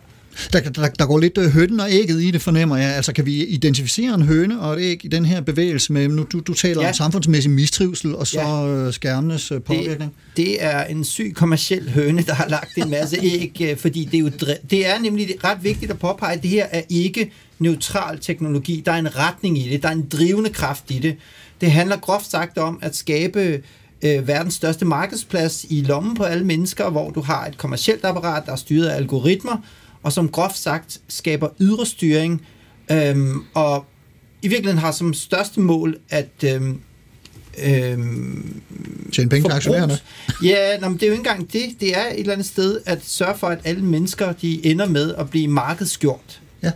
Der, 0.53 0.61
der, 0.61 0.89
der 0.89 1.07
går 1.07 1.19
lidt 1.19 1.39
øh, 1.39 1.51
hønnen 1.51 1.81
og 1.81 1.87
ægget 1.91 2.23
i 2.23 2.31
det, 2.31 2.43
fornemmer 2.43 2.77
jeg. 2.77 2.97
Altså, 2.97 3.13
kan 3.13 3.27
vi 3.27 3.45
identificere 3.45 4.15
en 4.15 4.23
høne 4.23 4.61
og 4.61 4.75
et 4.75 4.81
æg 4.81 5.05
i 5.05 5.09
den 5.09 5.25
her 5.25 5.41
bevægelse 5.41 5.93
med, 5.93 6.09
nu 6.09 6.27
du, 6.33 6.41
du 6.41 6.55
taler 6.55 6.83
ja. 6.83 6.89
om 6.89 6.95
samfundsmæssig 6.95 7.51
mistrivsel 7.51 8.15
og 8.15 8.27
så 8.27 8.41
ja. 8.41 8.67
Øh, 8.67 8.93
skærmenes 8.93 9.53
øh, 9.53 9.63
påvirkning? 9.63 10.15
Det, 10.37 10.47
det 10.47 10.65
er 10.65 10.85
en 10.85 11.05
syg 11.05 11.33
kommersiel 11.37 11.91
høne, 11.91 12.23
der 12.23 12.35
har 12.35 12.49
lagt 12.49 12.77
en 12.77 12.91
masse 12.91 13.17
æg, 13.35 13.77
fordi 13.79 14.05
det 14.05 14.15
er 14.15 14.23
jo 14.23 14.31
det 14.71 14.87
er 14.87 14.99
nemlig 14.99 15.45
ret 15.45 15.59
vigtigt 15.65 15.91
at 15.91 15.99
påpege, 15.99 16.37
at 16.37 16.43
det 16.43 16.51
her 16.51 16.67
er 16.71 16.83
ikke 16.89 17.33
neutral 17.59 18.19
teknologi. 18.19 18.83
Der 18.87 18.93
er 18.93 18.97
en 18.97 19.17
retning 19.17 19.59
i 19.59 19.71
det, 19.71 19.83
der 19.83 19.89
er 19.89 19.93
en 19.93 20.09
drivende 20.09 20.51
kraft 20.51 20.85
i 20.91 20.99
det. 20.99 21.17
Det 21.61 21.71
handler 21.71 21.97
groft 21.97 22.31
sagt 22.31 22.59
om 22.59 22.79
at 22.83 22.97
skabe 22.97 23.63
øh, 24.03 24.29
verdens 24.29 24.55
største 24.55 24.85
markedsplads 24.85 25.67
i 25.69 25.81
lommen 25.83 26.17
på 26.17 26.23
alle 26.23 26.45
mennesker, 26.45 26.91
hvor 26.91 27.11
du 27.11 27.21
har 27.21 27.47
et 27.47 27.59
kommersielt 27.59 28.05
apparat, 28.05 28.47
der 28.47 28.53
er 28.53 28.57
styret 28.57 28.87
af 28.87 28.97
algoritmer, 28.97 29.57
og 30.07 30.13
som 30.13 30.29
groft 30.29 30.59
sagt 30.59 31.01
skaber 31.09 31.49
ydre 31.61 31.87
styring, 31.87 32.47
øhm, 32.91 33.43
og 33.55 33.85
i 34.43 34.49
virkeligheden 34.49 34.79
har 34.79 34.93
som 34.93 35.15
største 35.15 35.61
mål 35.61 35.97
at 36.11 36.45
øhm, 36.45 36.81
øhm, 37.65 38.61
Tjene 39.13 39.31
penge 39.31 39.49
til 39.49 39.53
aktionærerne? 39.53 39.99
Ja, 40.43 40.79
nå, 40.79 40.89
men 40.89 40.95
det 40.99 41.03
er 41.03 41.07
jo 41.07 41.13
ikke 41.13 41.21
engang 41.21 41.53
det. 41.53 41.81
Det 41.81 41.97
er 41.97 42.07
et 42.07 42.21
eller 42.21 42.33
andet 42.33 42.47
sted 42.47 42.81
at 42.87 42.99
sørge 43.05 43.39
for, 43.39 43.47
at 43.47 43.59
alle 43.65 43.83
mennesker 43.83 44.33
de 44.33 44.67
ender 44.67 44.87
med 44.87 45.15
at 45.15 45.31
blive 45.31 45.49
markedsgjort. 45.49 46.41
Ja. 46.63 46.73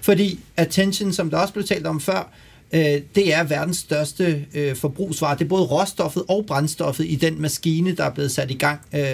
Fordi 0.00 0.40
attention, 0.56 1.12
som 1.12 1.30
der 1.30 1.38
også 1.38 1.52
blev 1.52 1.66
talt 1.66 1.86
om 1.86 2.00
før, 2.00 2.32
øh, 2.72 2.80
det 3.14 3.34
er 3.34 3.44
verdens 3.44 3.76
største 3.76 4.44
øh, 4.54 4.76
forbrugsvare. 4.76 5.38
Det 5.38 5.44
er 5.44 5.48
både 5.48 5.64
råstoffet 5.64 6.22
og 6.28 6.44
brændstoffet 6.46 7.04
i 7.08 7.14
den 7.14 7.42
maskine, 7.42 7.96
der 7.96 8.04
er 8.04 8.10
blevet 8.10 8.30
sat 8.30 8.50
i 8.50 8.56
gang, 8.56 8.80
øh, 8.94 9.04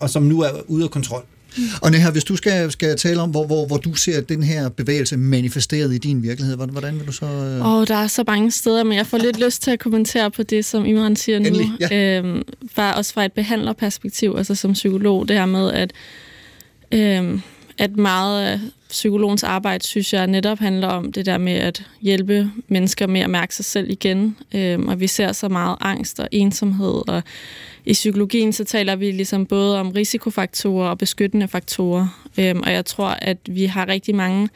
og 0.00 0.10
som 0.10 0.22
nu 0.22 0.40
er 0.40 0.50
ude 0.66 0.84
af 0.84 0.90
kontrol. 0.90 1.24
Og 1.82 1.90
Neha, 1.90 2.10
hvis 2.10 2.24
du 2.24 2.36
skal, 2.36 2.72
skal 2.72 2.96
tale 2.96 3.20
om, 3.20 3.30
hvor, 3.30 3.46
hvor, 3.46 3.66
hvor 3.66 3.76
du 3.76 3.94
ser 3.94 4.20
den 4.20 4.42
her 4.42 4.68
bevægelse 4.68 5.16
manifesteret 5.16 5.94
i 5.94 5.98
din 5.98 6.22
virkelighed, 6.22 6.56
hvordan 6.56 6.98
vil 6.98 7.06
du 7.06 7.12
så... 7.12 7.26
Øh... 7.26 7.66
Åh, 7.66 7.72
oh, 7.72 7.86
der 7.86 7.96
er 7.96 8.06
så 8.06 8.24
mange 8.26 8.50
steder, 8.50 8.84
men 8.84 8.98
jeg 8.98 9.06
får 9.06 9.18
lidt 9.18 9.44
lyst 9.44 9.62
til 9.62 9.70
at 9.70 9.78
kommentere 9.78 10.30
på 10.30 10.42
det, 10.42 10.64
som 10.64 10.86
Imran 10.86 11.16
siger 11.16 11.38
nu. 11.38 11.46
Endelig, 11.46 11.70
ja. 11.80 12.18
øhm, 12.18 12.42
bare 12.76 12.94
også 12.94 13.12
fra 13.12 13.24
et 13.24 13.32
behandlerperspektiv, 13.32 14.34
altså 14.38 14.54
som 14.54 14.72
psykolog, 14.72 15.28
det 15.28 15.36
her 15.36 15.46
med, 15.46 15.72
at, 15.72 15.92
øhm, 16.92 17.40
at 17.78 17.96
meget 17.96 18.46
af 18.46 18.60
psykologens 18.88 19.42
arbejde, 19.42 19.84
synes 19.84 20.12
jeg, 20.12 20.26
netop 20.26 20.58
handler 20.58 20.88
om 20.88 21.12
det 21.12 21.26
der 21.26 21.38
med 21.38 21.52
at 21.52 21.82
hjælpe 22.00 22.50
mennesker 22.68 23.06
med 23.06 23.20
at 23.20 23.30
mærke 23.30 23.54
sig 23.54 23.64
selv 23.64 23.90
igen. 23.90 24.36
Øhm, 24.54 24.88
og 24.88 25.00
vi 25.00 25.06
ser 25.06 25.32
så 25.32 25.48
meget 25.48 25.76
angst 25.80 26.20
og 26.20 26.28
ensomhed 26.32 27.08
og 27.08 27.22
i 27.86 27.92
psykologien 27.92 28.52
så 28.52 28.64
taler 28.64 28.96
vi 28.96 29.10
ligesom 29.10 29.46
både 29.46 29.80
om 29.80 29.88
risikofaktorer 29.90 30.88
og 30.88 30.98
beskyttende 30.98 31.48
faktorer, 31.48 32.26
øhm, 32.38 32.60
og 32.60 32.72
jeg 32.72 32.84
tror, 32.84 33.08
at 33.08 33.38
vi 33.46 33.64
har 33.64 33.88
rigtig 33.88 34.14
mange 34.14 34.48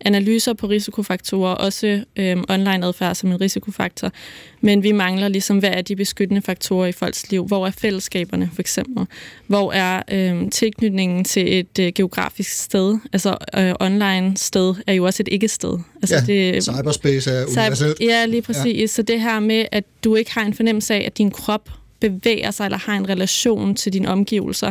analyser 0.00 0.52
på 0.52 0.66
risikofaktorer, 0.66 1.54
også 1.54 2.04
øhm, 2.16 2.44
online 2.48 2.86
adfærd 2.86 3.14
som 3.14 3.30
en 3.30 3.40
risikofaktor. 3.40 4.12
Men 4.60 4.82
vi 4.82 4.92
mangler 4.92 5.28
ligesom, 5.28 5.58
hvad 5.58 5.70
er 5.70 5.82
de 5.82 5.96
beskyttende 5.96 6.42
faktorer 6.42 6.86
i 6.86 6.92
folks 6.92 7.30
liv? 7.30 7.46
Hvor 7.46 7.66
er 7.66 7.70
fællesskaberne, 7.70 8.50
for 8.54 8.60
eksempel? 8.60 9.06
Hvor 9.46 9.72
er 9.72 10.02
øhm, 10.10 10.50
tilknytningen 10.50 11.24
til 11.24 11.58
et 11.58 11.78
øh, 11.80 11.92
geografisk 11.94 12.52
sted? 12.52 12.98
Altså, 13.12 13.36
øh, 13.56 13.74
online 13.80 14.36
sted 14.36 14.74
er 14.86 14.92
jo 14.92 15.04
også 15.04 15.22
et 15.22 15.28
ikke-sted. 15.32 15.78
Altså, 16.02 16.14
ja, 16.14 16.52
det, 16.52 16.62
cyberspace 16.62 17.30
er 17.30 17.46
universelt. 17.46 18.00
Ja, 18.00 18.26
lige 18.26 18.42
præcis. 18.42 18.80
Ja. 18.80 18.86
Så 18.86 19.02
det 19.02 19.20
her 19.20 19.40
med, 19.40 19.64
at 19.72 19.84
du 20.04 20.14
ikke 20.14 20.32
har 20.32 20.42
en 20.42 20.54
fornemmelse 20.54 20.94
af, 20.94 21.02
at 21.06 21.18
din 21.18 21.30
krop 21.30 21.70
bevæger 22.00 22.50
sig 22.50 22.64
eller 22.64 22.78
har 22.78 22.96
en 22.96 23.08
relation 23.08 23.74
til 23.74 23.92
dine 23.92 24.08
omgivelser. 24.08 24.70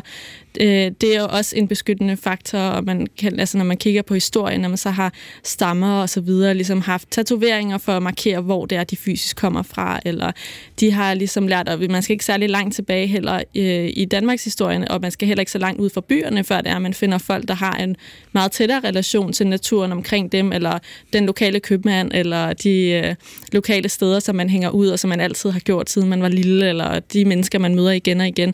Øh, 0.62 0.92
det 1.02 1.16
er 1.16 1.22
jo 1.22 1.28
også 1.30 1.56
en 1.56 1.68
beskyttende 1.68 2.18
faktor, 2.18 2.60
og 2.60 2.84
man 2.84 3.08
kan, 3.18 3.40
altså 3.40 3.58
når 3.58 3.66
man 3.66 3.78
kigger 3.78 4.02
på 4.02 4.14
historien, 4.14 4.62
når 4.62 4.70
man 4.70 4.78
så 4.78 4.90
har 4.90 5.14
stammer 5.44 6.02
og 6.02 6.10
så 6.10 6.22
videre, 6.22 6.54
ligesom 6.54 6.82
haft 6.82 7.12
tatoveringer 7.12 7.78
for 7.78 7.92
at 7.92 8.04
markere, 8.04 8.42
hvor 8.42 8.66
det 8.66 8.78
er, 8.78 8.84
de 8.84 8.98
fysisk 8.98 9.38
kommer 9.38 9.62
fra, 9.62 10.00
eller 10.06 10.32
de 10.80 10.92
har 10.92 11.14
ligesom 11.14 11.48
lært, 11.48 11.70
og 11.70 11.80
man 11.90 12.02
skal 12.02 12.14
ikke 12.14 12.26
særlig 12.26 12.50
langt 12.50 12.76
tilbage 12.76 13.08
heller 13.08 13.42
øh, 13.56 13.90
i 13.94 14.06
Danmarks 14.06 14.44
historie, 14.44 14.88
og 14.90 15.02
man 15.02 15.12
skal 15.12 15.28
heller 15.28 15.42
ikke 15.42 15.52
så 15.52 15.58
langt 15.58 15.82
ud 15.82 15.90
fra 15.90 16.02
byerne, 16.02 16.44
før 16.44 16.62
det 16.62 16.72
er, 16.72 16.76
at 16.76 16.82
man 16.82 16.94
finder 16.94 17.18
folk, 17.18 17.48
der 17.48 17.54
har 17.54 17.74
en 17.74 17.96
meget 18.32 18.52
tættere 18.52 18.80
relation 18.80 19.34
til 19.34 19.48
naturen 19.48 19.92
omkring 19.92 20.32
dem, 20.32 20.52
eller 20.52 20.80
den 21.14 21.26
lokale 21.26 21.60
købmand, 21.60 22.12
eller 22.14 22.54
de 22.54 22.90
øh, 22.90 23.16
lokale 23.52 23.90
steder, 23.90 24.20
som 24.20 24.36
man 24.36 24.50
hænger 24.50 24.70
ud, 24.70 24.88
og 24.88 25.00
som 25.00 25.10
man 25.10 25.20
altid 25.20 25.50
har 25.50 25.60
gjort, 25.60 25.90
siden 25.90 26.10
man 26.10 26.22
var 26.22 26.30
lille, 26.30 26.70
eller 26.70 27.00
de 27.00 27.26
mennesker, 27.26 27.60
man 27.60 27.76
møder 27.76 27.92
igen 27.92 28.22
og 28.22 28.28
igen. 28.28 28.54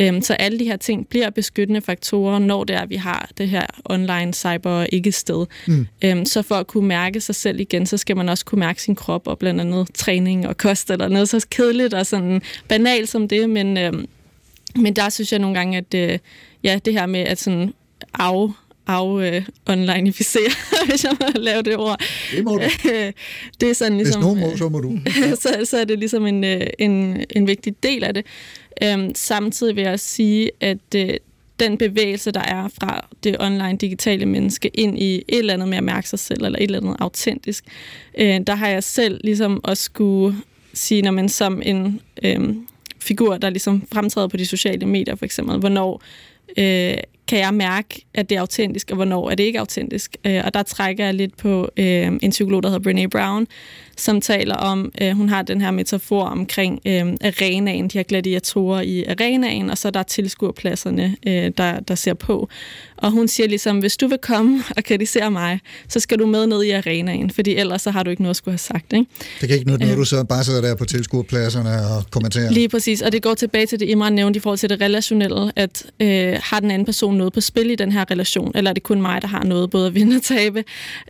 Øhm, 0.00 0.22
så 0.22 0.34
alle 0.34 0.58
de 0.58 0.64
her 0.64 0.76
ting 0.76 1.08
bliver 1.08 1.30
beskyttende 1.42 1.80
faktorer, 1.80 2.38
når 2.38 2.64
det 2.64 2.76
er, 2.76 2.80
at 2.80 2.90
vi 2.90 2.96
har 2.96 3.30
det 3.38 3.48
her 3.48 3.66
online 3.84 4.34
cyber 4.34 4.84
ikke 4.92 5.12
sted. 5.12 5.46
Mm. 5.66 5.86
Øhm, 6.04 6.24
så 6.24 6.42
for 6.42 6.54
at 6.54 6.66
kunne 6.66 6.88
mærke 6.88 7.20
sig 7.20 7.34
selv 7.34 7.60
igen, 7.60 7.86
så 7.86 7.96
skal 7.96 8.16
man 8.16 8.28
også 8.28 8.44
kunne 8.44 8.58
mærke 8.58 8.82
sin 8.82 8.94
krop, 8.94 9.26
og 9.26 9.38
blandt 9.38 9.60
andet 9.60 9.88
træning 9.94 10.48
og 10.48 10.56
kost, 10.56 10.90
eller 10.90 11.08
noget 11.08 11.28
så 11.28 11.46
kedeligt 11.50 11.94
og 11.94 12.06
sådan 12.06 12.42
banalt 12.68 13.08
som 13.08 13.28
det, 13.28 13.50
men, 13.50 13.78
øhm, 13.78 14.06
men 14.76 14.96
der 14.96 15.08
synes 15.08 15.32
jeg 15.32 15.40
nogle 15.40 15.58
gange, 15.58 15.78
at 15.78 15.94
øh, 15.94 16.18
ja, 16.64 16.78
det 16.84 16.92
her 16.92 17.06
med 17.06 17.20
at 17.20 17.40
sådan 17.40 17.72
af 18.18 18.48
af-onlineificere, 18.86 20.42
øh, 20.44 20.88
hvis 20.88 21.04
jeg 21.04 21.16
må 21.20 21.26
lave 21.34 21.62
det 21.62 21.76
ord. 21.76 22.00
Det 22.36 22.44
må 22.44 22.50
du. 22.50 22.62
det 23.60 23.70
er 23.70 23.74
sådan 23.74 23.96
ligesom, 23.96 24.22
hvis 24.22 24.26
nogen 24.26 24.40
må, 24.40 24.56
så 24.56 24.68
må 24.68 24.80
du. 24.80 24.98
så, 25.42 25.64
så 25.64 25.78
er 25.78 25.84
det 25.84 25.98
ligesom 25.98 26.26
en, 26.26 26.44
øh, 26.44 26.66
en, 26.78 27.24
en 27.30 27.46
vigtig 27.46 27.74
del 27.82 28.04
af 28.04 28.14
det. 28.14 28.26
Øhm, 28.82 29.14
samtidig 29.14 29.76
vil 29.76 29.84
jeg 29.84 30.00
sige, 30.00 30.50
at 30.60 30.94
øh, 30.96 31.14
den 31.60 31.78
bevægelse, 31.78 32.30
der 32.30 32.40
er 32.40 32.68
fra 32.68 33.06
det 33.24 33.36
online 33.40 33.76
digitale 33.76 34.26
menneske 34.26 34.68
ind 34.68 34.98
i 34.98 35.14
et 35.14 35.38
eller 35.38 35.54
andet 35.54 35.68
med 35.68 35.78
at 35.78 35.84
mærke 35.84 36.08
sig 36.08 36.18
selv, 36.18 36.44
eller 36.44 36.58
et 36.58 36.64
eller 36.64 36.80
andet 36.80 36.96
autentisk, 37.00 37.64
øh, 38.18 38.40
der 38.46 38.54
har 38.54 38.68
jeg 38.68 38.84
selv 38.84 39.20
ligesom 39.24 39.60
også 39.64 39.82
skulle 39.82 40.36
sige, 40.74 41.02
når 41.02 41.10
man 41.10 41.28
som 41.28 41.62
en 41.64 42.00
øh, 42.22 42.54
figur, 43.00 43.36
der 43.36 43.50
ligesom 43.50 43.86
fremtræder 43.92 44.28
på 44.28 44.36
de 44.36 44.46
sociale 44.46 44.86
medier 44.86 45.14
for 45.14 45.24
eksempel, 45.24 45.58
hvornår 45.58 46.02
øh, 46.58 46.96
kan 47.28 47.38
jeg 47.38 47.54
mærke, 47.54 48.04
at 48.14 48.30
det 48.30 48.36
er 48.36 48.40
autentisk, 48.40 48.90
og 48.90 48.96
hvornår 48.96 49.30
er 49.30 49.34
det 49.34 49.44
ikke 49.44 49.58
autentisk. 49.58 50.16
Øh, 50.26 50.42
og 50.44 50.54
der 50.54 50.62
trækker 50.62 51.04
jeg 51.04 51.14
lidt 51.14 51.36
på 51.36 51.70
øh, 51.76 52.12
en 52.22 52.30
psykolog, 52.30 52.62
der 52.62 52.70
hedder 52.70 52.90
Brené 52.90 53.06
Brown, 53.06 53.46
som 54.02 54.20
taler 54.20 54.54
om, 54.54 54.92
øh, 55.02 55.12
hun 55.12 55.28
har 55.28 55.42
den 55.42 55.60
her 55.60 55.70
metafor 55.70 56.22
omkring 56.22 56.80
øh, 56.86 57.06
arenaen, 57.20 57.88
de 57.88 57.98
her 57.98 58.02
gladiatorer 58.02 58.80
i 58.80 59.04
arenaen, 59.04 59.70
og 59.70 59.78
så 59.78 59.90
der 59.90 60.00
er 60.00 60.04
tilskuerpladserne, 60.04 61.16
øh, 61.26 61.50
der, 61.58 61.80
der 61.80 61.94
ser 61.94 62.14
på. 62.14 62.48
Og 62.96 63.10
hun 63.10 63.28
siger 63.28 63.48
ligesom, 63.48 63.78
hvis 63.78 63.96
du 63.96 64.06
vil 64.06 64.18
komme 64.18 64.62
og 64.76 64.84
kritisere 64.84 65.30
mig, 65.30 65.60
så 65.88 66.00
skal 66.00 66.18
du 66.18 66.26
med 66.26 66.46
ned 66.46 66.62
i 66.62 66.70
arenaen, 66.70 67.30
fordi 67.30 67.56
ellers 67.56 67.82
så 67.82 67.90
har 67.90 68.02
du 68.02 68.10
ikke 68.10 68.22
noget 68.22 68.30
at 68.30 68.36
skulle 68.36 68.52
have 68.52 68.58
sagt. 68.58 68.92
Ikke? 68.92 69.06
Det 69.40 69.48
kan 69.48 69.58
ikke 69.58 69.66
noget, 69.66 69.80
når 69.80 69.90
øh, 69.90 69.96
du 69.96 70.04
så 70.04 70.24
bare 70.24 70.44
sidder 70.44 70.60
der 70.60 70.74
på 70.74 70.84
tilskuerpladserne 70.84 71.70
og 71.70 72.04
kommenterer. 72.10 72.50
Lige 72.50 72.68
præcis, 72.68 73.02
og 73.02 73.12
det 73.12 73.22
går 73.22 73.34
tilbage 73.34 73.66
til 73.66 73.80
det, 73.80 73.88
Imran 73.88 74.12
nævnte 74.12 74.36
i 74.36 74.40
forhold 74.40 74.58
til 74.58 74.70
det 74.70 74.80
relationelle, 74.80 75.52
at 75.56 75.86
øh, 76.00 76.38
har 76.42 76.60
den 76.60 76.70
anden 76.70 76.86
person 76.86 77.14
noget 77.14 77.32
på 77.32 77.40
spil 77.40 77.70
i 77.70 77.74
den 77.74 77.92
her 77.92 78.10
relation, 78.10 78.52
eller 78.54 78.70
er 78.70 78.74
det 78.74 78.82
kun 78.82 79.02
mig, 79.02 79.22
der 79.22 79.28
har 79.28 79.44
noget 79.44 79.70
både 79.70 79.86
at 79.86 79.94
vinde 79.94 80.16
og 80.16 80.22
tabe? 80.22 80.64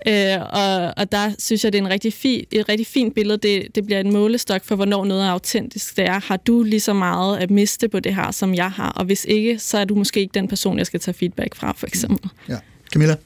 Øh, 0.08 0.40
og, 0.52 0.94
og 0.96 1.12
der 1.12 1.30
synes 1.38 1.64
jeg, 1.64 1.72
det 1.72 1.78
er 1.78 1.82
en 1.82 1.90
rigtig 1.90 2.12
fi, 2.12 2.46
et 2.50 2.68
rigtig 2.68 2.81
fint 2.84 3.14
billede. 3.14 3.38
Det, 3.38 3.74
det 3.74 3.86
bliver 3.86 4.00
en 4.00 4.12
målestok 4.12 4.64
for, 4.64 4.76
hvornår 4.76 5.04
noget 5.04 5.24
er 5.24 5.30
autentisk. 5.30 5.96
Det 5.96 6.04
er, 6.04 6.20
har 6.20 6.36
du 6.36 6.62
lige 6.62 6.80
så 6.80 6.92
meget 6.92 7.38
at 7.38 7.50
miste 7.50 7.88
på 7.88 8.00
det 8.00 8.14
her, 8.14 8.30
som 8.30 8.54
jeg 8.54 8.70
har? 8.70 8.90
Og 8.90 9.04
hvis 9.04 9.26
ikke, 9.28 9.58
så 9.58 9.78
er 9.78 9.84
du 9.84 9.94
måske 9.94 10.20
ikke 10.20 10.34
den 10.34 10.48
person, 10.48 10.78
jeg 10.78 10.86
skal 10.86 11.00
tage 11.00 11.14
feedback 11.14 11.54
fra, 11.54 11.74
for 11.76 11.86
eksempel. 11.86 12.30
Ja. 12.48 12.56
Camilla? 12.92 13.16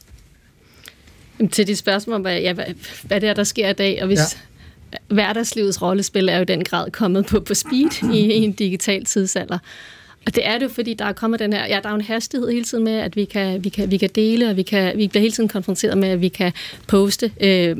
Til 1.51 1.67
dit 1.67 1.77
spørgsmål, 1.77 2.21
hvad, 2.21 2.39
ja, 2.39 2.53
hvad, 2.53 2.65
hvad 3.03 3.21
det 3.21 3.29
er, 3.29 3.33
der 3.33 3.43
sker 3.43 3.69
i 3.69 3.73
dag, 3.73 4.01
og 4.01 4.07
hvis... 4.07 4.19
Ja 4.19 4.39
hverdagslivets 5.07 5.81
rollespil 5.81 6.29
er 6.29 6.35
jo 6.35 6.41
i 6.41 6.45
den 6.45 6.63
grad 6.63 6.91
kommet 6.91 7.25
på, 7.25 7.39
på 7.39 7.53
speed 7.53 8.13
i, 8.13 8.19
i 8.19 8.43
en 8.43 8.51
digital 8.51 9.05
tidsalder. 9.05 9.57
Og 10.25 10.35
det 10.35 10.47
er 10.47 10.53
det 10.53 10.63
jo, 10.63 10.69
fordi 10.69 10.93
der 10.93 11.05
er 11.05 11.13
kommet 11.13 11.39
den 11.39 11.53
her, 11.53 11.65
ja, 11.65 11.79
der 11.83 11.89
er 11.89 11.95
en 11.95 12.01
hastighed 12.01 12.51
hele 12.51 12.63
tiden 12.63 12.83
med, 12.83 12.93
at 12.93 13.15
vi 13.15 13.25
kan, 13.25 13.63
vi 13.63 13.69
kan, 13.69 13.91
vi 13.91 13.97
kan 13.97 14.09
dele, 14.15 14.49
og 14.49 14.55
vi, 14.55 14.63
kan, 14.63 14.97
vi 14.97 15.07
bliver 15.07 15.21
hele 15.21 15.31
tiden 15.31 15.49
konfronteret 15.49 15.97
med, 15.97 16.09
at 16.09 16.21
vi 16.21 16.27
kan 16.27 16.51
poste. 16.87 17.31
Øh, 17.41 17.77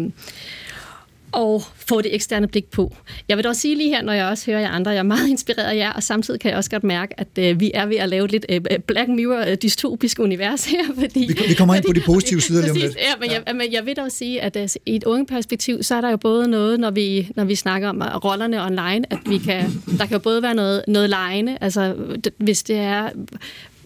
og 1.32 1.64
få 1.76 2.02
det 2.02 2.16
eksterne 2.16 2.48
blik 2.48 2.66
på. 2.66 2.96
Jeg 3.30 3.38
vil 3.38 3.44
da 3.44 3.50
også 3.50 3.62
sige 3.62 3.76
lige 3.76 3.90
her, 3.90 4.02
når 4.02 4.14
jeg 4.14 4.26
også 4.26 4.52
hører 4.52 4.60
jer 4.60 4.70
andre, 4.70 4.92
jeg 4.92 5.00
er 5.00 5.04
meget 5.04 5.28
inspireret 5.28 5.68
af 5.68 5.76
jer, 5.76 5.94
og 5.94 6.04
samtidig 6.04 6.40
kan 6.40 6.50
jeg 6.50 6.58
også 6.58 6.70
godt 6.70 6.84
mærke, 6.84 7.20
at 7.20 7.28
øh, 7.40 7.60
vi 7.60 7.72
er 7.74 7.86
ved 7.86 7.98
at 7.98 8.10
lave 8.10 8.28
lidt 8.28 8.46
øh, 8.50 8.62
Black 8.88 9.10
Mirror 9.10 9.52
øh, 9.52 9.58
dystopisk 9.62 10.20
univers 10.20 10.66
her. 10.66 10.84
Fordi, 11.02 11.20
vi, 11.20 11.48
vi 11.48 11.54
kommer 11.54 11.76
ind 11.76 11.84
på 11.84 11.94
de 11.94 12.02
positive 12.12 12.42
sider 12.42 12.62
lige 12.62 12.72
om 12.72 12.78
lidt. 12.78 12.96
Ja, 12.96 13.14
men 13.20 13.32
jeg, 13.32 13.56
men 13.56 13.74
jeg 13.74 13.86
vil 13.86 13.96
dog 13.96 14.12
sige, 14.12 14.42
at 14.42 14.56
altså, 14.56 14.80
i 14.86 14.96
et 14.96 15.04
unge 15.04 15.26
perspektiv, 15.26 15.84
så 15.84 15.96
er 15.96 16.02
der 16.02 16.10
jo 16.10 16.18
både 16.18 16.48
noget, 16.48 16.80
når 16.80 16.92
vi, 16.92 17.30
når 17.36 17.46
vi 17.46 17.56
snakker 17.56 17.90
om 17.90 18.02
rollerne 18.02 18.64
online, 18.64 19.14
at 19.14 19.20
vi 19.26 19.38
kan, 19.38 19.84
der 19.98 20.06
kan 20.06 20.12
jo 20.14 20.20
både 20.20 20.44
være 20.44 20.56
noget, 20.56 20.84
noget 20.88 21.10
lejende, 21.10 21.58
altså 21.62 21.96
hvis 22.38 22.64
det 22.64 22.78
er 22.78 23.10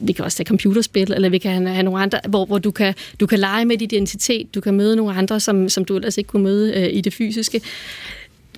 vi 0.02 0.14
kan 0.14 0.26
også 0.26 0.38
tage 0.38 0.47
computerspil, 0.47 1.14
eller 1.14 1.30
vi 1.30 1.38
kan 1.38 1.68
have 1.68 1.84
nogle 1.84 2.02
andre, 2.02 2.20
hvor, 2.30 2.45
hvor 2.45 2.60
du, 2.60 2.72
kan, 2.72 2.93
du 3.20 3.26
kan 3.26 3.39
lege 3.39 3.66
med 3.66 3.78
dit 3.78 3.91
identitet, 3.91 4.56
du 4.56 4.62
kan 4.62 4.74
møde 4.74 4.95
nogle 4.95 5.14
andre, 5.14 5.39
som, 5.39 5.70
som 5.70 5.86
du 5.86 5.95
ellers 5.95 6.18
ikke 6.18 6.28
kunne 6.28 6.43
møde 6.43 6.74
øh, 6.74 6.97
i 6.97 7.02
det 7.02 7.14
fysiske. 7.14 7.62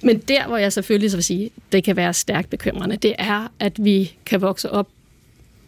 Men 0.02 0.18
der, 0.18 0.48
hvor 0.48 0.58
jeg 0.58 0.74
selvfølgelig 0.74 1.12
så 1.12 1.18
vil 1.18 1.24
sige, 1.24 1.50
det 1.72 1.84
kan 1.84 1.96
være 1.96 2.14
stærkt 2.14 2.50
bekymrende, 2.50 2.96
det 2.96 3.16
er, 3.18 3.52
at 3.60 3.86
vi 3.86 4.12
kan 4.26 4.41
vokse 4.41 4.72
op 4.72 4.88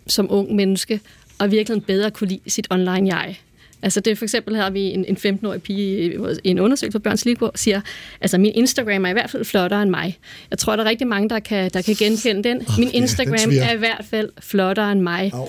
som 0.08 0.28
ung 0.30 0.56
menneske, 0.56 1.00
og 1.40 1.52
virkelig 1.52 1.86
bedre 1.86 2.12
kunne 2.12 2.28
lide 2.28 2.40
sit 2.48 2.68
online-jeg. 2.70 3.38
Altså 3.82 4.00
det 4.00 4.18
for 4.18 4.26
eksempel 4.26 4.56
har 4.56 4.70
vi 4.70 4.82
en, 4.82 5.06
en 5.06 5.18
15-årig 5.18 5.62
pige 5.62 6.14
i 6.44 6.50
en 6.50 6.60
undersøgelse 6.60 7.00
på 7.00 7.04
Børns 7.04 7.26
Liv, 7.26 7.38
siger, 7.56 7.82
altså 8.22 8.38
min 8.38 8.52
Instagram 8.56 9.06
er 9.06 9.10
i 9.10 9.14
hvert 9.14 9.30
fald 9.30 9.46
flottere 9.46 9.82
end 9.82 9.90
mig. 9.90 10.18
Jeg 10.50 10.58
tror, 10.60 10.76
der 10.76 10.84
er 10.84 10.90
rigtig 10.90 11.08
mange, 11.08 11.30
der 11.30 11.40
kan, 11.40 11.70
der 11.74 11.82
kan 11.82 11.96
genkende 11.96 12.44
den. 12.44 12.62
Min 12.78 12.92
Instagram 12.94 13.52
ja, 13.52 13.70
er 13.70 13.74
i 13.74 13.78
hvert 13.78 14.06
fald 14.10 14.30
flottere 14.40 14.92
end 14.92 15.02
mig. 15.02 15.32
Oh. 15.34 15.48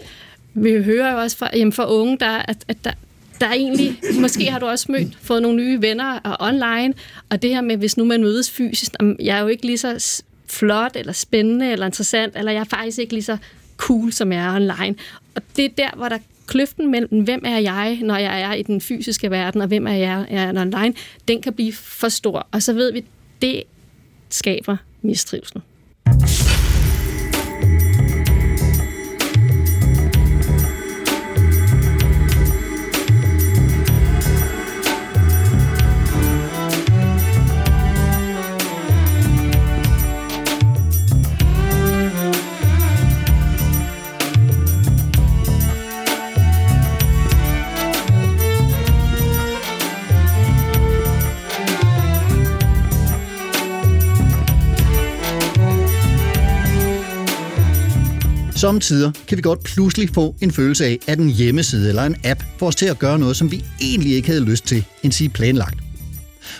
Vi 0.55 0.83
hører 0.83 1.13
jo 1.13 1.19
også 1.19 1.37
fra, 1.37 1.51
jamen 1.55 1.73
for 1.73 1.85
unge, 1.85 2.19
der, 2.21 2.31
at, 2.31 2.57
at 2.69 2.77
der, 2.85 2.93
der 3.41 3.47
er 3.47 3.53
egentlig, 3.53 3.97
måske 4.21 4.51
har 4.51 4.59
du 4.59 4.67
også 4.67 4.93
mødt, 4.93 5.19
fået 5.23 5.43
nogle 5.43 5.57
nye 5.57 5.83
venner 5.83 6.19
og 6.19 6.37
online, 6.41 6.95
og 7.29 7.43
det 7.43 7.51
her 7.51 7.61
med, 7.61 7.77
hvis 7.77 7.97
nu 7.97 8.05
man 8.05 8.21
mødes 8.21 8.51
fysisk, 8.51 8.93
jeg 9.21 9.37
er 9.37 9.41
jo 9.41 9.47
ikke 9.47 9.67
lige 9.67 9.79
så 9.79 10.23
flot, 10.47 10.97
eller 10.97 11.13
spændende, 11.13 11.73
eller 11.73 11.87
interessant, 11.87 12.37
eller 12.37 12.53
jeg 12.53 12.61
er 12.61 12.65
faktisk 12.65 12.99
ikke 12.99 13.13
lige 13.13 13.25
så 13.25 13.37
cool, 13.77 14.13
som 14.13 14.33
jeg 14.33 14.45
er 14.45 14.55
online. 14.55 14.95
Og 15.35 15.43
det 15.57 15.65
er 15.65 15.69
der, 15.69 15.91
hvor 15.97 16.09
der 16.09 16.19
kløften 16.47 16.91
mellem, 16.91 17.25
hvem 17.25 17.43
er 17.45 17.59
jeg, 17.59 17.99
når 18.03 18.17
jeg 18.17 18.41
er 18.41 18.53
i 18.53 18.63
den 18.63 18.81
fysiske 18.81 19.31
verden, 19.31 19.61
og 19.61 19.69
hvem 19.69 19.87
er 19.87 19.93
jeg, 19.93 20.27
jeg 20.31 20.45
er 20.45 20.61
online, 20.61 20.95
den 21.29 21.43
kan 21.43 21.53
blive 21.53 21.73
for 21.73 22.09
stor. 22.09 22.47
Og 22.53 22.63
så 22.63 22.73
ved 22.73 22.93
vi, 22.93 23.05
det 23.43 23.63
skaber 24.31 24.77
mistrivsel. 25.03 25.63
Samtidig 58.57 59.13
kan 59.29 59.37
vi 59.37 59.43
godt 59.43 59.63
pludselig 59.63 60.11
få 60.15 60.35
en 60.41 60.51
følelse 60.51 60.85
af, 60.85 60.99
at 61.07 61.19
en 61.19 61.29
hjemmeside 61.29 61.89
eller 61.89 62.03
en 62.03 62.17
app 62.25 62.43
får 62.59 62.67
os 62.67 62.77
til 62.77 62.87
at 62.87 62.99
gøre 62.99 63.19
noget, 63.19 63.37
som 63.37 63.51
vi 63.51 63.65
egentlig 63.81 64.15
ikke 64.15 64.29
havde 64.29 64.45
lyst 64.45 64.67
til, 64.67 64.85
end 65.03 65.13
sige 65.13 65.29
planlagt. 65.29 65.79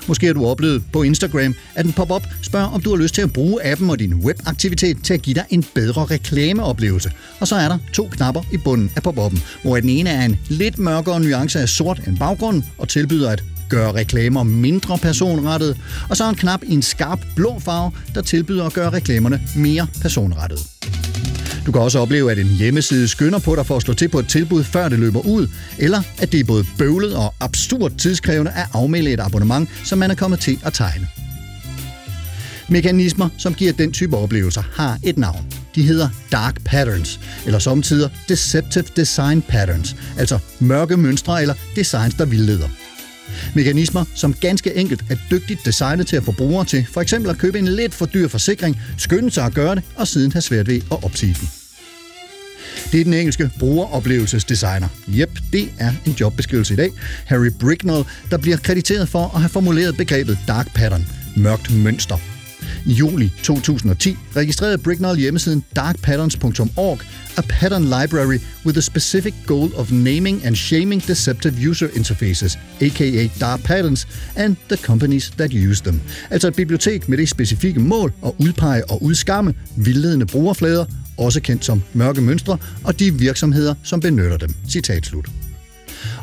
Måske 0.09 0.27
har 0.27 0.35
du 0.35 0.47
oplevet 0.47 0.83
på 0.93 1.03
Instagram, 1.03 1.55
at 1.75 1.87
en 1.87 1.93
pop-up 1.93 2.23
spørger, 2.43 2.67
om 2.67 2.81
du 2.83 2.91
har 2.91 3.03
lyst 3.03 3.15
til 3.15 3.23
at 3.23 3.33
bruge 3.33 3.67
appen 3.67 3.91
og 3.91 3.99
din 3.99 4.15
webaktivitet 4.15 4.97
til 5.05 5.15
at 5.15 5.23
give 5.23 5.35
dig 5.35 5.45
en 5.51 5.65
bedre 5.75 6.05
reklameoplevelse. 6.05 7.11
Og 7.41 7.49
så 7.49 7.57
er 7.57 7.69
der 7.69 7.79
to 7.93 8.09
knapper 8.13 8.43
i 8.53 8.57
bunden 8.57 8.91
af 8.97 9.03
pop-uppen, 9.03 9.43
hvor 9.63 9.77
den 9.81 9.89
ene 9.89 10.11
er 10.11 10.25
en 10.25 10.39
lidt 10.49 10.79
mørkere 10.79 11.21
nuance 11.21 11.61
af 11.61 11.69
sort 11.69 12.01
end 12.07 12.19
baggrunden 12.19 12.65
og 12.79 12.89
tilbyder 12.89 13.31
at 13.31 13.45
gøre 13.69 13.95
reklamer 13.95 14.43
mindre 14.43 14.99
personrettede, 14.99 15.77
og 16.09 16.17
så 16.17 16.29
en 16.29 16.35
knap 16.35 16.63
i 16.63 16.75
en 16.75 16.83
skarp 16.83 17.21
blå 17.37 17.59
farve, 17.59 17.93
der 18.15 18.23
tilbyder 18.23 18.65
at 18.65 18.73
gøre 18.73 18.91
reklamerne 18.91 19.41
mere 19.57 19.87
personrettede. 20.03 20.61
Du 21.67 21.73
kan 21.73 21.81
også 21.83 21.99
opleve, 21.99 22.31
at 22.31 22.39
en 22.39 22.47
hjemmeside 22.47 23.09
skynder 23.09 23.39
på 23.39 23.57
dig 23.57 23.67
for 23.67 23.77
at 23.77 23.83
slå 23.83 23.95
til 23.95 24.09
på 24.09 24.19
et 24.19 24.29
tilbud, 24.29 24.65
før 24.65 24.89
det 24.89 24.99
løber 24.99 25.21
ud, 25.21 25.49
eller 25.79 26.03
at 26.19 26.33
det 26.33 26.41
er 26.41 26.45
både 26.45 26.65
bøvlet 26.79 27.17
og 27.17 27.35
absurd 27.41 27.93
tidskrævende 27.99 28.51
at 28.51 28.67
afmelde 28.73 29.13
et 29.13 29.21
abonnement, 29.21 29.69
som 29.85 29.99
man 29.99 30.11
er 30.11 30.15
kommet 30.15 30.41
til 30.41 30.59
at 30.65 30.73
tegne. 30.73 31.09
Mekanismer, 32.69 33.29
som 33.39 33.55
giver 33.55 33.73
den 33.73 33.93
type 33.93 34.17
oplevelser, 34.17 34.63
har 34.73 34.99
et 35.03 35.19
navn. 35.19 35.47
De 35.75 35.83
hedder 35.83 36.09
dark 36.33 36.65
patterns, 36.65 37.21
eller 37.47 37.59
samtidig 37.59 38.11
deceptive 38.29 38.85
design 38.97 39.43
patterns, 39.43 39.97
altså 40.19 40.39
mørke 40.61 40.97
mønstre 40.97 41.43
eller 41.43 41.55
designs, 41.77 42.15
der 42.15 42.25
vildleder. 42.25 42.69
Mekanismer, 43.57 44.05
som 44.15 44.35
ganske 44.35 44.75
enkelt 44.75 45.05
er 45.11 45.17
dygtigt 45.31 45.61
designet 45.65 46.07
til 46.07 46.17
at 46.17 46.23
få 46.23 46.33
brugere 46.33 46.65
til 46.65 46.87
for 46.93 47.01
eksempel 47.01 47.31
at 47.31 47.39
købe 47.39 47.59
en 47.59 47.69
lidt 47.69 47.95
for 47.95 48.07
dyr 48.07 48.29
forsikring, 48.29 48.81
skynde 48.99 49.31
sig 49.31 49.45
at 49.45 49.55
gøre 49.55 49.75
det 49.75 49.83
og 49.97 50.09
siden 50.09 50.33
have 50.33 50.43
svært 50.43 50.69
ved 50.69 50.77
at 50.77 51.05
opsige 51.05 51.37
den. 51.41 51.49
Det 52.93 53.01
er 53.01 53.05
den 53.05 53.15
engelske 53.15 53.51
brugeroplevelsesdesigner. 53.59 54.89
Jep, 55.09 55.31
det 55.53 55.69
er 55.79 55.93
en 56.07 56.13
jobbeskrivelse 56.13 56.75
i 56.75 56.77
dag. 56.77 56.91
Harry 57.27 57.51
Bricknell, 57.61 58.05
der 58.31 58.39
bliver 58.39 58.57
krediteret 58.57 59.09
for 59.09 59.35
at 59.35 59.41
have 59.41 59.49
formuleret 59.49 59.97
begrebet 59.97 60.39
dark 60.49 60.75
pattern, 60.75 61.07
mørkt 61.37 61.75
mønster. 61.75 62.36
I 62.87 62.93
juli 62.93 63.33
2010 63.43 64.17
registrerede 64.37 64.79
Bricknell 64.79 65.17
hjemmesiden 65.17 65.65
darkpatterns.org, 65.77 67.01
a 67.37 67.43
pattern 67.49 67.83
library 67.83 68.39
with 68.67 68.79
a 68.79 68.81
specific 68.81 69.35
goal 69.47 69.71
of 69.75 69.93
naming 69.93 70.47
and 70.47 70.57
shaming 70.57 71.07
deceptive 71.07 71.69
user 71.69 71.89
interfaces, 71.89 72.59
aka 72.81 73.31
dark 73.41 73.61
patterns, 73.65 74.09
and 74.37 74.57
the 74.69 74.77
companies 74.77 75.31
that 75.31 75.51
use 75.71 75.83
them. 75.83 76.01
Altså 76.31 76.49
et 76.49 76.57
bibliotek 76.57 77.09
med 77.09 77.19
det 77.19 77.29
specifikke 77.29 77.81
mål 77.81 78.13
at 78.27 78.33
udpege 78.39 78.91
og 78.91 79.03
udskamme 79.03 79.55
vildledende 79.77 80.27
brugerflader, 80.27 80.85
også 81.19 81.41
kendt 81.41 81.65
som 81.65 81.83
mørke 81.93 82.21
mønstre, 82.21 82.59
og 82.85 82.99
de 82.99 83.15
virksomheder, 83.15 83.75
som 83.83 84.01
benytter 84.01 84.37
dem. 84.37 84.55
Citat 84.69 85.07
slut. 85.07 85.46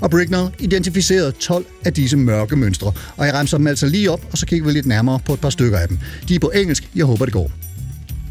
Og 0.04 0.10
Bricknell 0.10 0.50
identificerede 0.60 1.32
12 1.32 1.66
af 1.86 1.94
disse 1.94 2.18
mørke 2.18 2.56
mønstre, 2.56 2.94
og 3.18 3.26
jeg 3.26 3.34
remser 3.34 3.58
dem 3.58 3.68
altså 3.68 3.88
lige 3.88 4.12
op, 4.12 4.28
og 4.32 4.38
så 4.38 4.46
kigger 4.46 4.66
vi 4.66 4.72
lidt 4.72 4.86
nærmere 4.86 5.20
på 5.26 5.34
et 5.34 5.40
par 5.40 5.50
stykker 5.50 5.78
af 5.78 5.88
dem. 5.88 5.98
De 6.28 6.36
er 6.36 6.40
på 6.40 6.50
engelsk, 6.50 6.90
jeg 6.96 7.06
håber 7.06 7.26
det 7.26 7.34
går. 7.34 7.52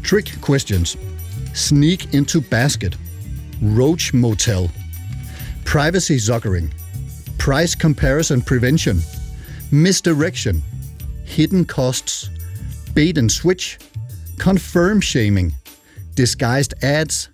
Trick 0.05 0.45
questions. 0.45 0.97
Sneak 1.53 2.13
into 2.13 2.41
basket. 2.41 2.99
Roach 3.79 4.15
motel. 4.15 4.69
Privacy 5.65 6.17
zuckering. 6.17 6.73
Price 7.39 7.77
comparison 7.81 8.41
prevention. 8.41 9.03
Misdirection. 9.71 10.63
Hidden 11.25 11.65
costs. 11.65 12.31
Bait 12.95 13.17
and 13.17 13.29
switch. 13.29 13.79
Confirm 14.37 15.01
shaming. 15.01 15.55
Disguised 16.17 16.73
ads. 16.81 17.29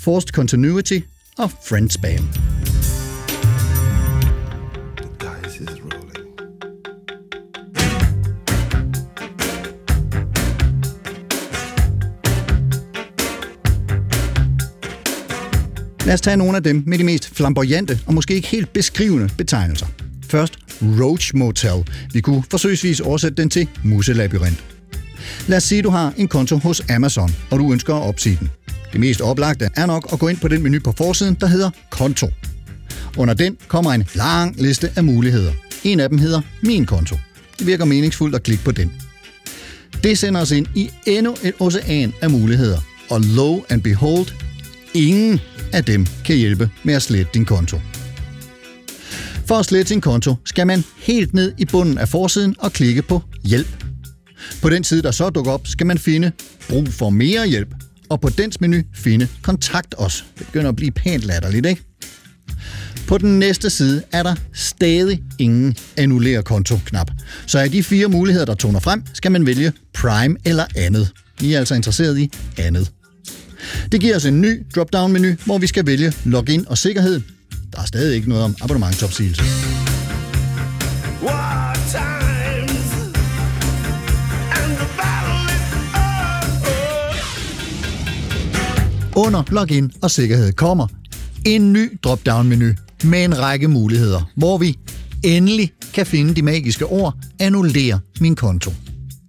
Forced 0.00 0.28
continuity 0.28 1.00
og 1.38 1.50
friend 1.50 1.90
Lad 16.06 16.14
os 16.14 16.20
tage 16.20 16.36
nogle 16.36 16.56
af 16.56 16.62
dem 16.62 16.82
med 16.86 16.98
de 16.98 17.04
mest 17.04 17.34
flamboyante 17.34 18.00
og 18.06 18.14
måske 18.14 18.34
ikke 18.34 18.48
helt 18.48 18.72
beskrivende 18.72 19.30
betegnelser. 19.38 19.86
Først 20.28 20.58
Roach 20.82 21.36
Motel. 21.36 21.84
Vi 22.12 22.20
kunne 22.20 22.42
forsøgsvis 22.50 23.00
oversætte 23.00 23.42
den 23.42 23.50
til 23.50 23.68
muselabyrint. 23.82 24.64
Lad 25.46 25.56
os 25.56 25.62
sige, 25.62 25.78
at 25.78 25.84
du 25.84 25.90
har 25.90 26.12
en 26.16 26.28
konto 26.28 26.56
hos 26.56 26.82
Amazon, 26.90 27.30
og 27.50 27.58
du 27.58 27.72
ønsker 27.72 27.94
at 27.94 28.02
opsige 28.02 28.36
den. 28.40 28.50
Det 28.92 29.00
mest 29.00 29.20
oplagte 29.20 29.68
er 29.76 29.86
nok 29.86 30.08
at 30.12 30.18
gå 30.18 30.28
ind 30.28 30.38
på 30.38 30.48
den 30.48 30.62
menu 30.62 30.80
på 30.84 30.92
forsiden, 30.96 31.36
der 31.40 31.46
hedder 31.46 31.70
Konto. 31.90 32.28
Under 33.16 33.34
den 33.34 33.56
kommer 33.68 33.92
en 33.92 34.04
lang 34.14 34.60
liste 34.60 34.90
af 34.96 35.04
muligheder. 35.04 35.52
En 35.84 36.00
af 36.00 36.08
dem 36.08 36.18
hedder 36.18 36.40
Min 36.62 36.86
konto. 36.86 37.16
Det 37.58 37.66
virker 37.66 37.84
meningsfuldt 37.84 38.34
at 38.34 38.42
klikke 38.42 38.64
på 38.64 38.72
den. 38.72 38.92
Det 40.02 40.18
sender 40.18 40.40
os 40.40 40.50
ind 40.50 40.66
i 40.74 40.90
endnu 41.06 41.36
et 41.42 41.54
ocean 41.58 42.12
af 42.22 42.30
muligheder. 42.30 42.78
Og 43.10 43.20
lo 43.20 43.60
and 43.68 43.82
behold, 43.82 44.26
ingen 44.94 45.40
af 45.74 45.84
dem 45.84 46.06
kan 46.24 46.36
hjælpe 46.36 46.70
med 46.82 46.94
at 46.94 47.02
slette 47.02 47.30
din 47.34 47.44
konto. 47.44 47.80
For 49.46 49.54
at 49.54 49.66
slette 49.66 49.88
sin 49.88 50.00
konto 50.00 50.34
skal 50.44 50.66
man 50.66 50.84
helt 50.98 51.34
ned 51.34 51.52
i 51.58 51.64
bunden 51.64 51.98
af 51.98 52.08
forsiden 52.08 52.56
og 52.58 52.72
klikke 52.72 53.02
på 53.02 53.22
Hjælp. 53.44 53.84
På 54.62 54.70
den 54.70 54.84
side, 54.84 55.02
der 55.02 55.10
så 55.10 55.30
dukker 55.30 55.52
op, 55.52 55.66
skal 55.66 55.86
man 55.86 55.98
finde 55.98 56.32
Brug 56.68 56.88
for 56.88 57.10
mere 57.10 57.46
hjælp, 57.46 57.74
og 58.08 58.20
på 58.20 58.28
dens 58.28 58.60
menu 58.60 58.82
finde 58.94 59.28
Kontakt 59.42 59.94
os. 59.98 60.24
Det 60.38 60.46
begynder 60.46 60.68
at 60.68 60.76
blive 60.76 60.90
pænt 60.90 61.22
latterligt, 61.22 61.66
ikke? 61.66 61.82
På 63.06 63.18
den 63.18 63.38
næste 63.38 63.70
side 63.70 64.02
er 64.12 64.22
der 64.22 64.34
stadig 64.52 65.22
ingen 65.38 65.76
annullere 65.96 66.42
konto-knap. 66.42 67.10
Så 67.46 67.58
af 67.58 67.70
de 67.70 67.82
fire 67.82 68.08
muligheder, 68.08 68.46
der 68.46 68.54
toner 68.54 68.80
frem, 68.80 69.02
skal 69.14 69.32
man 69.32 69.46
vælge 69.46 69.72
Prime 69.94 70.36
eller 70.44 70.64
andet. 70.76 71.12
I 71.40 71.52
er 71.52 71.58
altså 71.58 71.74
interesseret 71.74 72.18
i 72.18 72.30
andet. 72.58 72.92
Det 73.92 74.00
giver 74.00 74.16
os 74.16 74.24
en 74.24 74.40
ny 74.40 74.62
drop-down-menu, 74.74 75.34
hvor 75.44 75.58
vi 75.58 75.66
skal 75.66 75.86
vælge 75.86 76.12
login 76.24 76.64
og 76.68 76.78
sikkerhed. 76.78 77.20
Der 77.72 77.80
er 77.80 77.84
stadig 77.84 78.16
ikke 78.16 78.28
noget 78.28 78.44
om 78.44 78.56
abonnementsopsigelse. 78.62 79.42
Under 89.16 89.42
login 89.50 89.92
og 90.02 90.10
sikkerhed 90.10 90.52
kommer 90.52 90.86
en 91.44 91.72
ny 91.72 91.98
drop-down-menu 92.02 92.72
med 93.04 93.24
en 93.24 93.38
række 93.38 93.68
muligheder, 93.68 94.30
hvor 94.36 94.58
vi 94.58 94.78
endelig 95.22 95.72
kan 95.94 96.06
finde 96.06 96.34
de 96.34 96.42
magiske 96.42 96.86
ord 96.86 97.14
annullere 97.40 98.00
min 98.20 98.36
konto. 98.36 98.72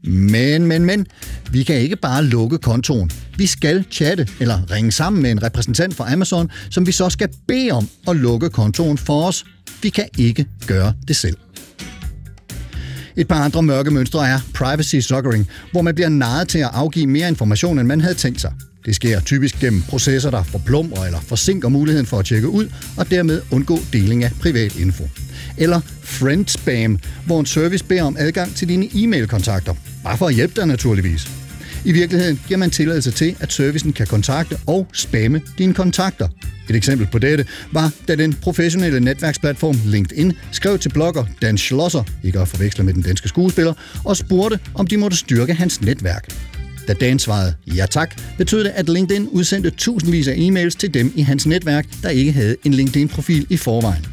Men, 0.04 0.68
men, 0.68 0.86
men, 0.86 1.06
vi 1.52 1.64
kan 1.64 1.76
ikke 1.76 1.96
bare 1.96 2.24
lukke 2.24 2.58
kontoen. 2.58 3.12
Vi 3.38 3.46
skal 3.46 3.86
chatte 3.92 4.28
eller 4.40 4.72
ringe 4.72 4.92
sammen 4.92 5.22
med 5.22 5.32
en 5.32 5.44
repræsentant 5.44 5.96
fra 5.96 6.14
Amazon, 6.14 6.52
som 6.70 6.88
vi 6.88 6.92
så 6.92 7.10
skal 7.10 7.30
bede 7.48 7.72
om 7.72 7.88
at 8.08 8.16
lukke 8.16 8.50
kontoen 8.50 8.98
for 8.98 9.28
os. 9.28 9.46
Vi 9.82 9.90
kan 9.90 10.06
ikke 10.18 10.46
gøre 10.68 10.94
det 11.08 11.16
selv. 11.16 11.38
Et 13.18 13.28
par 13.28 13.44
andre 13.44 13.64
mørke 13.64 13.92
mønstre 13.92 14.30
er 14.30 14.40
privacy 14.54 14.96
suckering, 14.96 15.48
hvor 15.72 15.82
man 15.82 15.96
bliver 15.96 16.10
narret 16.10 16.48
til 16.48 16.60
at 16.60 16.70
afgive 16.74 17.08
mere 17.08 17.28
information, 17.28 17.80
end 17.80 17.88
man 17.88 18.02
havde 18.02 18.16
tænkt 18.16 18.42
sig. 18.42 18.54
Det 18.86 18.96
sker 18.96 19.20
typisk 19.20 19.60
gennem 19.60 19.82
processer, 19.82 20.32
der 20.32 20.44
forplumrer 20.44 21.06
eller 21.06 21.20
forsinker 21.20 21.70
muligheden 21.70 22.06
for 22.06 22.20
at 22.20 22.26
tjekke 22.26 22.50
ud, 22.50 22.70
og 22.98 23.12
dermed 23.12 23.42
undgå 23.52 23.80
deling 23.94 24.24
af 24.24 24.32
privat 24.42 24.76
info. 24.76 25.04
Eller 25.58 25.82
friend 26.04 26.48
spam, 26.48 27.00
hvor 27.26 27.40
en 27.40 27.46
service 27.46 27.86
beder 27.86 28.04
om 28.04 28.16
adgang 28.20 28.56
til 28.56 28.68
dine 28.68 28.90
e-mailkontakter. 28.96 29.74
Bare 30.04 30.18
for 30.18 30.28
at 30.28 30.34
hjælpe 30.34 30.54
dig 30.56 30.68
naturligvis. 30.68 31.45
I 31.86 31.92
virkeligheden 31.92 32.40
giver 32.48 32.58
man 32.58 32.70
tilladelse 32.70 33.12
til, 33.12 33.36
at 33.40 33.54
servicen 33.54 33.94
kan 33.94 34.08
kontakte 34.08 34.58
og 34.68 34.88
spamme 34.94 35.42
dine 35.58 35.74
kontakter. 35.74 36.28
Et 36.70 36.76
eksempel 36.76 37.08
på 37.12 37.20
dette 37.20 37.46
var, 37.72 37.92
da 38.08 38.16
den 38.16 38.34
professionelle 38.34 39.00
netværksplatform 39.00 39.78
LinkedIn 39.86 40.34
skrev 40.52 40.80
til 40.80 40.90
blogger 40.90 41.26
Dan 41.42 41.58
Schlosser, 41.58 42.04
ikke 42.24 42.40
at 42.40 42.48
forveksle 42.48 42.84
med 42.84 42.94
den 42.94 43.02
danske 43.02 43.28
skuespiller, 43.28 43.74
og 44.04 44.18
spurgte, 44.18 44.60
om 44.74 44.88
de 44.88 44.98
måtte 44.98 45.18
styrke 45.18 45.54
hans 45.54 45.82
netværk. 45.82 46.34
Da 46.88 46.94
Dan 46.94 47.20
svarede 47.20 47.54
ja 47.68 47.86
tak, 47.86 48.22
betød 48.38 48.64
det, 48.64 48.72
at 48.76 48.90
LinkedIn 48.90 49.28
udsendte 49.28 49.70
tusindvis 49.70 50.28
af 50.28 50.36
e-mails 50.36 50.78
til 50.78 50.94
dem 50.94 51.14
i 51.16 51.22
hans 51.22 51.46
netværk, 51.46 51.86
der 52.04 52.10
ikke 52.10 52.32
havde 52.32 52.56
en 52.64 52.74
LinkedIn-profil 52.74 53.46
i 53.50 53.58
forvejen. 53.58 54.06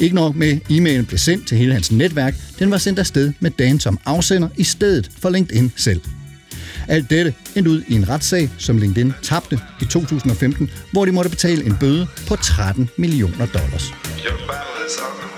Ikke 0.00 0.14
nok 0.14 0.36
med, 0.36 0.58
e-mailen 0.70 1.06
blev 1.06 1.18
sendt 1.18 1.46
til 1.46 1.58
hele 1.58 1.72
hans 1.72 1.92
netværk, 1.92 2.34
den 2.58 2.70
var 2.70 2.78
sendt 2.78 2.98
afsted 2.98 3.32
med 3.40 3.50
Dan 3.50 3.80
som 3.80 3.98
afsender 4.04 4.48
i 4.56 4.64
stedet 4.64 5.10
for 5.18 5.30
LinkedIn 5.30 5.72
selv. 5.76 6.00
Alt 6.88 7.10
dette 7.10 7.34
endte 7.54 7.70
ud 7.70 7.82
i 7.88 7.94
en 7.94 8.08
retssag, 8.08 8.50
som 8.58 8.78
LinkedIn 8.78 9.12
tabte 9.22 9.60
i 9.80 9.84
2015, 9.84 10.70
hvor 10.92 11.04
de 11.04 11.12
måtte 11.12 11.30
betale 11.30 11.64
en 11.64 11.76
bøde 11.80 12.06
på 12.28 12.36
13 12.36 12.90
millioner 12.96 13.46
dollars. 13.46 13.92
Would 14.26 15.35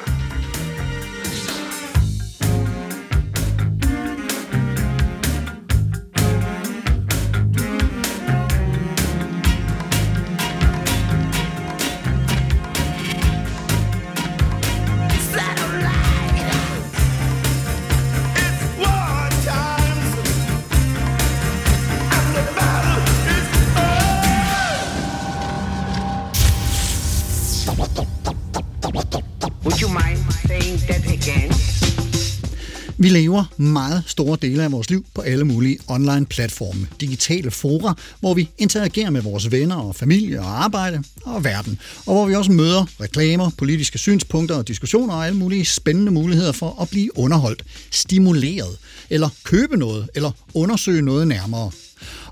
Vi 33.08 33.12
lever 33.12 33.44
meget 33.56 34.02
store 34.06 34.38
dele 34.42 34.62
af 34.64 34.72
vores 34.72 34.90
liv 34.90 35.06
på 35.14 35.20
alle 35.20 35.44
mulige 35.44 35.78
online 35.86 36.26
platforme, 36.26 36.86
digitale 37.00 37.50
fora, 37.50 37.94
hvor 38.20 38.34
vi 38.34 38.48
interagerer 38.58 39.10
med 39.10 39.20
vores 39.22 39.50
venner 39.50 39.76
og 39.76 39.94
familie 39.94 40.40
og 40.40 40.64
arbejde 40.64 41.02
og 41.24 41.44
verden, 41.44 41.78
og 42.06 42.14
hvor 42.14 42.26
vi 42.26 42.34
også 42.34 42.52
møder 42.52 42.86
reklamer, 43.00 43.50
politiske 43.58 43.98
synspunkter 43.98 44.56
og 44.56 44.68
diskussioner 44.68 45.14
og 45.14 45.26
alle 45.26 45.38
mulige 45.38 45.64
spændende 45.64 46.12
muligheder 46.12 46.52
for 46.52 46.82
at 46.82 46.88
blive 46.88 47.18
underholdt, 47.18 47.64
stimuleret, 47.90 48.78
eller 49.10 49.28
købe 49.44 49.76
noget, 49.76 50.08
eller 50.14 50.30
undersøge 50.54 51.02
noget 51.02 51.28
nærmere. 51.28 51.70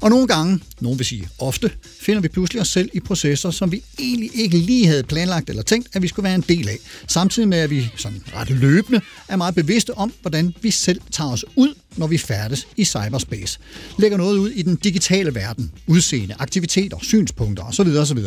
Og 0.00 0.10
nogle 0.10 0.26
gange, 0.26 0.60
nogen 0.80 0.98
vil 0.98 1.06
sige 1.06 1.28
ofte, 1.38 1.70
finder 2.00 2.20
vi 2.20 2.28
pludselig 2.28 2.60
os 2.60 2.68
selv 2.68 2.90
i 2.92 3.00
processer, 3.00 3.50
som 3.50 3.72
vi 3.72 3.82
egentlig 3.98 4.30
ikke 4.34 4.58
lige 4.58 4.86
havde 4.86 5.02
planlagt 5.02 5.50
eller 5.50 5.62
tænkt, 5.62 5.88
at 5.92 6.02
vi 6.02 6.08
skulle 6.08 6.24
være 6.24 6.34
en 6.34 6.44
del 6.48 6.68
af. 6.68 6.78
Samtidig 7.08 7.48
med, 7.48 7.58
at 7.58 7.70
vi 7.70 7.90
sådan 7.96 8.22
ret 8.34 8.50
løbende 8.50 9.00
er 9.28 9.36
meget 9.36 9.54
bevidste 9.54 9.98
om, 9.98 10.12
hvordan 10.20 10.54
vi 10.62 10.70
selv 10.70 11.00
tager 11.10 11.32
os 11.32 11.44
ud, 11.56 11.74
når 11.96 12.06
vi 12.06 12.18
færdes 12.18 12.66
i 12.76 12.84
cyberspace. 12.84 13.58
Lægger 13.98 14.18
noget 14.18 14.38
ud 14.38 14.50
i 14.50 14.62
den 14.62 14.76
digitale 14.76 15.34
verden. 15.34 15.72
Udseende, 15.86 16.34
aktiviteter, 16.38 16.96
synspunkter 17.02 17.64
osv. 17.64 17.88
osv. 17.88 18.18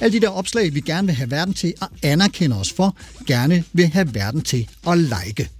Alle 0.00 0.20
de 0.20 0.20
der 0.20 0.28
opslag, 0.28 0.74
vi 0.74 0.80
gerne 0.80 1.06
vil 1.06 1.14
have 1.14 1.30
verden 1.30 1.54
til 1.54 1.74
at 1.82 1.88
anerkende 2.02 2.56
os 2.60 2.72
for, 2.72 2.96
gerne 3.26 3.64
vil 3.72 3.86
have 3.86 4.14
verden 4.14 4.42
til 4.42 4.68
at 4.88 4.98
like. 4.98 5.50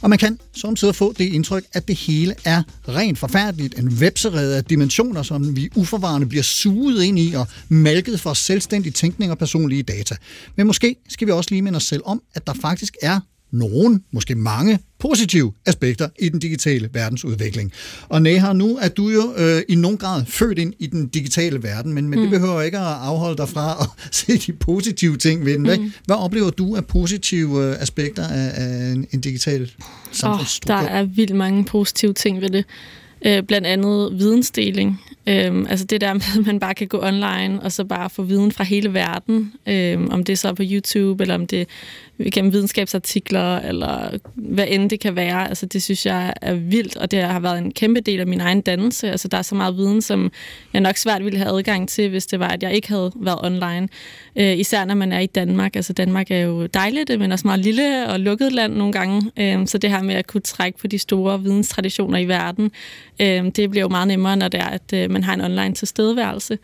Og 0.00 0.10
man 0.10 0.18
kan 0.18 0.38
samtidig 0.56 0.94
få 0.94 1.12
det 1.12 1.24
indtryk, 1.24 1.64
at 1.72 1.88
det 1.88 1.96
hele 1.96 2.34
er 2.44 2.62
rent 2.88 3.18
forfærdeligt. 3.18 3.78
En 3.78 4.00
vepserede 4.00 4.56
af 4.56 4.64
dimensioner, 4.64 5.22
som 5.22 5.56
vi 5.56 5.68
uforvarende 5.74 6.26
bliver 6.26 6.42
suget 6.42 7.04
ind 7.04 7.18
i 7.18 7.34
og 7.34 7.46
malket 7.68 8.20
for 8.20 8.34
selvstændig 8.34 8.94
tænkning 8.94 9.30
og 9.30 9.38
personlige 9.38 9.82
data. 9.82 10.16
Men 10.56 10.66
måske 10.66 10.96
skal 11.08 11.26
vi 11.26 11.32
også 11.32 11.50
lige 11.50 11.62
minde 11.62 11.76
os 11.76 11.84
selv 11.84 12.02
om, 12.04 12.22
at 12.34 12.46
der 12.46 12.54
faktisk 12.54 12.96
er 13.02 13.20
nogen, 13.54 14.02
måske 14.12 14.34
mange, 14.34 14.78
positive 14.98 15.52
aspekter 15.66 16.08
i 16.18 16.28
den 16.28 16.40
digitale 16.40 16.88
verdensudvikling. 16.92 17.72
Og 18.08 18.22
Neha, 18.22 18.52
nu 18.52 18.78
er 18.80 18.88
du 18.88 19.08
jo 19.08 19.34
øh, 19.36 19.62
i 19.68 19.74
nogen 19.74 19.98
grad 19.98 20.24
født 20.26 20.58
ind 20.58 20.74
i 20.78 20.86
den 20.86 21.06
digitale 21.06 21.62
verden, 21.62 21.92
men, 21.92 22.08
men 22.08 22.18
mm. 22.18 22.22
det 22.22 22.40
behøver 22.40 22.62
ikke 22.62 22.78
at 22.78 22.84
afholde 22.84 23.36
dig 23.36 23.48
fra 23.48 23.76
at 23.80 23.88
se 24.14 24.38
de 24.38 24.52
positive 24.52 25.16
ting 25.16 25.44
ved 25.44 25.52
den. 25.52 25.64
Hvad, 25.64 25.78
mm. 25.78 25.92
hvad 26.04 26.16
oplever 26.16 26.50
du 26.50 26.76
af 26.76 26.86
positive 26.86 27.64
øh, 27.64 27.82
aspekter 27.82 28.28
af, 28.28 28.50
af 28.54 28.92
en, 28.92 29.06
en 29.12 29.20
digital 29.20 29.70
samfundsstruktur? 30.12 30.74
Oh, 30.74 30.82
der 30.82 30.88
er 30.88 31.04
vildt 31.04 31.36
mange 31.36 31.64
positive 31.64 32.12
ting 32.12 32.40
ved 32.40 32.50
det. 32.50 32.64
Øh, 33.26 33.42
blandt 33.42 33.66
andet 33.66 34.18
vidensdeling. 34.18 35.00
Øhm, 35.28 35.66
altså 35.70 35.84
det 35.84 36.00
der 36.00 36.12
med, 36.12 36.22
at 36.38 36.46
man 36.46 36.60
bare 36.60 36.74
kan 36.74 36.86
gå 36.86 37.00
online 37.02 37.62
og 37.62 37.72
så 37.72 37.84
bare 37.84 38.10
få 38.10 38.22
viden 38.22 38.52
fra 38.52 38.64
hele 38.64 38.94
verden. 38.94 39.52
Øhm, 39.66 40.10
om 40.10 40.24
det 40.24 40.38
så 40.38 40.48
er 40.48 40.52
på 40.52 40.62
YouTube, 40.66 41.22
eller 41.22 41.34
om 41.34 41.46
det 41.46 41.68
gennem 42.32 42.52
videnskabsartikler, 42.52 43.56
eller 43.56 44.18
hvad 44.34 44.66
end 44.68 44.90
det 44.90 45.00
kan 45.00 45.16
være. 45.16 45.48
Altså 45.48 45.66
det 45.66 45.82
synes 45.82 46.06
jeg 46.06 46.34
er 46.42 46.54
vildt, 46.54 46.96
og 46.96 47.10
det 47.10 47.22
har 47.22 47.40
været 47.40 47.58
en 47.58 47.72
kæmpe 47.72 48.00
del 48.00 48.20
af 48.20 48.26
min 48.26 48.40
egen 48.40 48.60
dannelse. 48.60 49.10
Altså 49.10 49.28
der 49.28 49.38
er 49.38 49.42
så 49.42 49.54
meget 49.54 49.76
viden, 49.76 50.02
som 50.02 50.32
jeg 50.72 50.80
nok 50.80 50.96
svært 50.96 51.24
ville 51.24 51.38
have 51.38 51.58
adgang 51.58 51.88
til, 51.88 52.08
hvis 52.08 52.26
det 52.26 52.40
var, 52.40 52.48
at 52.48 52.62
jeg 52.62 52.74
ikke 52.74 52.88
havde 52.88 53.12
været 53.16 53.38
online. 53.42 53.88
Øh, 54.36 54.58
især 54.58 54.84
når 54.84 54.94
man 54.94 55.12
er 55.12 55.20
i 55.20 55.26
Danmark. 55.26 55.76
Altså 55.76 55.92
Danmark 55.92 56.30
er 56.30 56.38
jo 56.38 56.66
dejligt, 56.66 57.18
men 57.18 57.32
også 57.32 57.46
meget 57.46 57.60
lille 57.60 58.08
og 58.08 58.20
lukket 58.20 58.52
land 58.52 58.74
nogle 58.74 58.92
gange. 58.92 59.30
Øh, 59.38 59.66
så 59.66 59.78
det 59.78 59.90
her 59.90 60.02
med 60.02 60.14
at 60.14 60.26
kunne 60.26 60.40
trække 60.40 60.78
på 60.78 60.86
de 60.86 60.98
store 60.98 61.42
videnstraditioner 61.42 62.18
i 62.18 62.28
verden, 62.28 62.70
øh, 63.20 63.44
det 63.56 63.70
bliver 63.70 63.82
jo 63.82 63.88
meget 63.88 64.08
nemmere, 64.08 64.36
når 64.36 64.48
det 64.48 64.60
er, 64.60 64.68
at 64.68 64.92
øh, 64.94 65.10
man 65.14 65.24
har 65.24 65.34
en 65.34 65.40
online 65.40 65.74
tilstedeværelse. 65.74 66.58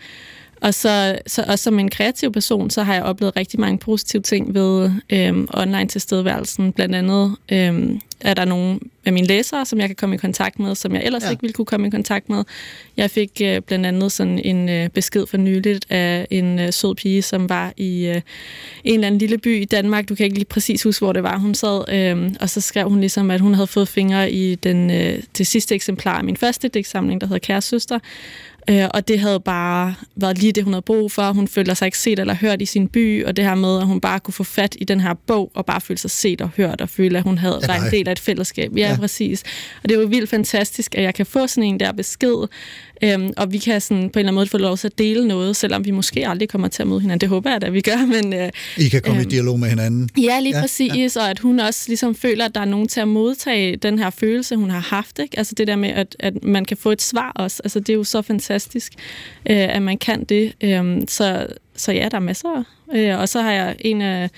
Og 0.60 0.74
så, 0.74 1.18
så 1.26 1.44
også 1.48 1.62
som 1.62 1.78
en 1.78 1.90
kreativ 1.90 2.32
person, 2.32 2.70
så 2.70 2.82
har 2.82 2.94
jeg 2.94 3.02
oplevet 3.02 3.36
rigtig 3.36 3.60
mange 3.60 3.78
positive 3.78 4.22
ting 4.22 4.54
ved 4.54 4.90
øhm, 5.10 5.48
online 5.54 5.88
tilstedeværelsen. 5.88 6.72
Blandt 6.72 6.94
andet 6.94 7.36
øhm, 7.52 8.00
er 8.20 8.34
der 8.34 8.44
nogle 8.44 8.80
af 9.04 9.12
mine 9.12 9.26
læsere, 9.26 9.66
som 9.66 9.78
jeg 9.78 9.88
kan 9.88 9.96
komme 9.96 10.14
i 10.14 10.18
kontakt 10.18 10.58
med, 10.58 10.74
som 10.74 10.94
jeg 10.94 11.04
ellers 11.04 11.22
ja. 11.24 11.30
ikke 11.30 11.40
ville 11.40 11.52
kunne 11.52 11.64
komme 11.64 11.86
i 11.86 11.90
kontakt 11.90 12.28
med. 12.28 12.44
Jeg 12.96 13.10
fik 13.10 13.30
øh, 13.42 13.60
blandt 13.60 13.86
andet 13.86 14.12
sådan 14.12 14.38
en 14.38 14.68
øh, 14.68 14.88
besked 14.88 15.26
for 15.26 15.36
nyligt 15.36 15.86
af 15.90 16.26
en 16.30 16.58
øh, 16.58 16.72
sød 16.72 16.94
pige, 16.94 17.22
som 17.22 17.48
var 17.48 17.72
i 17.76 18.06
øh, 18.06 18.20
en 18.84 18.94
eller 18.94 19.06
anden 19.06 19.18
lille 19.18 19.38
by 19.38 19.62
i 19.62 19.64
Danmark. 19.64 20.08
Du 20.08 20.14
kan 20.14 20.24
ikke 20.24 20.36
lige 20.36 20.44
præcis 20.44 20.82
huske, 20.82 21.04
hvor 21.04 21.12
det 21.12 21.22
var, 21.22 21.38
hun 21.38 21.54
sad. 21.54 21.92
Øh, 21.92 22.32
og 22.40 22.50
så 22.50 22.60
skrev 22.60 22.88
hun 22.88 23.00
ligesom, 23.00 23.30
at 23.30 23.40
hun 23.40 23.54
havde 23.54 23.66
fået 23.66 23.88
fingre 23.88 24.32
i 24.32 24.54
den, 24.54 24.90
øh, 24.90 25.22
det 25.38 25.46
sidste 25.46 25.74
eksemplar 25.74 26.18
af 26.18 26.24
min 26.24 26.36
første 26.36 26.68
digtsamling, 26.68 27.20
der 27.20 27.26
hedder 27.26 27.38
Kære 27.38 27.62
Søster. 27.62 27.98
Øh, 28.68 28.88
og 28.94 29.08
det 29.08 29.20
havde 29.20 29.40
bare 29.40 29.94
været 30.16 30.38
lige 30.38 30.52
det, 30.52 30.64
hun 30.64 30.72
havde 30.72 30.82
brug 30.82 31.12
for. 31.12 31.32
Hun 31.32 31.48
følte 31.48 31.74
sig 31.74 31.86
ikke 31.86 31.98
set 31.98 32.18
eller 32.18 32.34
hørt 32.34 32.62
i 32.62 32.66
sin 32.66 32.88
by, 32.88 33.24
og 33.24 33.36
det 33.36 33.44
her 33.44 33.54
med, 33.54 33.78
at 33.80 33.86
hun 33.86 34.00
bare 34.00 34.20
kunne 34.20 34.34
få 34.34 34.44
fat 34.44 34.76
i 34.80 34.84
den 34.84 35.00
her 35.00 35.14
bog, 35.14 35.50
og 35.54 35.66
bare 35.66 35.80
føle 35.80 35.98
sig 35.98 36.10
set 36.10 36.40
og 36.40 36.50
hørt, 36.56 36.80
og 36.80 36.88
føle, 36.88 37.18
at 37.18 37.24
hun 37.24 37.38
havde 37.38 37.58
ja, 37.62 37.66
været 37.66 37.84
en 37.84 37.90
del 37.90 38.08
af 38.08 38.12
et 38.12 38.18
fællesskab. 38.18 38.76
Ja, 38.76 38.90
ja, 38.90 38.96
præcis. 38.96 39.42
Og 39.82 39.88
det 39.88 39.96
er 39.96 40.00
jo 40.00 40.06
vildt 40.06 40.30
fantastisk, 40.30 40.94
at 40.94 41.02
jeg 41.02 41.14
kan 41.14 41.26
få 41.26 41.46
sådan 41.46 41.64
en 41.64 41.80
der 41.80 41.92
besked, 41.92 42.48
Øhm, 43.04 43.32
og 43.36 43.52
vi 43.52 43.58
kan 43.58 43.80
sådan 43.80 43.96
på 43.96 44.02
en 44.02 44.06
eller 44.06 44.18
anden 44.18 44.34
måde 44.34 44.46
få 44.46 44.58
lov 44.58 44.76
til 44.76 44.88
at 44.88 44.98
dele 44.98 45.28
noget, 45.28 45.56
selvom 45.56 45.84
vi 45.84 45.90
måske 45.90 46.28
aldrig 46.28 46.48
kommer 46.48 46.68
til 46.68 46.82
at 46.82 46.86
møde 46.86 47.00
hinanden. 47.00 47.20
Det 47.20 47.28
håber 47.28 47.50
jeg 47.50 47.60
da, 47.60 47.68
vi 47.68 47.80
gør. 47.80 48.06
Men, 48.22 48.32
øh, 48.32 48.50
I 48.76 48.88
kan 48.88 49.02
komme 49.02 49.20
øhm, 49.20 49.28
i 49.28 49.30
dialog 49.30 49.58
med 49.58 49.68
hinanden. 49.68 50.10
Ja, 50.18 50.40
lige 50.40 50.56
ja, 50.56 50.60
præcis. 50.60 51.16
Ja. 51.16 51.22
Og 51.22 51.30
at 51.30 51.38
hun 51.38 51.60
også 51.60 51.84
ligesom 51.88 52.14
føler, 52.14 52.44
at 52.44 52.54
der 52.54 52.60
er 52.60 52.64
nogen 52.64 52.88
til 52.88 53.00
at 53.00 53.08
modtage 53.08 53.76
den 53.76 53.98
her 53.98 54.10
følelse, 54.10 54.56
hun 54.56 54.70
har 54.70 54.80
haft. 54.80 55.18
Ikke? 55.18 55.38
Altså 55.38 55.54
det 55.54 55.66
der 55.66 55.76
med, 55.76 55.88
at, 55.88 56.16
at 56.18 56.44
man 56.44 56.64
kan 56.64 56.76
få 56.76 56.90
et 56.90 57.02
svar 57.02 57.32
også. 57.34 57.60
Altså 57.64 57.80
det 57.80 57.90
er 57.90 57.94
jo 57.94 58.04
så 58.04 58.22
fantastisk, 58.22 58.92
øh, 59.50 59.76
at 59.76 59.82
man 59.82 59.98
kan 59.98 60.24
det. 60.24 60.52
Øhm, 60.60 61.08
så, 61.08 61.46
så 61.76 61.92
ja, 61.92 62.08
der 62.10 62.16
er 62.16 62.20
masser. 62.20 62.64
Øh, 62.94 63.18
og 63.18 63.28
så 63.28 63.42
har 63.42 63.52
jeg 63.52 63.76
en 63.80 64.02
af 64.02 64.30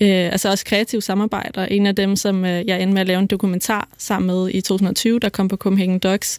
øh, 0.00 0.32
altså 0.32 0.50
også 0.50 0.64
kreative 0.64 1.02
samarbejder. 1.02 1.64
En 1.64 1.86
af 1.86 1.96
dem, 1.96 2.16
som 2.16 2.44
øh, 2.44 2.68
jeg 2.68 2.82
endte 2.82 2.94
med 2.94 3.00
at 3.00 3.06
lave 3.06 3.18
en 3.18 3.26
dokumentar 3.26 3.88
sammen 3.98 4.26
med 4.26 4.50
i 4.54 4.60
2020, 4.60 5.18
der 5.18 5.28
kom 5.28 5.48
på 5.48 5.56
Copenhagen 5.56 5.98
Docs, 5.98 6.38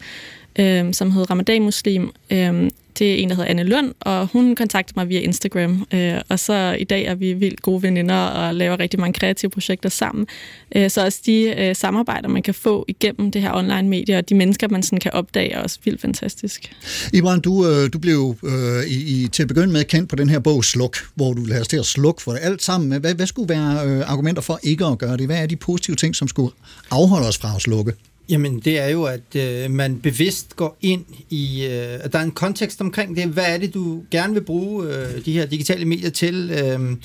øh, 0.60 0.94
som 0.94 1.12
hed 1.12 1.30
Ramadan 1.30 1.62
Muslim. 1.62 2.12
Øh, 2.32 2.70
det 3.00 3.12
er 3.12 3.16
en, 3.16 3.30
der 3.30 3.36
hedder 3.36 3.50
Anne 3.50 3.64
Lund, 3.64 3.94
og 4.00 4.28
hun 4.28 4.56
kontaktede 4.56 5.00
mig 5.00 5.10
via 5.10 5.20
Instagram. 5.20 5.88
Øh, 5.94 6.14
og 6.30 6.40
så 6.40 6.76
i 6.80 6.84
dag 6.84 7.06
er 7.06 7.16
vi 7.16 7.34
vildt 7.34 7.62
gode 7.62 7.84
veninder 7.84 8.16
og 8.16 8.56
laver 8.56 8.80
rigtig 8.80 9.00
mange 9.00 9.14
kreative 9.14 9.52
projekter 9.52 9.90
sammen. 9.90 10.28
Øh, 10.76 10.90
så 10.90 11.06
også 11.06 11.20
de 11.26 11.56
øh, 11.58 11.76
samarbejder, 11.76 12.30
man 12.30 12.42
kan 12.42 12.54
få 12.54 12.86
igennem 12.88 13.32
det 13.32 13.42
her 13.42 13.54
online-medie, 13.54 14.18
og 14.18 14.30
de 14.30 14.36
mennesker, 14.36 14.68
man 14.68 14.84
sådan 14.84 15.00
kan 15.00 15.12
opdage, 15.12 15.52
er 15.52 15.62
også 15.62 15.80
vildt 15.86 16.02
fantastisk. 16.02 16.76
Ibrahim, 17.14 17.42
du, 17.42 17.68
øh, 17.68 17.94
du 17.94 18.00
blev 18.00 18.36
øh, 18.44 18.88
i, 18.88 19.28
til 19.32 19.44
at 19.44 19.48
begynde 19.48 19.74
med 19.74 19.84
kendt 19.84 20.10
på 20.10 20.16
den 20.16 20.30
her 20.30 20.40
bog 20.40 20.66
Sluk, 20.66 20.98
hvor 21.16 21.34
du 21.34 21.44
lader 21.44 21.62
os 21.62 21.68
til 21.68 21.78
at 21.78 21.86
slukke 21.86 22.22
for 22.22 22.32
det 22.32 22.40
alt 22.44 22.64
sammen. 22.64 23.02
Hvad, 23.02 23.14
hvad 23.14 23.28
skulle 23.28 23.50
være 23.50 23.88
øh, 23.88 24.12
argumenter 24.12 24.42
for 24.42 24.60
ikke 24.64 24.86
at 24.86 24.98
gøre 24.98 25.18
det? 25.18 25.26
Hvad 25.26 25.38
er 25.38 25.46
de 25.46 25.56
positive 25.56 25.96
ting, 25.96 26.16
som 26.16 26.28
skulle 26.28 26.52
afholde 26.92 27.28
os 27.28 27.38
fra 27.38 27.56
at 27.56 27.62
slukke? 27.62 27.94
Jamen, 28.30 28.60
det 28.60 28.80
er 28.80 28.88
jo, 28.88 29.04
at 29.04 29.36
øh, 29.36 29.72
man 29.72 30.00
bevidst 30.00 30.56
går 30.56 30.78
ind 30.82 31.06
i... 31.30 31.66
Øh, 31.66 32.00
at 32.04 32.14
der 32.14 32.20
er 32.20 32.24
en 32.24 32.32
kontekst 32.32 32.82
omkring 32.82 33.16
det. 33.16 33.26
Hvad 33.26 33.46
er 33.48 33.58
det, 33.58 33.74
du 33.74 34.04
gerne 34.12 34.34
vil 34.34 34.42
bruge 34.42 34.88
øh, 34.88 35.26
de 35.26 35.34
her 35.34 35.46
digitale 35.46 35.86
medier 35.86 36.10
til? 36.10 36.52
Øh, 36.52 36.98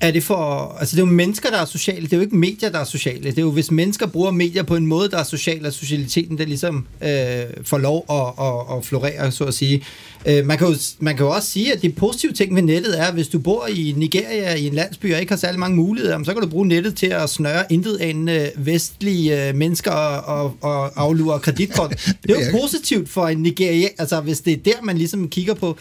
er 0.00 0.10
det 0.10 0.24
for... 0.24 0.76
Altså, 0.80 0.96
det 0.96 1.02
er 1.02 1.06
jo 1.06 1.12
mennesker, 1.12 1.50
der 1.50 1.58
er 1.58 1.64
sociale. 1.64 2.02
Det 2.02 2.12
er 2.12 2.16
jo 2.16 2.22
ikke 2.22 2.36
medier, 2.36 2.70
der 2.70 2.78
er 2.78 2.84
sociale. 2.84 3.30
Det 3.30 3.38
er 3.38 3.42
jo, 3.42 3.50
hvis 3.50 3.70
mennesker 3.70 4.06
bruger 4.06 4.30
medier 4.30 4.62
på 4.62 4.76
en 4.76 4.86
måde, 4.86 5.10
der 5.10 5.18
er 5.18 5.22
social, 5.22 5.66
og 5.66 5.72
socialiteten, 5.72 6.38
der 6.38 6.44
ligesom 6.44 6.86
øh, 7.02 7.64
får 7.64 7.78
lov 7.78 8.04
at, 8.10 8.46
at, 8.46 8.76
at 8.76 8.84
florere, 8.84 9.32
så 9.32 9.44
at 9.44 9.54
sige. 9.54 9.84
Øh, 10.26 10.46
man, 10.46 10.58
kan 10.58 10.66
jo, 10.66 10.74
man 10.98 11.16
kan 11.16 11.26
jo 11.26 11.32
også 11.32 11.48
sige, 11.48 11.72
at 11.72 11.82
det 11.82 11.96
positive 11.96 12.32
ting 12.32 12.54
ved 12.54 12.62
nettet 12.62 13.00
er, 13.00 13.04
at 13.04 13.14
hvis 13.14 13.28
du 13.28 13.38
bor 13.38 13.66
i 13.66 13.94
Nigeria 13.96 14.54
i 14.54 14.66
en 14.66 14.74
landsby 14.74 15.14
og 15.14 15.20
ikke 15.20 15.32
har 15.32 15.36
særlig 15.36 15.60
mange 15.60 15.76
muligheder, 15.76 16.24
så 16.24 16.32
kan 16.32 16.42
du 16.42 16.48
bruge 16.48 16.68
nettet 16.68 16.96
til 16.96 17.06
at 17.06 17.30
snøre 17.30 17.72
intet 17.72 17.96
af 17.96 18.52
vestlige 18.56 19.48
øh, 19.48 19.54
mennesker 19.54 19.90
og, 19.90 20.56
og, 20.60 21.02
aflure 21.02 21.40
kreditkort. 21.40 21.90
Det 22.22 22.30
er 22.30 22.46
jo 22.46 22.60
positivt 22.60 23.08
for 23.08 23.28
en 23.28 23.38
Nigeria, 23.38 23.88
altså 23.98 24.20
hvis 24.20 24.40
det 24.40 24.52
er 24.52 24.72
der, 24.72 24.82
man 24.82 24.98
ligesom 24.98 25.28
kigger 25.28 25.54
på. 25.54 25.76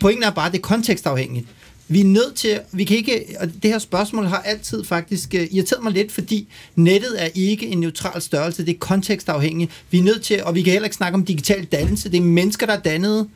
Pointen 0.00 0.24
er 0.24 0.30
bare, 0.30 0.46
at 0.46 0.52
det 0.52 0.58
er 0.58 0.62
kontekstafhængigt. 0.62 1.46
Vi 1.88 2.00
er 2.00 2.04
nødt 2.04 2.34
til, 2.34 2.60
vi 2.72 2.84
kan 2.84 2.96
ikke, 2.96 3.24
og 3.40 3.48
det 3.62 3.70
her 3.70 3.78
spørgsmål 3.78 4.26
har 4.26 4.42
altid 4.42 4.84
faktisk 4.84 5.34
øh, 5.34 5.46
irriteret 5.50 5.82
mig 5.82 5.92
lidt, 5.92 6.12
fordi 6.12 6.48
nettet 6.76 7.22
er 7.22 7.28
ikke 7.34 7.66
en 7.66 7.78
neutral 7.78 8.22
størrelse, 8.22 8.66
det 8.66 8.74
er 8.74 8.78
kontekstafhængigt. 8.78 9.72
Vi 9.90 9.98
er 9.98 10.02
nødt 10.02 10.22
til, 10.22 10.44
og 10.44 10.54
vi 10.54 10.62
kan 10.62 10.72
heller 10.72 10.86
ikke 10.86 10.96
snakke 10.96 11.14
om 11.14 11.24
digital 11.24 11.64
dannelse, 11.64 12.10
det 12.10 12.16
er 12.16 12.22
mennesker, 12.22 12.66
der 12.66 12.72
er 12.72 12.80
dannet 12.80 13.28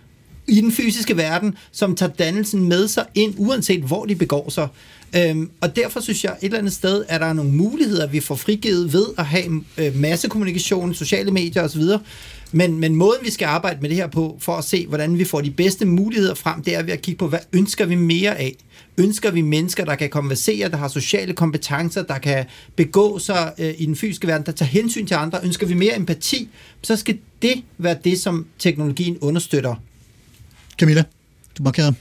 i 0.46 0.60
den 0.60 0.72
fysiske 0.72 1.16
verden, 1.16 1.56
som 1.72 1.96
tager 1.96 2.12
dannelsen 2.12 2.68
med 2.68 2.88
sig 2.88 3.06
ind, 3.14 3.34
uanset 3.38 3.82
hvor 3.82 4.04
de 4.04 4.14
begår 4.14 4.50
sig. 4.50 4.68
Øhm, 5.16 5.50
og 5.60 5.76
derfor 5.76 6.00
synes 6.00 6.24
jeg, 6.24 6.32
et 6.32 6.44
eller 6.44 6.58
andet 6.58 6.72
sted, 6.72 7.04
at 7.08 7.20
der 7.20 7.26
er 7.26 7.32
nogle 7.32 7.50
muligheder, 7.50 8.06
vi 8.06 8.20
får 8.20 8.34
frigivet 8.34 8.92
ved 8.92 9.06
at 9.18 9.26
have 9.26 9.64
øh, 9.78 9.96
massekommunikation, 9.96 10.94
sociale 10.94 11.30
medier 11.30 11.62
osv., 11.62 11.82
men, 12.52 12.78
men 12.78 12.94
måden, 12.94 13.24
vi 13.24 13.30
skal 13.30 13.46
arbejde 13.46 13.80
med 13.80 13.88
det 13.88 13.96
her 13.96 14.06
på, 14.06 14.36
for 14.40 14.56
at 14.56 14.64
se, 14.64 14.86
hvordan 14.86 15.18
vi 15.18 15.24
får 15.24 15.40
de 15.40 15.50
bedste 15.50 15.86
muligheder 15.86 16.34
frem, 16.34 16.62
det 16.62 16.74
er 16.74 16.82
ved 16.82 16.92
at 16.92 17.02
kigge 17.02 17.18
på, 17.18 17.28
hvad 17.28 17.38
ønsker 17.52 17.86
vi 17.86 17.94
mere 17.94 18.38
af? 18.38 18.56
Ønsker 18.98 19.30
vi 19.30 19.40
mennesker, 19.40 19.84
der 19.84 19.94
kan 19.94 20.10
konversere, 20.10 20.68
der 20.68 20.76
har 20.76 20.88
sociale 20.88 21.32
kompetencer, 21.32 22.02
der 22.02 22.18
kan 22.18 22.44
begå 22.76 23.18
sig 23.18 23.52
øh, 23.58 23.74
i 23.78 23.86
den 23.86 23.96
fysiske 23.96 24.26
verden, 24.26 24.46
der 24.46 24.52
tager 24.52 24.70
hensyn 24.70 25.06
til 25.06 25.14
andre? 25.14 25.40
Ønsker 25.44 25.66
vi 25.66 25.74
mere 25.74 25.96
empati? 25.96 26.48
Så 26.82 26.96
skal 26.96 27.18
det 27.42 27.62
være 27.78 27.96
det, 28.04 28.20
som 28.20 28.46
teknologien 28.58 29.18
understøtter. 29.18 29.74
Camilla, 30.78 31.04
du 31.58 31.62
markerer. 31.62 31.92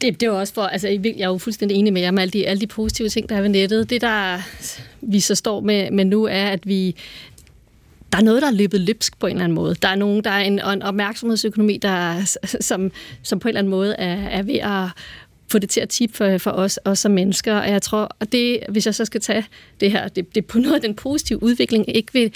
Det, 0.00 0.20
det 0.20 0.30
var 0.30 0.34
også 0.34 0.54
for, 0.54 0.62
altså 0.62 0.88
jeg 0.88 1.20
er 1.20 1.26
jo 1.26 1.38
fuldstændig 1.38 1.76
enig 1.76 1.92
med 1.92 2.02
jer 2.02 2.10
med 2.10 2.22
alle 2.22 2.32
de, 2.32 2.46
alle 2.46 2.60
de 2.60 2.66
positive 2.66 3.08
ting, 3.08 3.28
der 3.28 3.36
er 3.36 3.40
ved 3.40 3.48
nettet. 3.48 3.90
Det, 3.90 4.00
der 4.00 4.38
vi 5.00 5.20
så 5.20 5.34
står 5.34 5.60
med, 5.60 5.90
med 5.90 6.04
nu, 6.04 6.24
er, 6.24 6.46
at 6.46 6.66
vi 6.66 6.96
der 8.14 8.20
er 8.20 8.24
noget, 8.24 8.42
der 8.42 8.48
er 8.48 8.52
løbet 8.52 8.80
løbsk 8.80 9.18
på 9.18 9.26
en 9.26 9.32
eller 9.32 9.44
anden 9.44 9.54
måde. 9.54 9.74
Der 9.74 9.88
er 9.88 9.94
nogen, 9.94 10.24
der 10.24 10.30
er 10.30 10.40
en, 10.40 10.52
en 10.52 10.82
opmærksomhedsøkonomi, 10.82 11.76
der, 11.76 12.20
som, 12.60 12.92
som 13.22 13.38
på 13.38 13.48
en 13.48 13.50
eller 13.50 13.58
anden 13.58 13.70
måde 13.70 13.94
er, 13.94 14.28
er 14.28 14.42
ved 14.42 14.54
at 14.54 14.88
få 15.48 15.58
det 15.58 15.70
til 15.70 15.80
at 15.80 15.88
tippe 15.88 16.16
for, 16.16 16.38
for 16.38 16.50
os, 16.50 16.78
os 16.84 16.98
som 16.98 17.12
mennesker. 17.12 17.54
Og 17.54 17.70
jeg 17.70 17.82
tror, 17.82 18.16
at 18.20 18.32
det, 18.32 18.60
hvis 18.68 18.86
jeg 18.86 18.94
så 18.94 19.04
skal 19.04 19.20
tage 19.20 19.44
det 19.80 19.90
her, 19.90 20.08
det, 20.08 20.34
det 20.34 20.46
på 20.46 20.58
noget 20.58 20.74
af 20.74 20.80
den 20.80 20.94
positive 20.94 21.42
udvikling, 21.42 21.96
ikke 21.96 22.12
vil, 22.12 22.32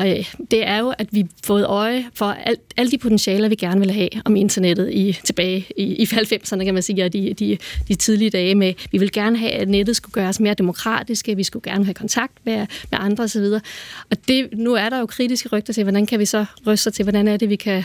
øh, 0.00 0.32
det 0.50 0.66
er 0.66 0.78
jo, 0.78 0.94
at 0.98 1.06
vi 1.10 1.20
har 1.20 1.28
fået 1.44 1.66
øje 1.66 2.04
for 2.14 2.26
alt, 2.26 2.60
alle 2.76 2.90
de 2.90 2.98
potentialer, 2.98 3.48
vi 3.48 3.54
gerne 3.54 3.80
vil 3.80 3.90
have 3.90 4.08
om 4.24 4.36
internettet 4.36 4.92
i, 4.92 5.18
tilbage 5.24 5.66
i, 5.76 5.82
i 5.82 6.04
90'erne, 6.04 6.64
kan 6.64 6.74
man 6.74 6.82
sige, 6.82 7.04
og 7.04 7.12
de, 7.12 7.34
de, 7.34 7.58
de 7.88 7.94
tidlige 7.94 8.30
dage 8.30 8.54
med, 8.54 8.74
vi 8.92 8.98
vil 8.98 9.12
gerne 9.12 9.38
have, 9.38 9.52
at 9.52 9.68
nettet 9.68 9.96
skulle 9.96 10.12
gøres 10.12 10.40
mere 10.40 10.54
demokratiske, 10.54 11.36
vi 11.36 11.42
skulle 11.42 11.70
gerne 11.72 11.84
have 11.84 11.94
kontakt 11.94 12.32
med, 12.44 12.56
med 12.90 12.98
andre 13.00 13.24
osv. 13.24 13.44
Og 14.10 14.28
det, 14.28 14.48
nu 14.52 14.74
er 14.74 14.88
der 14.88 14.98
jo 14.98 15.06
kritiske 15.06 15.48
rygter 15.48 15.72
til, 15.72 15.82
hvordan 15.82 16.06
kan 16.06 16.18
vi 16.18 16.24
så 16.24 16.44
ryste 16.66 16.90
til, 16.90 17.02
hvordan 17.02 17.28
er 17.28 17.36
det, 17.36 17.48
vi 17.48 17.56
kan 17.56 17.84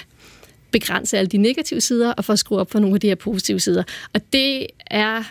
begrænse 0.79 1.17
alle 1.17 1.29
de 1.29 1.37
negative 1.37 1.81
sider 1.81 2.13
og 2.13 2.25
få 2.25 2.35
skrue 2.35 2.59
op 2.59 2.71
for 2.71 2.79
nogle 2.79 2.95
af 2.95 2.99
de 2.99 3.07
her 3.07 3.15
positive 3.15 3.59
sider. 3.59 3.83
Og 4.13 4.21
det 4.33 4.67
er 4.85 5.23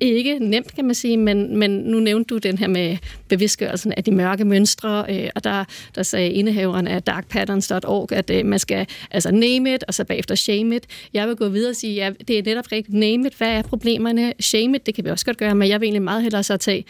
ikke 0.00 0.38
nemt, 0.38 0.74
kan 0.74 0.84
man 0.84 0.94
sige, 0.94 1.16
men, 1.16 1.56
men 1.56 1.70
nu 1.70 2.00
nævnte 2.00 2.34
du 2.34 2.38
den 2.38 2.58
her 2.58 2.68
med 2.68 2.96
bevidstgørelsen 3.28 3.92
af 3.92 4.04
de 4.04 4.10
mørke 4.10 4.44
mønstre, 4.44 5.06
øh, 5.08 5.28
og 5.34 5.44
der, 5.44 5.64
der 5.94 6.02
sagde 6.02 6.30
indehaveren 6.30 6.86
af 6.86 7.02
darkpatterns.org, 7.02 8.12
at 8.12 8.30
øh, 8.30 8.46
man 8.46 8.58
skal 8.58 8.86
altså 9.10 9.30
name 9.30 9.74
it, 9.74 9.84
og 9.88 9.94
så 9.94 10.04
bagefter 10.04 10.34
shame 10.34 10.76
it. 10.76 10.86
Jeg 11.14 11.28
vil 11.28 11.36
gå 11.36 11.48
videre 11.48 11.70
og 11.70 11.76
sige, 11.76 11.94
ja, 11.94 12.10
det 12.28 12.38
er 12.38 12.42
netop 12.42 12.72
rigtigt 12.72 12.98
name 12.98 13.26
it, 13.26 13.34
hvad 13.34 13.48
er 13.48 13.62
problemerne? 13.62 14.32
Shame 14.40 14.76
it, 14.76 14.86
det 14.86 14.94
kan 14.94 15.04
vi 15.04 15.10
også 15.10 15.24
godt 15.24 15.36
gøre, 15.36 15.54
men 15.54 15.68
jeg 15.68 15.80
vil 15.80 15.86
egentlig 15.86 16.02
meget 16.02 16.22
hellere 16.22 16.42
så 16.42 16.56
tage 16.56 16.84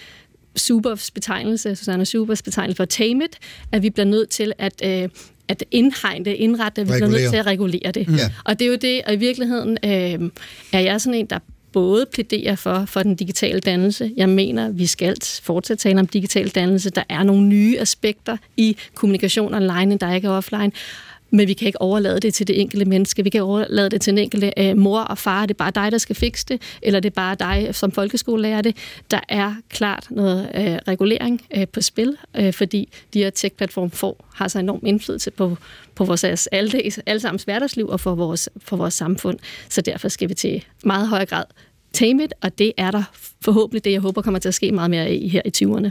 Supers 0.57 1.11
betegnelse, 1.11 1.77
Susanne 1.77 2.07
Supers 2.07 2.43
betegnelse 2.43 2.77
for 2.77 2.85
tame 2.85 3.25
it, 3.25 3.39
at 3.73 3.83
vi 3.83 3.91
bliver 3.91 4.07
nødt 4.07 4.29
til 4.29 4.53
at 4.59 4.83
øh, 4.85 5.09
at 5.49 5.65
indhegne 5.71 6.25
det, 6.25 6.31
indrette 6.31 6.81
det, 6.81 6.89
vi 6.89 6.93
bliver 6.93 7.09
nødt 7.09 7.31
til 7.31 7.37
at 7.37 7.47
regulere 7.47 7.91
det. 7.91 8.07
Ja. 8.19 8.31
Og 8.45 8.59
det 8.59 8.65
er 8.65 8.69
jo 8.69 8.77
det, 8.77 9.03
og 9.07 9.15
i 9.15 9.17
virkeligheden 9.17 9.79
øh, 9.85 10.31
er 10.73 10.81
jeg 10.81 11.01
sådan 11.01 11.21
en, 11.21 11.27
der 11.27 11.39
både 11.73 12.07
plæderer 12.13 12.57
for, 12.57 12.85
for 12.87 13.03
den 13.03 13.15
digitale 13.15 13.61
dannelse. 13.61 14.13
Jeg 14.17 14.29
mener, 14.29 14.69
vi 14.69 14.87
skal 14.87 15.17
fortsat 15.43 15.79
tale 15.79 16.01
om 16.01 16.07
digital 16.07 16.49
dannelse. 16.49 16.91
Der 16.91 17.03
er 17.09 17.23
nogle 17.23 17.47
nye 17.47 17.79
aspekter 17.81 18.37
i 18.57 18.77
kommunikation 18.95 19.55
online, 19.55 19.99
der 19.99 20.15
ikke 20.15 20.29
er 20.29 20.33
offline 20.33 20.73
men 21.35 21.49
vi 21.49 21.53
kan 21.53 21.67
ikke 21.67 21.81
overlade 21.81 22.21
det 22.21 22.35
til 22.35 22.47
det 22.47 22.61
enkelte 22.61 22.85
menneske. 22.85 23.25
Vi 23.25 23.31
kan 23.31 23.43
overlade 23.43 23.91
det 23.91 24.01
til 24.01 24.11
den 24.11 24.19
enkelte 24.19 24.53
øh, 24.57 24.77
mor 24.77 25.01
og 25.01 25.19
far. 25.19 25.47
Det 25.47 25.55
er 25.55 25.59
bare 25.59 25.71
dig, 25.71 25.93
der 25.93 25.99
skal 25.99 26.17
fikse 26.17 26.47
det, 26.49 26.63
eller 26.83 27.01
det 27.01 27.11
er 27.11 27.15
bare 27.15 27.35
dig 27.35 27.75
som 27.75 27.93
folkeskolelærer 27.93 28.63
det. 28.63 28.77
Der 29.11 29.21
er 29.29 29.55
klart 29.69 30.07
noget 30.11 30.51
øh, 30.55 30.79
regulering 30.89 31.43
øh, 31.57 31.69
på 31.69 31.81
spil, 31.81 32.17
øh, 32.37 32.53
fordi 32.53 32.89
de 33.15 33.19
her 33.19 33.31
tech-platform 33.31 33.91
får, 33.91 34.29
har 34.35 34.49
så 34.49 34.59
enorm 34.59 34.81
indflydelse 34.87 35.31
på, 35.31 35.57
på 35.95 36.05
vores 36.05 36.25
alle, 36.25 36.83
alle 37.07 37.31
hverdagsliv 37.45 37.89
og 37.89 38.01
for 38.01 38.15
vores, 38.15 38.49
for 38.59 38.77
vores 38.77 38.95
samfund. 38.95 39.39
Så 39.69 39.81
derfor 39.81 40.09
skal 40.09 40.29
vi 40.29 40.35
til 40.35 40.65
meget 40.85 41.09
høj 41.09 41.27
grad 41.27 41.45
tame 41.93 42.25
it, 42.25 42.35
og 42.43 42.59
det 42.59 42.73
er 42.77 42.91
der 42.91 43.03
forhåbentlig 43.45 43.85
det, 43.85 43.93
jeg 43.93 44.01
håber 44.01 44.23
kommer 44.23 44.41
til 44.41 44.49
at 44.49 44.55
ske 44.55 44.73
meget 44.73 44.91
mere 44.91 45.15
i 45.15 45.29
her 45.29 45.43
i 45.45 45.53
20'erne. 45.57 45.91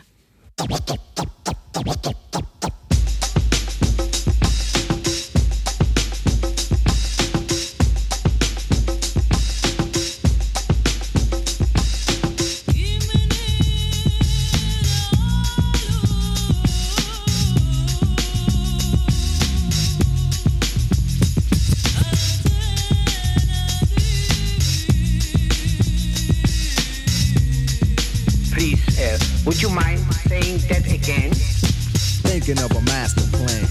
Would 29.45 29.61
you 29.61 29.69
mind 29.69 29.99
saying 30.29 30.59
that 30.69 30.85
again? 30.99 31.31
Thinking 32.27 32.59
of 32.65 32.71
a 32.71 32.81
master 32.81 33.25
plan. 33.37 33.65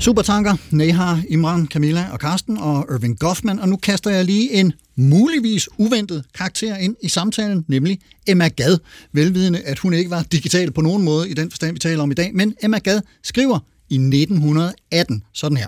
Supertanker, 0.00 0.56
Nehar, 0.70 1.22
Imran, 1.28 1.66
Camilla 1.66 2.06
og 2.12 2.20
Karsten 2.20 2.58
og 2.58 2.86
Irving 2.94 3.18
Goffman, 3.18 3.58
og 3.58 3.68
nu 3.68 3.76
kaster 3.76 4.10
jeg 4.10 4.24
lige 4.24 4.52
en 4.52 4.72
muligvis 4.96 5.68
uventet 5.78 6.24
karakter 6.34 6.76
ind 6.76 6.96
i 7.02 7.08
samtalen, 7.08 7.64
nemlig 7.68 7.98
Emma 8.26 8.48
Gad. 8.48 8.78
Velvidende, 9.12 9.60
at 9.60 9.78
hun 9.78 9.94
ikke 9.94 10.10
var 10.10 10.22
digital 10.22 10.72
på 10.72 10.80
nogen 10.80 11.02
måde 11.02 11.30
i 11.30 11.34
den 11.34 11.50
forstand, 11.50 11.72
vi 11.72 11.78
taler 11.78 12.02
om 12.02 12.10
i 12.10 12.14
dag, 12.14 12.30
men 12.34 12.54
Emma 12.62 12.78
Gad 12.78 13.00
skriver 13.22 13.58
i 13.88 13.94
1918 13.94 15.22
sådan 15.32 15.56
her. 15.56 15.66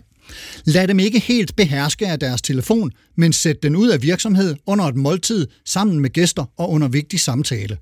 Lad 0.64 0.88
dem 0.88 0.98
ikke 0.98 1.18
helt 1.18 1.56
beherske 1.56 2.08
af 2.08 2.18
deres 2.18 2.42
telefon, 2.42 2.90
men 3.16 3.32
sæt 3.32 3.62
den 3.62 3.76
ud 3.76 3.88
af 3.88 4.02
virksomhed 4.02 4.56
under 4.66 4.84
et 4.84 4.96
måltid 4.96 5.46
sammen 5.64 6.00
med 6.00 6.10
gæster 6.10 6.44
og 6.56 6.70
under 6.70 6.88
vigtig 6.88 7.20
samtale. 7.20 7.78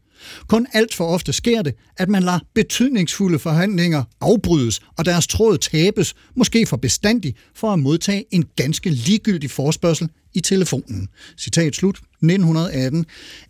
Kun 0.49 0.67
alt 0.73 0.95
for 0.95 1.07
ofte 1.07 1.33
sker 1.33 1.63
det, 1.63 1.75
at 1.97 2.09
man 2.09 2.23
lader 2.23 2.39
betydningsfulde 2.55 3.39
forhandlinger 3.39 4.05
afbrydes 4.21 4.81
og 4.99 5.05
deres 5.05 5.27
tråd 5.27 5.59
tabes, 5.59 6.15
måske 6.37 6.67
for 6.67 6.77
bestandig, 6.77 7.35
for 7.55 7.73
at 7.73 7.79
modtage 7.79 8.25
en 8.31 8.45
ganske 8.57 8.91
ligegyldig 8.91 9.51
forspørgsel 9.51 10.09
i 10.35 10.41
telefonen. 10.41 11.09
Citat 11.39 11.75
slut. 11.75 12.01
1918, 12.23 13.07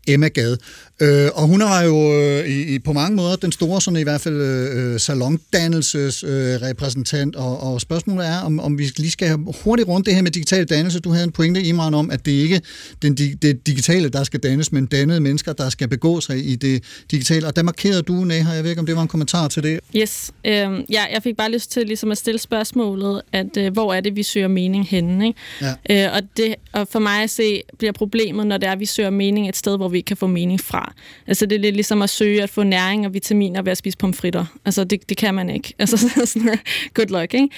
Emma 0.08 0.28
Gad. 0.28 0.56
Øh, 1.00 1.28
og 1.34 1.46
hun 1.46 1.60
var 1.60 1.82
jo 1.82 2.22
øh, 2.22 2.48
i, 2.48 2.78
på 2.78 2.92
mange 2.92 3.16
måder 3.16 3.36
den 3.36 3.52
store, 3.52 3.80
sådan 3.80 4.00
i 4.00 4.02
hvert 4.02 4.20
fald 4.20 4.34
øh, 4.34 4.94
øh, 4.94 6.62
repræsentant, 6.62 7.36
og, 7.36 7.60
og 7.60 7.80
spørgsmålet 7.80 8.26
er, 8.26 8.40
om, 8.40 8.60
om 8.60 8.78
vi 8.78 8.92
lige 8.96 9.10
skal 9.10 9.28
have 9.28 9.54
hurtigt 9.64 9.88
rundt 9.88 10.06
det 10.06 10.14
her 10.14 10.22
med 10.22 10.30
digital 10.30 10.64
dannelse. 10.64 11.00
Du 11.00 11.10
havde 11.10 11.24
en 11.24 11.32
pointe, 11.32 11.62
Imran, 11.62 11.94
om, 11.94 12.10
at 12.10 12.26
det 12.26 12.32
ikke 12.32 12.60
den, 13.02 13.14
det 13.14 13.66
digitale, 13.66 14.08
der 14.08 14.24
skal 14.24 14.40
dannes, 14.40 14.72
men 14.72 14.86
dannede 14.86 15.20
mennesker, 15.20 15.52
der 15.52 15.68
skal 15.68 15.88
begå 15.88 16.20
sig 16.20 16.46
i 16.46 16.56
det 16.56 16.84
digitale. 17.10 17.46
Og 17.46 17.56
der 17.56 17.62
markerede 17.62 18.02
du, 18.02 18.12
Neha, 18.12 18.52
jeg 18.52 18.62
ved 18.62 18.70
ikke, 18.70 18.80
om 18.80 18.86
det 18.86 18.96
var 18.96 19.02
en 19.02 19.08
kommentar 19.08 19.48
til 19.48 19.62
det? 19.62 19.80
Yes. 19.96 20.32
Øh, 20.44 20.52
ja, 20.90 21.04
jeg 21.12 21.20
fik 21.22 21.36
bare 21.36 21.50
lyst 21.50 21.72
til 21.72 21.86
ligesom 21.86 22.10
at 22.10 22.18
stille 22.18 22.38
spørgsmålet, 22.38 23.22
at 23.32 23.56
øh, 23.56 23.72
hvor 23.72 23.94
er 23.94 24.00
det, 24.00 24.16
vi 24.16 24.22
søger 24.22 24.48
mening 24.48 24.88
henne? 24.88 25.26
Ikke? 25.26 25.38
Ja. 25.90 26.06
Øh, 26.06 26.16
og, 26.16 26.22
det, 26.36 26.54
og 26.72 26.88
for 26.88 26.98
mig 26.98 27.22
at 27.22 27.30
se, 27.30 27.62
bliver 27.78 27.92
problemet, 27.92 28.46
når 28.46 28.55
det 28.58 28.68
er, 28.68 28.72
at 28.72 28.80
vi 28.80 28.86
søger 28.86 29.10
mening 29.10 29.48
et 29.48 29.56
sted, 29.56 29.76
hvor 29.76 29.88
vi 29.88 30.00
kan 30.00 30.16
få 30.16 30.26
mening 30.26 30.60
fra. 30.60 30.92
Altså 31.26 31.46
det 31.46 31.56
er 31.56 31.60
lidt 31.60 31.74
ligesom 31.74 32.02
at 32.02 32.10
søge 32.10 32.42
at 32.42 32.50
få 32.50 32.62
næring 32.62 33.06
og 33.06 33.14
vitaminer 33.14 33.62
ved 33.62 33.72
at 33.72 33.78
spise 33.78 33.98
pomfritter. 33.98 34.44
Altså 34.64 34.84
det, 34.84 35.08
det 35.08 35.16
kan 35.16 35.34
man 35.34 35.50
ikke. 35.50 35.74
Altså 35.78 35.96
sådan, 36.24 36.58
good 36.94 37.20
luck, 37.20 37.34
ikke? 37.34 37.48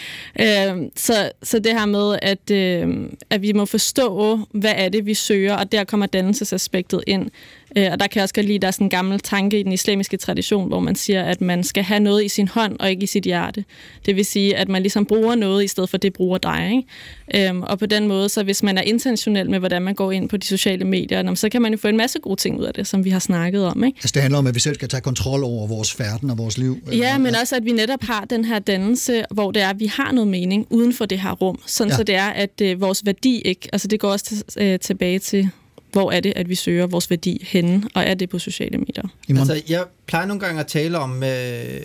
Øh, 0.40 0.82
så, 0.96 1.30
så 1.42 1.58
det 1.58 1.72
her 1.72 1.86
med, 1.86 2.18
at, 2.22 2.50
øh, 2.50 3.10
at 3.30 3.42
vi 3.42 3.52
må 3.52 3.64
forstå, 3.64 4.40
hvad 4.52 4.72
er 4.76 4.88
det, 4.88 5.06
vi 5.06 5.14
søger, 5.14 5.56
og 5.56 5.72
der 5.72 5.84
kommer 5.84 6.06
dannelsesaspektet 6.06 7.04
ind. 7.06 7.30
Øh, 7.76 7.88
og 7.92 8.00
der 8.00 8.06
kan 8.06 8.16
jeg 8.16 8.22
også 8.22 8.34
godt 8.34 8.46
lide, 8.46 8.56
at 8.56 8.62
der 8.62 8.68
er 8.68 8.72
sådan 8.72 8.84
en 8.84 8.90
gammel 8.90 9.20
tanke 9.20 9.60
i 9.60 9.62
den 9.62 9.72
islamiske 9.72 10.16
tradition, 10.16 10.68
hvor 10.68 10.80
man 10.80 10.94
siger, 10.94 11.22
at 11.22 11.40
man 11.40 11.64
skal 11.64 11.82
have 11.82 12.00
noget 12.00 12.24
i 12.24 12.28
sin 12.28 12.48
hånd 12.48 12.76
og 12.80 12.90
ikke 12.90 13.02
i 13.02 13.06
sit 13.06 13.24
hjerte. 13.24 13.64
Det 14.06 14.16
vil 14.16 14.24
sige, 14.24 14.56
at 14.56 14.68
man 14.68 14.82
ligesom 14.82 15.06
bruger 15.06 15.34
noget, 15.34 15.64
i 15.64 15.68
stedet 15.68 15.90
for 15.90 15.96
det 15.96 16.12
bruger 16.12 16.38
dig. 16.38 16.70
Ikke? 16.76 17.48
Øhm, 17.48 17.62
og 17.62 17.78
på 17.78 17.86
den 17.86 18.08
måde, 18.08 18.28
så 18.28 18.42
hvis 18.42 18.62
man 18.62 18.78
er 18.78 18.82
intentionel 18.82 19.50
med, 19.50 19.58
hvordan 19.58 19.82
man 19.82 19.94
går 19.94 20.12
ind 20.12 20.28
på 20.28 20.36
de 20.36 20.46
sociale 20.46 20.84
medier, 20.84 21.34
så 21.34 21.48
kan 21.48 21.62
man 21.62 21.72
jo 21.72 21.78
få 21.78 21.88
en 21.88 21.96
masse 21.96 22.18
gode 22.18 22.40
ting 22.40 22.58
ud 22.58 22.64
af 22.64 22.74
det, 22.74 22.86
som 22.86 23.04
vi 23.04 23.10
har 23.10 23.18
snakket 23.18 23.66
om. 23.66 23.84
Ikke? 23.84 23.96
Altså 23.98 24.12
det 24.14 24.22
handler 24.22 24.38
om, 24.38 24.46
at 24.46 24.54
vi 24.54 24.60
selv 24.60 24.74
skal 24.74 24.88
tage 24.88 25.00
kontrol 25.00 25.44
over 25.44 25.66
vores 25.66 25.92
færden 25.92 26.30
og 26.30 26.38
vores 26.38 26.58
liv. 26.58 26.78
Ja, 26.92 27.18
men 27.18 27.34
også, 27.34 27.56
at 27.56 27.64
vi 27.64 27.72
netop 27.72 28.02
har 28.02 28.24
den 28.24 28.44
her 28.44 28.58
dannelse, 28.58 29.24
hvor 29.30 29.50
det 29.50 29.62
er, 29.62 29.70
at 29.70 29.80
vi 29.80 29.86
har 29.86 30.12
noget 30.12 30.28
mening 30.28 30.66
uden 30.70 30.92
for 30.92 31.06
det 31.06 31.20
her 31.20 31.32
rum. 31.32 31.60
Sådan 31.66 31.90
ja. 31.90 31.96
så 31.96 32.02
det 32.02 32.14
er, 32.14 32.28
at 32.28 32.60
øh, 32.62 32.80
vores 32.80 33.06
værdi 33.06 33.40
ikke, 33.40 33.68
altså 33.72 33.88
det 33.88 34.00
går 34.00 34.10
også 34.10 34.44
øh, 34.58 34.78
tilbage 34.78 35.18
til 35.18 35.50
hvor 35.92 36.12
er 36.12 36.20
det, 36.20 36.32
at 36.36 36.48
vi 36.48 36.54
søger 36.54 36.86
vores 36.86 37.10
værdi 37.10 37.46
henne, 37.48 37.82
og 37.94 38.02
er 38.02 38.14
det 38.14 38.28
på 38.28 38.38
sociale 38.38 38.78
medier? 38.78 39.02
Altså, 39.28 39.62
jeg 39.68 39.84
plejer 40.06 40.26
nogle 40.26 40.40
gange 40.40 40.60
at 40.60 40.66
tale 40.66 40.98
om 40.98 41.22
øh, 41.22 41.80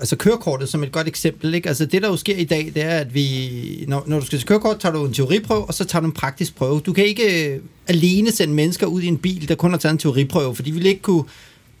altså 0.00 0.16
kørekortet 0.16 0.68
som 0.68 0.82
et 0.82 0.92
godt 0.92 1.08
eksempel. 1.08 1.54
Ikke? 1.54 1.68
Altså, 1.68 1.86
det, 1.86 2.02
der 2.02 2.08
jo 2.08 2.16
sker 2.16 2.36
i 2.36 2.44
dag, 2.44 2.72
det 2.74 2.82
er, 2.82 2.98
at 2.98 3.14
vi, 3.14 3.84
når, 3.88 4.04
når 4.06 4.20
du 4.20 4.26
skal 4.26 4.38
til 4.38 4.48
kørekort, 4.48 4.80
tager 4.80 4.92
du 4.92 5.06
en 5.06 5.12
teoriprøve, 5.12 5.64
og 5.64 5.74
så 5.74 5.84
tager 5.84 6.00
du 6.00 6.06
en 6.06 6.12
praktisk 6.12 6.56
prøve. 6.56 6.80
Du 6.80 6.92
kan 6.92 7.04
ikke 7.04 7.52
øh, 7.54 7.60
alene 7.86 8.32
sende 8.32 8.54
mennesker 8.54 8.86
ud 8.86 9.02
i 9.02 9.06
en 9.06 9.18
bil, 9.18 9.48
der 9.48 9.54
kun 9.54 9.70
har 9.70 9.78
taget 9.78 9.92
en 9.92 9.98
teoriprøve, 9.98 10.54
for 10.54 10.62
de 10.62 10.72
vil 10.72 10.86
ikke 10.86 11.02
kunne 11.02 11.24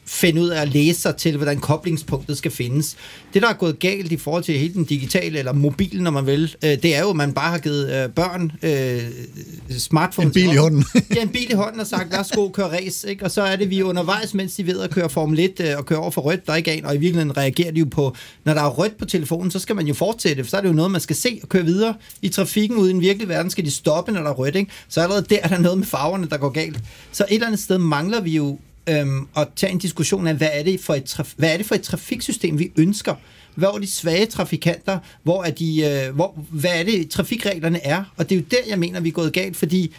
finde 0.06 0.40
ud 0.40 0.48
af 0.48 0.62
at 0.62 0.68
læse 0.68 1.00
sig 1.00 1.16
til, 1.16 1.36
hvordan 1.36 1.58
koblingspunktet 1.58 2.38
skal 2.38 2.50
findes. 2.50 2.96
Det, 3.34 3.42
der 3.42 3.48
er 3.48 3.52
gået 3.52 3.78
galt 3.78 4.12
i 4.12 4.16
forhold 4.16 4.44
til 4.44 4.58
hele 4.58 4.74
den 4.74 4.84
digitale, 4.84 5.38
eller 5.38 5.52
mobilen, 5.52 6.04
når 6.04 6.10
man 6.10 6.26
vil, 6.26 6.56
øh, 6.64 6.70
det 6.70 6.96
er 6.96 7.00
jo, 7.00 7.10
at 7.10 7.16
man 7.16 7.32
bare 7.32 7.50
har 7.50 7.58
givet 7.58 8.04
øh, 8.04 8.08
børn 8.08 8.52
øh, 8.62 9.78
smartphones. 9.78 10.26
En 10.26 10.32
bil 10.32 10.52
i 10.52 10.56
hånden. 10.56 10.84
ja, 11.16 11.22
en 11.22 11.28
bil 11.28 11.50
i 11.50 11.54
hånden 11.54 11.80
og 11.80 11.86
sagt, 11.86 12.12
værsgo, 12.12 12.48
kør 12.48 12.64
race. 12.64 13.10
Ikke? 13.10 13.24
Og 13.24 13.30
så 13.30 13.42
er 13.42 13.56
det, 13.56 13.70
vi 13.70 13.82
undervejs, 13.82 14.34
mens 14.34 14.54
de 14.54 14.66
ved 14.66 14.80
at 14.80 14.90
køre 14.90 15.10
Formel 15.10 15.38
1 15.38 15.60
øh, 15.60 15.78
og 15.78 15.86
køre 15.86 15.98
over 15.98 16.10
for 16.10 16.20
rødt, 16.20 16.46
der 16.46 16.54
ikke 16.54 16.70
er 16.70 16.74
en, 16.74 16.84
og 16.84 16.94
i 16.94 16.98
virkeligheden 16.98 17.36
reagerer 17.36 17.70
de 17.70 17.78
jo 17.78 17.86
på, 17.90 18.16
når 18.44 18.54
der 18.54 18.62
er 18.62 18.68
rødt 18.68 18.98
på 18.98 19.04
telefonen, 19.04 19.50
så 19.50 19.58
skal 19.58 19.76
man 19.76 19.86
jo 19.86 19.94
fortsætte, 19.94 20.44
for 20.44 20.50
så 20.50 20.56
er 20.56 20.60
det 20.60 20.68
jo 20.68 20.74
noget, 20.74 20.90
man 20.90 21.00
skal 21.00 21.16
se 21.16 21.40
og 21.42 21.48
køre 21.48 21.64
videre. 21.64 21.94
I 22.22 22.28
trafikken 22.28 22.76
ude 22.76 22.90
i 22.90 22.92
den 22.92 23.00
virkelige 23.00 23.28
verden 23.28 23.50
skal 23.50 23.64
de 23.64 23.70
stoppe, 23.70 24.12
når 24.12 24.22
der 24.22 24.30
er 24.30 24.34
rødt. 24.34 24.56
Ikke? 24.56 24.70
Så 24.88 25.00
allerede 25.00 25.26
der 25.30 25.38
er 25.42 25.48
der 25.48 25.58
noget 25.58 25.78
med 25.78 25.86
farverne, 25.86 26.28
der 26.28 26.36
går 26.36 26.48
galt. 26.48 26.78
Så 27.12 27.24
et 27.28 27.34
eller 27.34 27.46
andet 27.46 27.60
sted 27.60 27.78
mangler 27.78 28.20
vi 28.20 28.36
jo 28.36 28.58
øhm, 28.88 29.26
og 29.34 29.48
tage 29.56 29.72
en 29.72 29.78
diskussion 29.78 30.26
af, 30.26 30.34
hvad 30.34 30.48
er, 30.52 30.62
det 30.62 30.80
for 30.80 30.94
et 30.94 31.18
traf- 31.18 31.34
hvad 31.36 31.52
er 31.52 31.56
det 31.56 31.66
for 31.66 31.74
et 31.74 31.82
trafiksystem, 31.82 32.58
vi 32.58 32.72
ønsker? 32.76 33.14
Hvor 33.54 33.74
er 33.74 33.78
de 33.78 33.86
svage 33.86 34.26
trafikanter? 34.26 34.98
Hvor 35.22 35.44
er 35.44 35.50
de, 35.50 35.80
øh, 35.80 36.14
hvor, 36.14 36.38
hvad 36.50 36.80
er 36.80 36.82
det, 36.82 37.10
trafikreglerne 37.10 37.86
er? 37.86 38.04
Og 38.16 38.30
det 38.30 38.34
er 38.34 38.40
jo 38.40 38.46
der, 38.50 38.56
jeg 38.68 38.78
mener, 38.78 39.00
vi 39.00 39.08
er 39.08 39.12
gået 39.12 39.32
galt, 39.32 39.56
fordi 39.56 39.94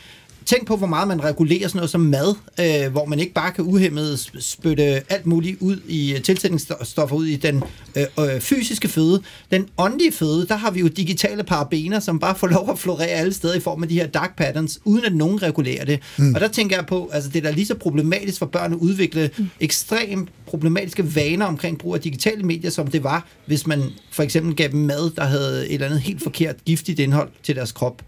tænk 0.52 0.68
på, 0.68 0.76
hvor 0.76 0.88
meget 0.88 1.08
man 1.08 1.24
regulerer 1.24 1.68
sådan 1.68 1.78
noget 1.78 1.90
som 1.90 2.02
mad, 2.02 2.36
øh, 2.60 2.92
hvor 2.92 3.06
man 3.06 3.20
ikke 3.20 3.34
bare 3.34 3.52
kan 3.52 3.66
uhemmet 3.66 4.32
spytte 4.40 4.84
alt 4.84 5.26
muligt 5.26 5.58
ud 5.62 5.78
i 5.88 6.14
øh, 6.14 6.22
tilsætningsstoffer 6.22 7.16
ud 7.16 7.26
i 7.26 7.36
den 7.36 7.64
øh, 7.96 8.06
øh, 8.20 8.42
fysiske 8.42 8.88
føde. 8.88 9.22
Den 9.52 9.68
åndelige 9.78 10.12
føde, 10.12 10.48
der 10.48 10.56
har 10.56 10.72
vi 10.72 10.80
jo 10.80 10.88
digitale 10.88 11.44
parabener, 11.44 12.00
som 12.00 12.20
bare 12.20 12.36
får 12.36 12.48
lov 12.58 12.70
at 12.72 12.80
florere 12.80 13.08
alle 13.08 13.34
steder 13.34 13.56
i 13.56 13.60
form 13.60 13.84
af 13.84 13.90
de 13.90 13.96
her 13.96 14.08
dark 14.08 14.36
patterns, 14.38 14.80
uden 14.86 15.06
at 15.06 15.16
nogen 15.16 15.44
regulerer 15.44 15.86
det. 15.86 16.00
Mm. 16.18 16.34
Og 16.36 16.42
der 16.42 16.48
tænker 16.48 16.76
jeg 16.76 16.86
på, 16.86 17.10
altså 17.14 17.30
det 17.30 17.46
er 17.46 17.50
da 17.50 17.56
lige 17.56 17.66
så 17.66 17.76
problematisk 17.76 18.40
for 18.40 18.46
børn 18.46 18.74
at 18.74 18.78
udvikle 18.78 19.30
mm. 19.38 19.50
ekstremt 19.60 20.30
problematiske 20.46 21.16
vaner 21.16 21.46
omkring 21.46 21.78
brug 21.78 21.96
af 21.96 22.02
digitale 22.02 22.44
medier, 22.44 22.72
som 22.72 22.88
det 22.88 23.04
var, 23.04 23.28
hvis 23.46 23.68
man 23.68 23.84
for 24.12 24.24
eksempel 24.24 24.56
gav 24.56 24.68
dem 24.68 24.80
mad, 24.80 25.16
der 25.16 25.24
havde 25.24 25.68
et 25.68 25.74
eller 25.74 25.86
andet 25.86 26.02
helt 26.02 26.24
forkert 26.24 26.56
giftigt 26.66 27.00
indhold 27.00 27.30
til 27.44 27.56
deres 27.56 27.72
krop. 27.72 28.02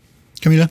Camilla? 0.44 0.68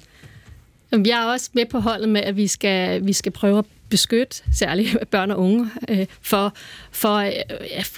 Jeg 0.92 1.22
er 1.22 1.24
også 1.24 1.50
med 1.54 1.66
på 1.66 1.78
holdet 1.78 2.08
med, 2.08 2.20
at 2.20 2.36
vi 2.36 2.46
skal, 2.46 3.06
vi 3.06 3.12
skal 3.12 3.32
prøve 3.32 3.58
at 3.58 3.64
beskytte 3.92 4.42
særligt 4.52 4.96
børn 5.10 5.30
og 5.30 5.38
unge 5.38 5.70
øh, 5.88 6.06
for, 6.22 6.54
for 6.92 7.16
øh, 7.16 7.32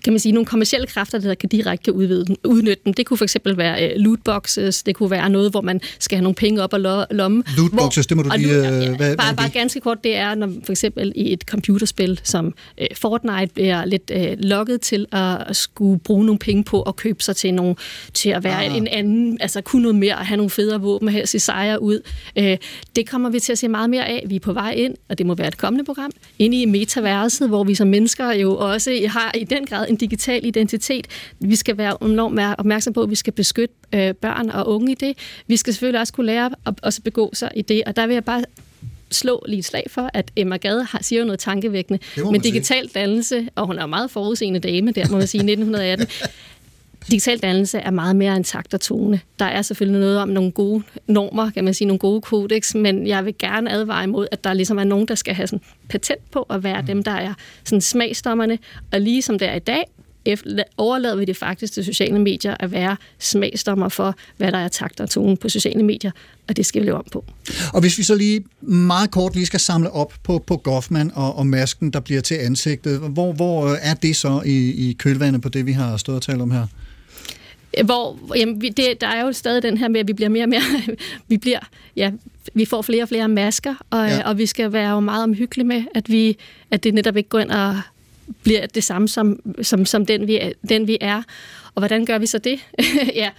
kan 0.05 0.13
man 0.13 0.21
sige, 0.21 0.33
nogle 0.33 0.47
kommersielle 0.47 0.87
kræfter, 0.87 1.19
der 1.19 1.35
kan 1.35 1.49
direkte 1.49 1.93
udvide, 1.93 2.37
udnytte 2.45 2.83
dem. 2.85 2.95
Det 2.95 3.07
kunne 3.07 3.17
for 3.17 3.25
eksempel 3.25 3.57
være 3.57 3.91
øh, 3.91 3.97
lootboxes, 3.97 4.83
det 4.83 4.95
kunne 4.97 5.11
være 5.11 5.31
noget, 5.31 5.51
hvor 5.51 5.61
man 5.61 5.81
skal 5.99 6.17
have 6.17 6.23
nogle 6.23 6.35
penge 6.35 6.63
op 6.63 6.73
og 6.73 6.81
lomme. 7.11 7.43
Lootboxes, 7.57 8.07
hvor, 8.07 8.09
det 8.09 8.17
må 8.17 8.23
du 8.23 8.39
lige... 8.39 8.55
Ja, 8.55 8.81
ja, 8.81 8.97
hvad, 8.97 9.17
bare, 9.17 9.37
bare 9.37 9.49
ganske 9.49 9.81
kort, 9.81 10.05
det 10.05 10.17
er, 10.17 10.35
når 10.35 10.53
for 10.65 10.73
eksempel 10.73 11.13
i 11.15 11.33
et 11.33 11.43
computerspil 11.43 12.21
som 12.25 12.55
øh, 12.79 12.87
Fortnite 12.95 13.55
bliver 13.55 13.85
lidt 13.85 14.11
øh, 14.15 14.37
lukket 14.39 14.81
til 14.81 15.07
at 15.13 15.57
skulle 15.57 16.01
bruge 16.01 16.27
nogle 16.27 16.39
penge 16.39 16.65
på 16.65 16.83
at 16.83 16.97
købe 16.97 17.23
sig 17.23 17.37
til, 17.37 17.55
nogle, 17.55 17.77
til 18.15 18.31
at 18.31 18.45
være 18.45 18.65
ah. 18.65 18.77
en 18.77 18.87
anden, 18.87 19.39
altså 19.41 19.61
kunne 19.61 19.83
noget 19.83 19.95
mere, 19.95 20.21
at 20.21 20.27
have 20.27 20.37
nogle 20.37 20.51
federe 20.51 20.81
våben, 20.81 21.09
have 21.09 21.27
se 21.27 21.39
sejre 21.39 21.83
ud. 21.83 22.01
Øh, 22.39 22.57
det 22.97 23.09
kommer 23.09 23.31
vi 23.31 23.41
til 23.41 23.53
at 23.53 23.59
se 23.59 23.69
meget 23.69 23.91
mere 23.91 24.09
af. 24.09 24.25
Vi 24.29 24.37
er 24.37 24.41
på 24.41 24.53
vej 24.53 24.71
ind, 24.71 24.95
og 25.09 25.19
det 25.19 25.27
må 25.27 25.35
være 25.35 25.49
et 25.49 25.59
kommende 25.59 25.84
program, 25.85 26.11
inde 26.39 26.63
i 26.63 26.65
metaverset, 26.65 27.49
hvor 27.49 27.65
vi 27.65 27.75
som 27.75 27.89
mennesker 27.89 28.33
jo 28.33 28.57
også 28.57 29.07
har 29.09 29.33
i 29.35 29.45
den 29.45 29.67
grad 29.67 29.89
en 29.89 29.97
digital 29.97 30.47
identitet. 30.47 31.07
Vi 31.41 31.57
skal 31.57 31.79
være 31.79 31.97
enormt 32.03 32.41
opmærksom 32.59 32.93
på, 32.93 33.03
at 33.03 33.11
vi 33.11 33.15
skal 33.15 33.33
beskytte 33.33 33.75
øh, 33.95 34.15
børn 34.15 34.51
og 34.51 34.69
unge 34.69 34.93
i 34.93 34.95
det. 34.95 35.19
Vi 35.47 35.57
skal 35.57 35.73
selvfølgelig 35.73 36.01
også 36.01 36.13
kunne 36.13 36.27
lære 36.27 36.51
at 36.67 36.75
også 36.83 37.03
begå 37.03 37.31
sig 37.33 37.51
i 37.57 37.63
det, 37.63 37.83
og 37.87 37.97
der 37.97 38.07
vil 38.07 38.15
jeg 38.15 38.25
bare 38.25 38.45
slå 39.11 39.45
lige 39.49 39.59
et 39.59 39.65
slag 39.65 39.87
for, 39.91 40.11
at 40.15 40.31
Emma 40.37 40.57
Gade 40.57 40.85
har, 40.85 40.99
siger 41.03 41.21
jo 41.21 41.27
noget 41.27 41.41
tankevækkende. 41.41 41.99
Men 42.33 42.41
digital 42.41 42.91
dannelse, 42.95 43.49
og 43.55 43.67
hun 43.67 43.79
er 43.79 43.87
meget 43.87 44.11
forudseende 44.11 44.61
dame 44.61 44.93
der, 44.93 45.09
må 45.11 45.17
man 45.19 45.27
sige, 45.27 45.39
1918, 45.39 46.07
digital 47.11 47.39
dannelse 47.39 47.79
er 47.79 47.91
meget 47.91 48.17
mere 48.17 48.37
en 48.37 48.45
takt 48.45 48.75
og 48.75 48.81
tone. 48.81 49.21
Der 49.39 49.45
er 49.45 49.63
selvfølgelig 49.63 50.01
noget 50.01 50.19
om 50.19 50.29
nogle 50.29 50.51
gode 50.51 50.83
normer, 51.07 51.51
kan 51.51 51.65
man 51.65 51.75
sige, 51.75 51.89
nogle 51.89 51.99
gode 51.99 52.21
kodex, 52.21 52.75
men 52.75 53.07
jeg 53.07 53.25
vil 53.25 53.35
gerne 53.39 53.73
advare 53.73 54.05
imod, 54.05 54.27
at 54.33 54.45
der 54.45 54.53
ligesom 54.53 54.79
er 54.79 54.85
nogen, 54.85 55.09
der 55.09 55.15
skal 55.15 55.35
have 55.35 55.47
sådan 55.47 55.65
patent 55.89 56.31
på 56.31 56.43
at 56.43 56.63
være 56.63 56.81
mm. 56.81 56.87
dem, 56.87 57.03
der 57.03 57.11
er 57.11 57.35
sådan 57.65 57.81
smagsdommerne. 57.81 58.59
Og 58.93 59.01
lige 59.01 59.23
som 59.23 59.39
det 59.39 59.49
er 59.49 59.55
i 59.55 59.59
dag, 59.59 59.85
overlader 60.77 61.17
vi 61.17 61.25
det 61.25 61.37
faktisk 61.37 61.73
til 61.73 61.85
sociale 61.85 62.19
medier 62.19 62.57
at 62.61 62.73
være 62.73 62.97
smagsdommer 63.19 63.89
for, 63.89 64.15
hvad 64.37 64.53
der 64.53 64.59
er 64.59 64.69
takt 64.69 65.01
og 65.01 65.11
tone 65.11 65.37
på 65.37 65.49
sociale 65.49 65.83
medier, 65.83 66.11
og 66.49 66.57
det 66.57 66.67
skal 66.67 66.83
vi 66.83 66.87
leve 66.87 66.97
om 66.97 67.07
på. 67.13 67.25
Og 67.73 67.81
hvis 67.81 67.99
vi 67.99 68.03
så 68.03 68.15
lige 68.15 68.45
meget 68.61 69.11
kort 69.11 69.35
lige 69.35 69.47
skal 69.47 69.61
samle 69.61 69.91
op 69.91 70.13
på, 70.23 70.45
på 70.47 70.57
Goffman 70.57 71.11
og, 71.15 71.37
og 71.37 71.47
masken, 71.47 71.91
der 71.91 72.01
bliver 72.01 72.21
til 72.21 72.35
ansigtet, 72.35 72.99
hvor, 72.99 73.33
hvor 73.33 73.69
er 73.69 73.95
det 73.95 74.17
så 74.17 74.43
i, 74.47 74.89
i 74.89 74.93
kølvandet 74.93 75.43
på 75.43 75.49
det, 75.49 75.67
vi 75.67 75.73
har 75.73 75.97
stået 75.97 76.17
og 76.17 76.23
talt 76.23 76.43
om 76.43 76.51
her? 76.51 76.67
Hvor 77.85 78.19
jamen, 78.37 78.63
vi, 78.63 78.69
det, 78.69 79.01
der 79.01 79.07
er 79.07 79.25
jo 79.25 79.33
stadig 79.33 79.63
den 79.63 79.79
her 79.79 79.89
med, 79.89 80.01
at 80.01 80.09
vi 80.09 80.13
bliver 80.13 80.29
mere 80.29 80.45
og 80.45 80.49
mere, 80.49 80.61
vi 81.29 81.37
bliver, 81.37 81.61
ja, 81.97 82.11
vi 82.55 82.65
får 82.65 82.83
flere 82.83 83.03
og 83.03 83.09
flere 83.09 83.29
masker, 83.29 83.75
og, 83.91 84.09
ja. 84.09 84.29
og 84.29 84.39
vi 84.39 84.47
skal 84.47 84.73
være 84.73 84.91
jo 84.91 85.01
meget 85.01 85.23
omhyggelige 85.23 85.67
med, 85.67 85.83
at, 85.95 86.11
vi, 86.11 86.37
at 86.71 86.85
det 86.85 86.95
netop 86.95 87.17
ikke 87.17 87.29
går 87.29 87.39
ind 87.39 87.51
og 87.51 87.81
bliver 88.43 88.67
det 88.67 88.85
samme 88.85 89.09
som, 89.09 89.41
som, 89.63 89.87
som 89.87 90.07
den, 90.07 90.27
vi 90.27 90.39
er, 90.39 90.53
den, 90.69 90.87
vi 90.87 90.99
er. 91.01 91.23
Og 91.75 91.81
hvordan 91.81 92.05
gør 92.05 92.19
vi 92.19 92.27
så 92.27 92.39
det? 92.39 92.59
ja, 93.15 93.31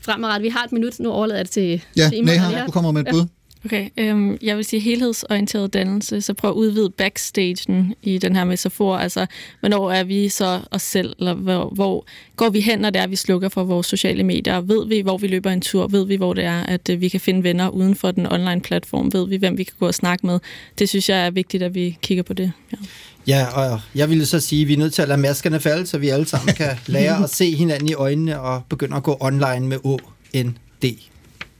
fremadrettet. 0.00 0.42
Vi 0.42 0.48
har 0.48 0.64
et 0.64 0.72
minut, 0.72 1.00
nu 1.00 1.10
overlader 1.10 1.38
jeg 1.38 1.46
det 1.46 1.52
til 1.52 1.82
Ja, 1.96 2.10
Neha, 2.10 2.64
du 2.66 2.70
kommer 2.70 2.92
med 2.92 3.00
et 3.00 3.08
bud. 3.10 3.26
Okay, 3.68 3.88
øhm, 3.96 4.38
jeg 4.42 4.56
vil 4.56 4.64
sige 4.64 4.80
helhedsorienteret 4.80 5.72
dannelse, 5.72 6.20
så 6.20 6.34
prøv 6.34 6.50
at 6.50 6.54
udvide 6.54 6.90
backstagen 6.90 7.94
i 8.02 8.18
den 8.18 8.36
her 8.36 8.44
metafor. 8.44 8.96
Altså, 8.96 9.26
hvornår 9.60 9.90
er 9.90 10.04
vi 10.04 10.28
så 10.28 10.60
os 10.70 10.82
selv, 10.82 11.14
eller 11.18 11.34
hvor, 11.34 11.68
hvor 11.74 12.06
går 12.36 12.50
vi 12.50 12.60
hen, 12.60 12.78
når 12.78 12.90
det 12.90 13.02
er, 13.02 13.06
vi 13.06 13.16
slukker 13.16 13.48
for 13.48 13.64
vores 13.64 13.86
sociale 13.86 14.22
medier? 14.24 14.60
Ved 14.60 14.86
vi, 14.88 15.00
hvor 15.00 15.18
vi 15.18 15.26
løber 15.26 15.50
en 15.50 15.60
tur? 15.60 15.86
Ved 15.86 16.06
vi, 16.06 16.16
hvor 16.16 16.34
det 16.34 16.44
er, 16.44 16.62
at 16.62 16.88
øh, 16.90 17.00
vi 17.00 17.08
kan 17.08 17.20
finde 17.20 17.42
venner 17.42 17.68
uden 17.68 17.94
for 17.94 18.10
den 18.10 18.32
online 18.32 18.60
platform? 18.60 19.12
Ved 19.12 19.28
vi, 19.28 19.36
hvem 19.36 19.58
vi 19.58 19.64
kan 19.64 19.74
gå 19.78 19.86
og 19.86 19.94
snakke 19.94 20.26
med? 20.26 20.38
Det 20.78 20.88
synes 20.88 21.08
jeg 21.08 21.26
er 21.26 21.30
vigtigt, 21.30 21.62
at 21.62 21.74
vi 21.74 21.98
kigger 22.02 22.22
på 22.22 22.32
det. 22.32 22.52
Ja. 22.72 22.76
Ja, 23.26 23.46
og 23.46 23.80
jeg 23.94 24.10
ville 24.10 24.26
så 24.26 24.40
sige, 24.40 24.62
at 24.62 24.68
vi 24.68 24.72
er 24.72 24.78
nødt 24.78 24.94
til 24.94 25.02
at 25.02 25.08
lade 25.08 25.20
maskerne 25.20 25.60
falde, 25.60 25.86
så 25.86 25.98
vi 25.98 26.08
alle 26.08 26.26
sammen 26.26 26.54
kan 26.54 26.70
lære 26.86 27.24
at 27.24 27.30
se 27.30 27.54
hinanden 27.54 27.88
i 27.88 27.94
øjnene 27.94 28.40
og 28.40 28.62
begynde 28.68 28.96
at 28.96 29.02
gå 29.02 29.16
online 29.20 29.66
med 29.66 29.78
O, 29.84 29.98
N, 30.36 30.56
D. 30.82 30.84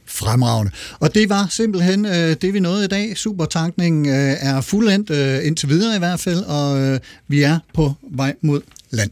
Fremragende. 0.09 0.71
Og 0.99 1.15
det 1.15 1.29
var 1.29 1.47
simpelthen 1.49 2.05
øh, 2.05 2.35
det, 2.41 2.53
vi 2.53 2.59
nåede 2.59 2.85
i 2.85 2.87
dag. 2.87 3.17
Supertankningen 3.17 4.05
øh, 4.05 4.35
er 4.39 4.61
fuldendt, 4.61 5.09
øh, 5.09 5.47
indtil 5.47 5.69
videre 5.69 5.95
i 5.95 5.99
hvert 5.99 6.19
fald, 6.19 6.43
og 6.43 6.79
øh, 6.79 6.99
vi 7.27 7.41
er 7.43 7.59
på 7.73 7.93
vej 8.11 8.35
mod 8.41 8.61
land. 8.89 9.11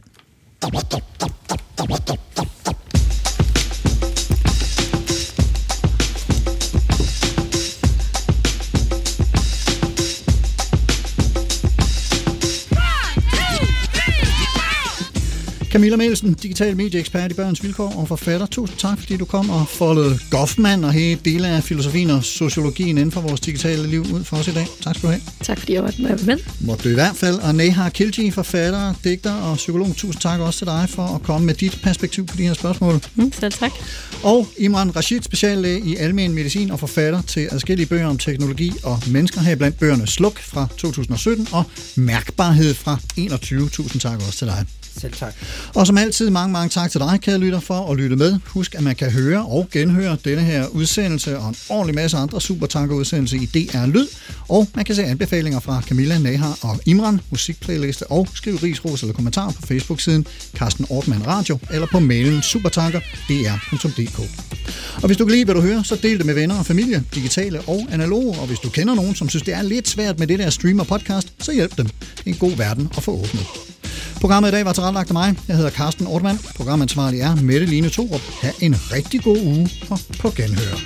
Camilla 15.78 15.96
Melsen, 15.96 16.32
digital 16.32 16.76
medieekspert 16.76 17.30
i 17.30 17.34
Børns 17.34 17.62
Vilkår 17.62 17.92
og 17.96 18.08
forfatter. 18.08 18.46
Tusind 18.46 18.78
tak, 18.78 18.98
fordi 18.98 19.16
du 19.16 19.24
kom 19.24 19.50
og 19.50 19.68
foldede 19.68 20.18
Goffman 20.30 20.84
og 20.84 20.92
hele 20.92 21.20
dele 21.24 21.48
af 21.48 21.62
filosofien 21.62 22.10
og 22.10 22.24
sociologien 22.24 22.98
inden 22.98 23.12
for 23.12 23.20
vores 23.20 23.40
digitale 23.40 23.86
liv 23.86 24.00
ud 24.00 24.24
for 24.24 24.36
os 24.36 24.48
i 24.48 24.52
dag. 24.52 24.66
Tak 24.80 24.96
skal 24.96 25.06
du 25.06 25.12
have. 25.12 25.22
Tak 25.42 25.58
fordi 25.58 25.74
jeg 25.74 25.82
var 25.82 25.94
med. 25.98 26.38
Måtte 26.60 26.84
du 26.84 26.88
i 26.88 26.94
hvert 26.94 27.16
fald. 27.16 27.38
Og 27.38 27.54
Neha 27.54 27.88
Kilji, 27.88 28.30
forfatter, 28.30 28.94
digter 29.04 29.34
og 29.34 29.56
psykolog. 29.56 29.96
Tusind 29.96 30.20
tak 30.20 30.40
også 30.40 30.58
til 30.58 30.66
dig 30.66 30.86
for 30.88 31.02
at 31.02 31.22
komme 31.22 31.46
med 31.46 31.54
dit 31.54 31.80
perspektiv 31.82 32.26
på 32.26 32.36
de 32.36 32.42
her 32.42 32.54
spørgsmål. 32.54 33.02
Mm, 33.14 33.32
selv 33.32 33.52
tak. 33.52 33.72
Og 34.22 34.46
Imran 34.56 34.96
Rashid, 34.96 35.22
speciallæge 35.22 35.80
i 35.80 35.96
almen 35.96 36.32
medicin 36.32 36.70
og 36.70 36.80
forfatter 36.80 37.22
til 37.22 37.48
adskillige 37.50 37.86
bøger 37.86 38.06
om 38.06 38.18
teknologi 38.18 38.72
og 38.82 39.02
mennesker, 39.06 39.40
her 39.40 39.54
blandt 39.54 39.78
bøgerne 39.78 40.06
Sluk 40.06 40.38
fra 40.38 40.66
2017 40.76 41.48
og 41.52 41.64
Mærkbarhed 41.96 42.74
fra 42.74 42.98
21. 43.16 43.68
Tusind 43.68 44.00
tak 44.00 44.16
også 44.16 44.38
til 44.38 44.46
dig. 44.46 44.66
Selv 45.00 45.12
tak. 45.12 45.34
Og 45.74 45.86
som 45.86 45.98
altid, 45.98 46.30
mange, 46.30 46.52
mange 46.52 46.68
tak 46.68 46.90
til 46.90 47.00
dig, 47.00 47.18
kære 47.22 47.38
lytter, 47.38 47.60
for 47.60 47.90
at 47.90 47.96
lytte 47.96 48.16
med. 48.16 48.38
Husk, 48.46 48.74
at 48.74 48.82
man 48.82 48.96
kan 48.96 49.10
høre 49.10 49.46
og 49.46 49.68
genhøre 49.72 50.16
denne 50.24 50.42
her 50.42 50.66
udsendelse 50.66 51.38
og 51.38 51.48
en 51.48 51.56
ordentlig 51.68 51.94
masse 51.94 52.16
andre 52.16 52.40
supertanker-udsendelser 52.40 53.36
i 53.36 53.46
DR 53.46 53.86
Lyd. 53.86 54.06
Og 54.48 54.68
man 54.74 54.84
kan 54.84 54.94
se 54.94 55.04
anbefalinger 55.04 55.60
fra 55.60 55.80
Camilla, 55.80 56.18
Nahar 56.18 56.58
og 56.62 56.80
Imran, 56.86 57.20
musikplayliste 57.30 58.10
og 58.10 58.28
skrive 58.34 58.56
risros 58.56 59.02
eller 59.02 59.14
kommentar 59.14 59.50
på 59.50 59.62
Facebook-siden 59.66 60.26
Carsten 60.54 60.86
Ortmann 60.90 61.26
Radio 61.26 61.58
eller 61.70 61.86
på 61.86 61.98
mailen 61.98 62.42
supertanker.dr.dk. 62.42 64.18
Og 65.02 65.06
hvis 65.06 65.16
du 65.16 65.24
kan 65.24 65.32
lide, 65.32 65.44
hvad 65.44 65.54
du 65.54 65.60
hører, 65.60 65.82
så 65.82 65.96
del 66.02 66.18
det 66.18 66.26
med 66.26 66.34
venner 66.34 66.58
og 66.58 66.66
familie, 66.66 67.04
digitale 67.14 67.60
og 67.60 67.86
analoge. 67.90 68.38
Og 68.38 68.46
hvis 68.46 68.58
du 68.58 68.68
kender 68.68 68.94
nogen, 68.94 69.14
som 69.14 69.28
synes, 69.28 69.42
det 69.42 69.54
er 69.54 69.62
lidt 69.62 69.88
svært 69.88 70.18
med 70.18 70.26
det 70.26 70.38
der 70.38 70.50
streamer 70.50 70.84
podcast, 70.84 71.32
så 71.40 71.52
hjælp 71.52 71.76
dem. 71.76 71.86
Det 71.86 72.26
er 72.26 72.30
en 72.30 72.34
god 72.34 72.56
verden 72.56 72.88
at 72.96 73.02
få 73.02 73.12
åbnet. 73.12 73.46
Programmet 74.20 74.48
i 74.48 74.52
dag 74.52 74.64
var 74.64 74.72
tilrettelagt 74.72 75.08
af 75.08 75.12
mig. 75.12 75.36
Jeg 75.48 75.56
hedder 75.56 75.70
Carsten 75.70 76.06
Ortmann. 76.06 76.38
Programansvarlig 76.56 77.20
er 77.20 77.34
Mette 77.34 77.66
Line 77.66 77.88
Torup. 77.88 78.20
Ha' 78.42 78.50
en 78.60 78.76
rigtig 78.92 79.22
god 79.22 79.38
uge 79.38 79.70
og 79.90 79.98
på 80.20 80.30
genhør. 80.30 80.76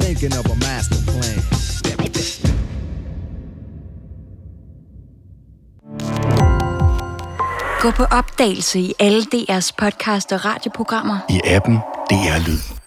Thinking 0.00 0.38
of 0.38 0.46
a 0.46 0.54
master 0.54 0.96
plan. 1.06 1.60
Gå 7.80 7.90
på 7.90 8.04
opdagelse 8.04 8.80
i 8.80 8.94
alle 8.98 9.22
DR's 9.34 9.70
podcast 9.78 10.32
og 10.32 10.44
radioprogrammer. 10.44 11.18
I 11.28 11.40
appen 11.44 11.74
DR 12.10 12.48
Lyd. 12.48 12.79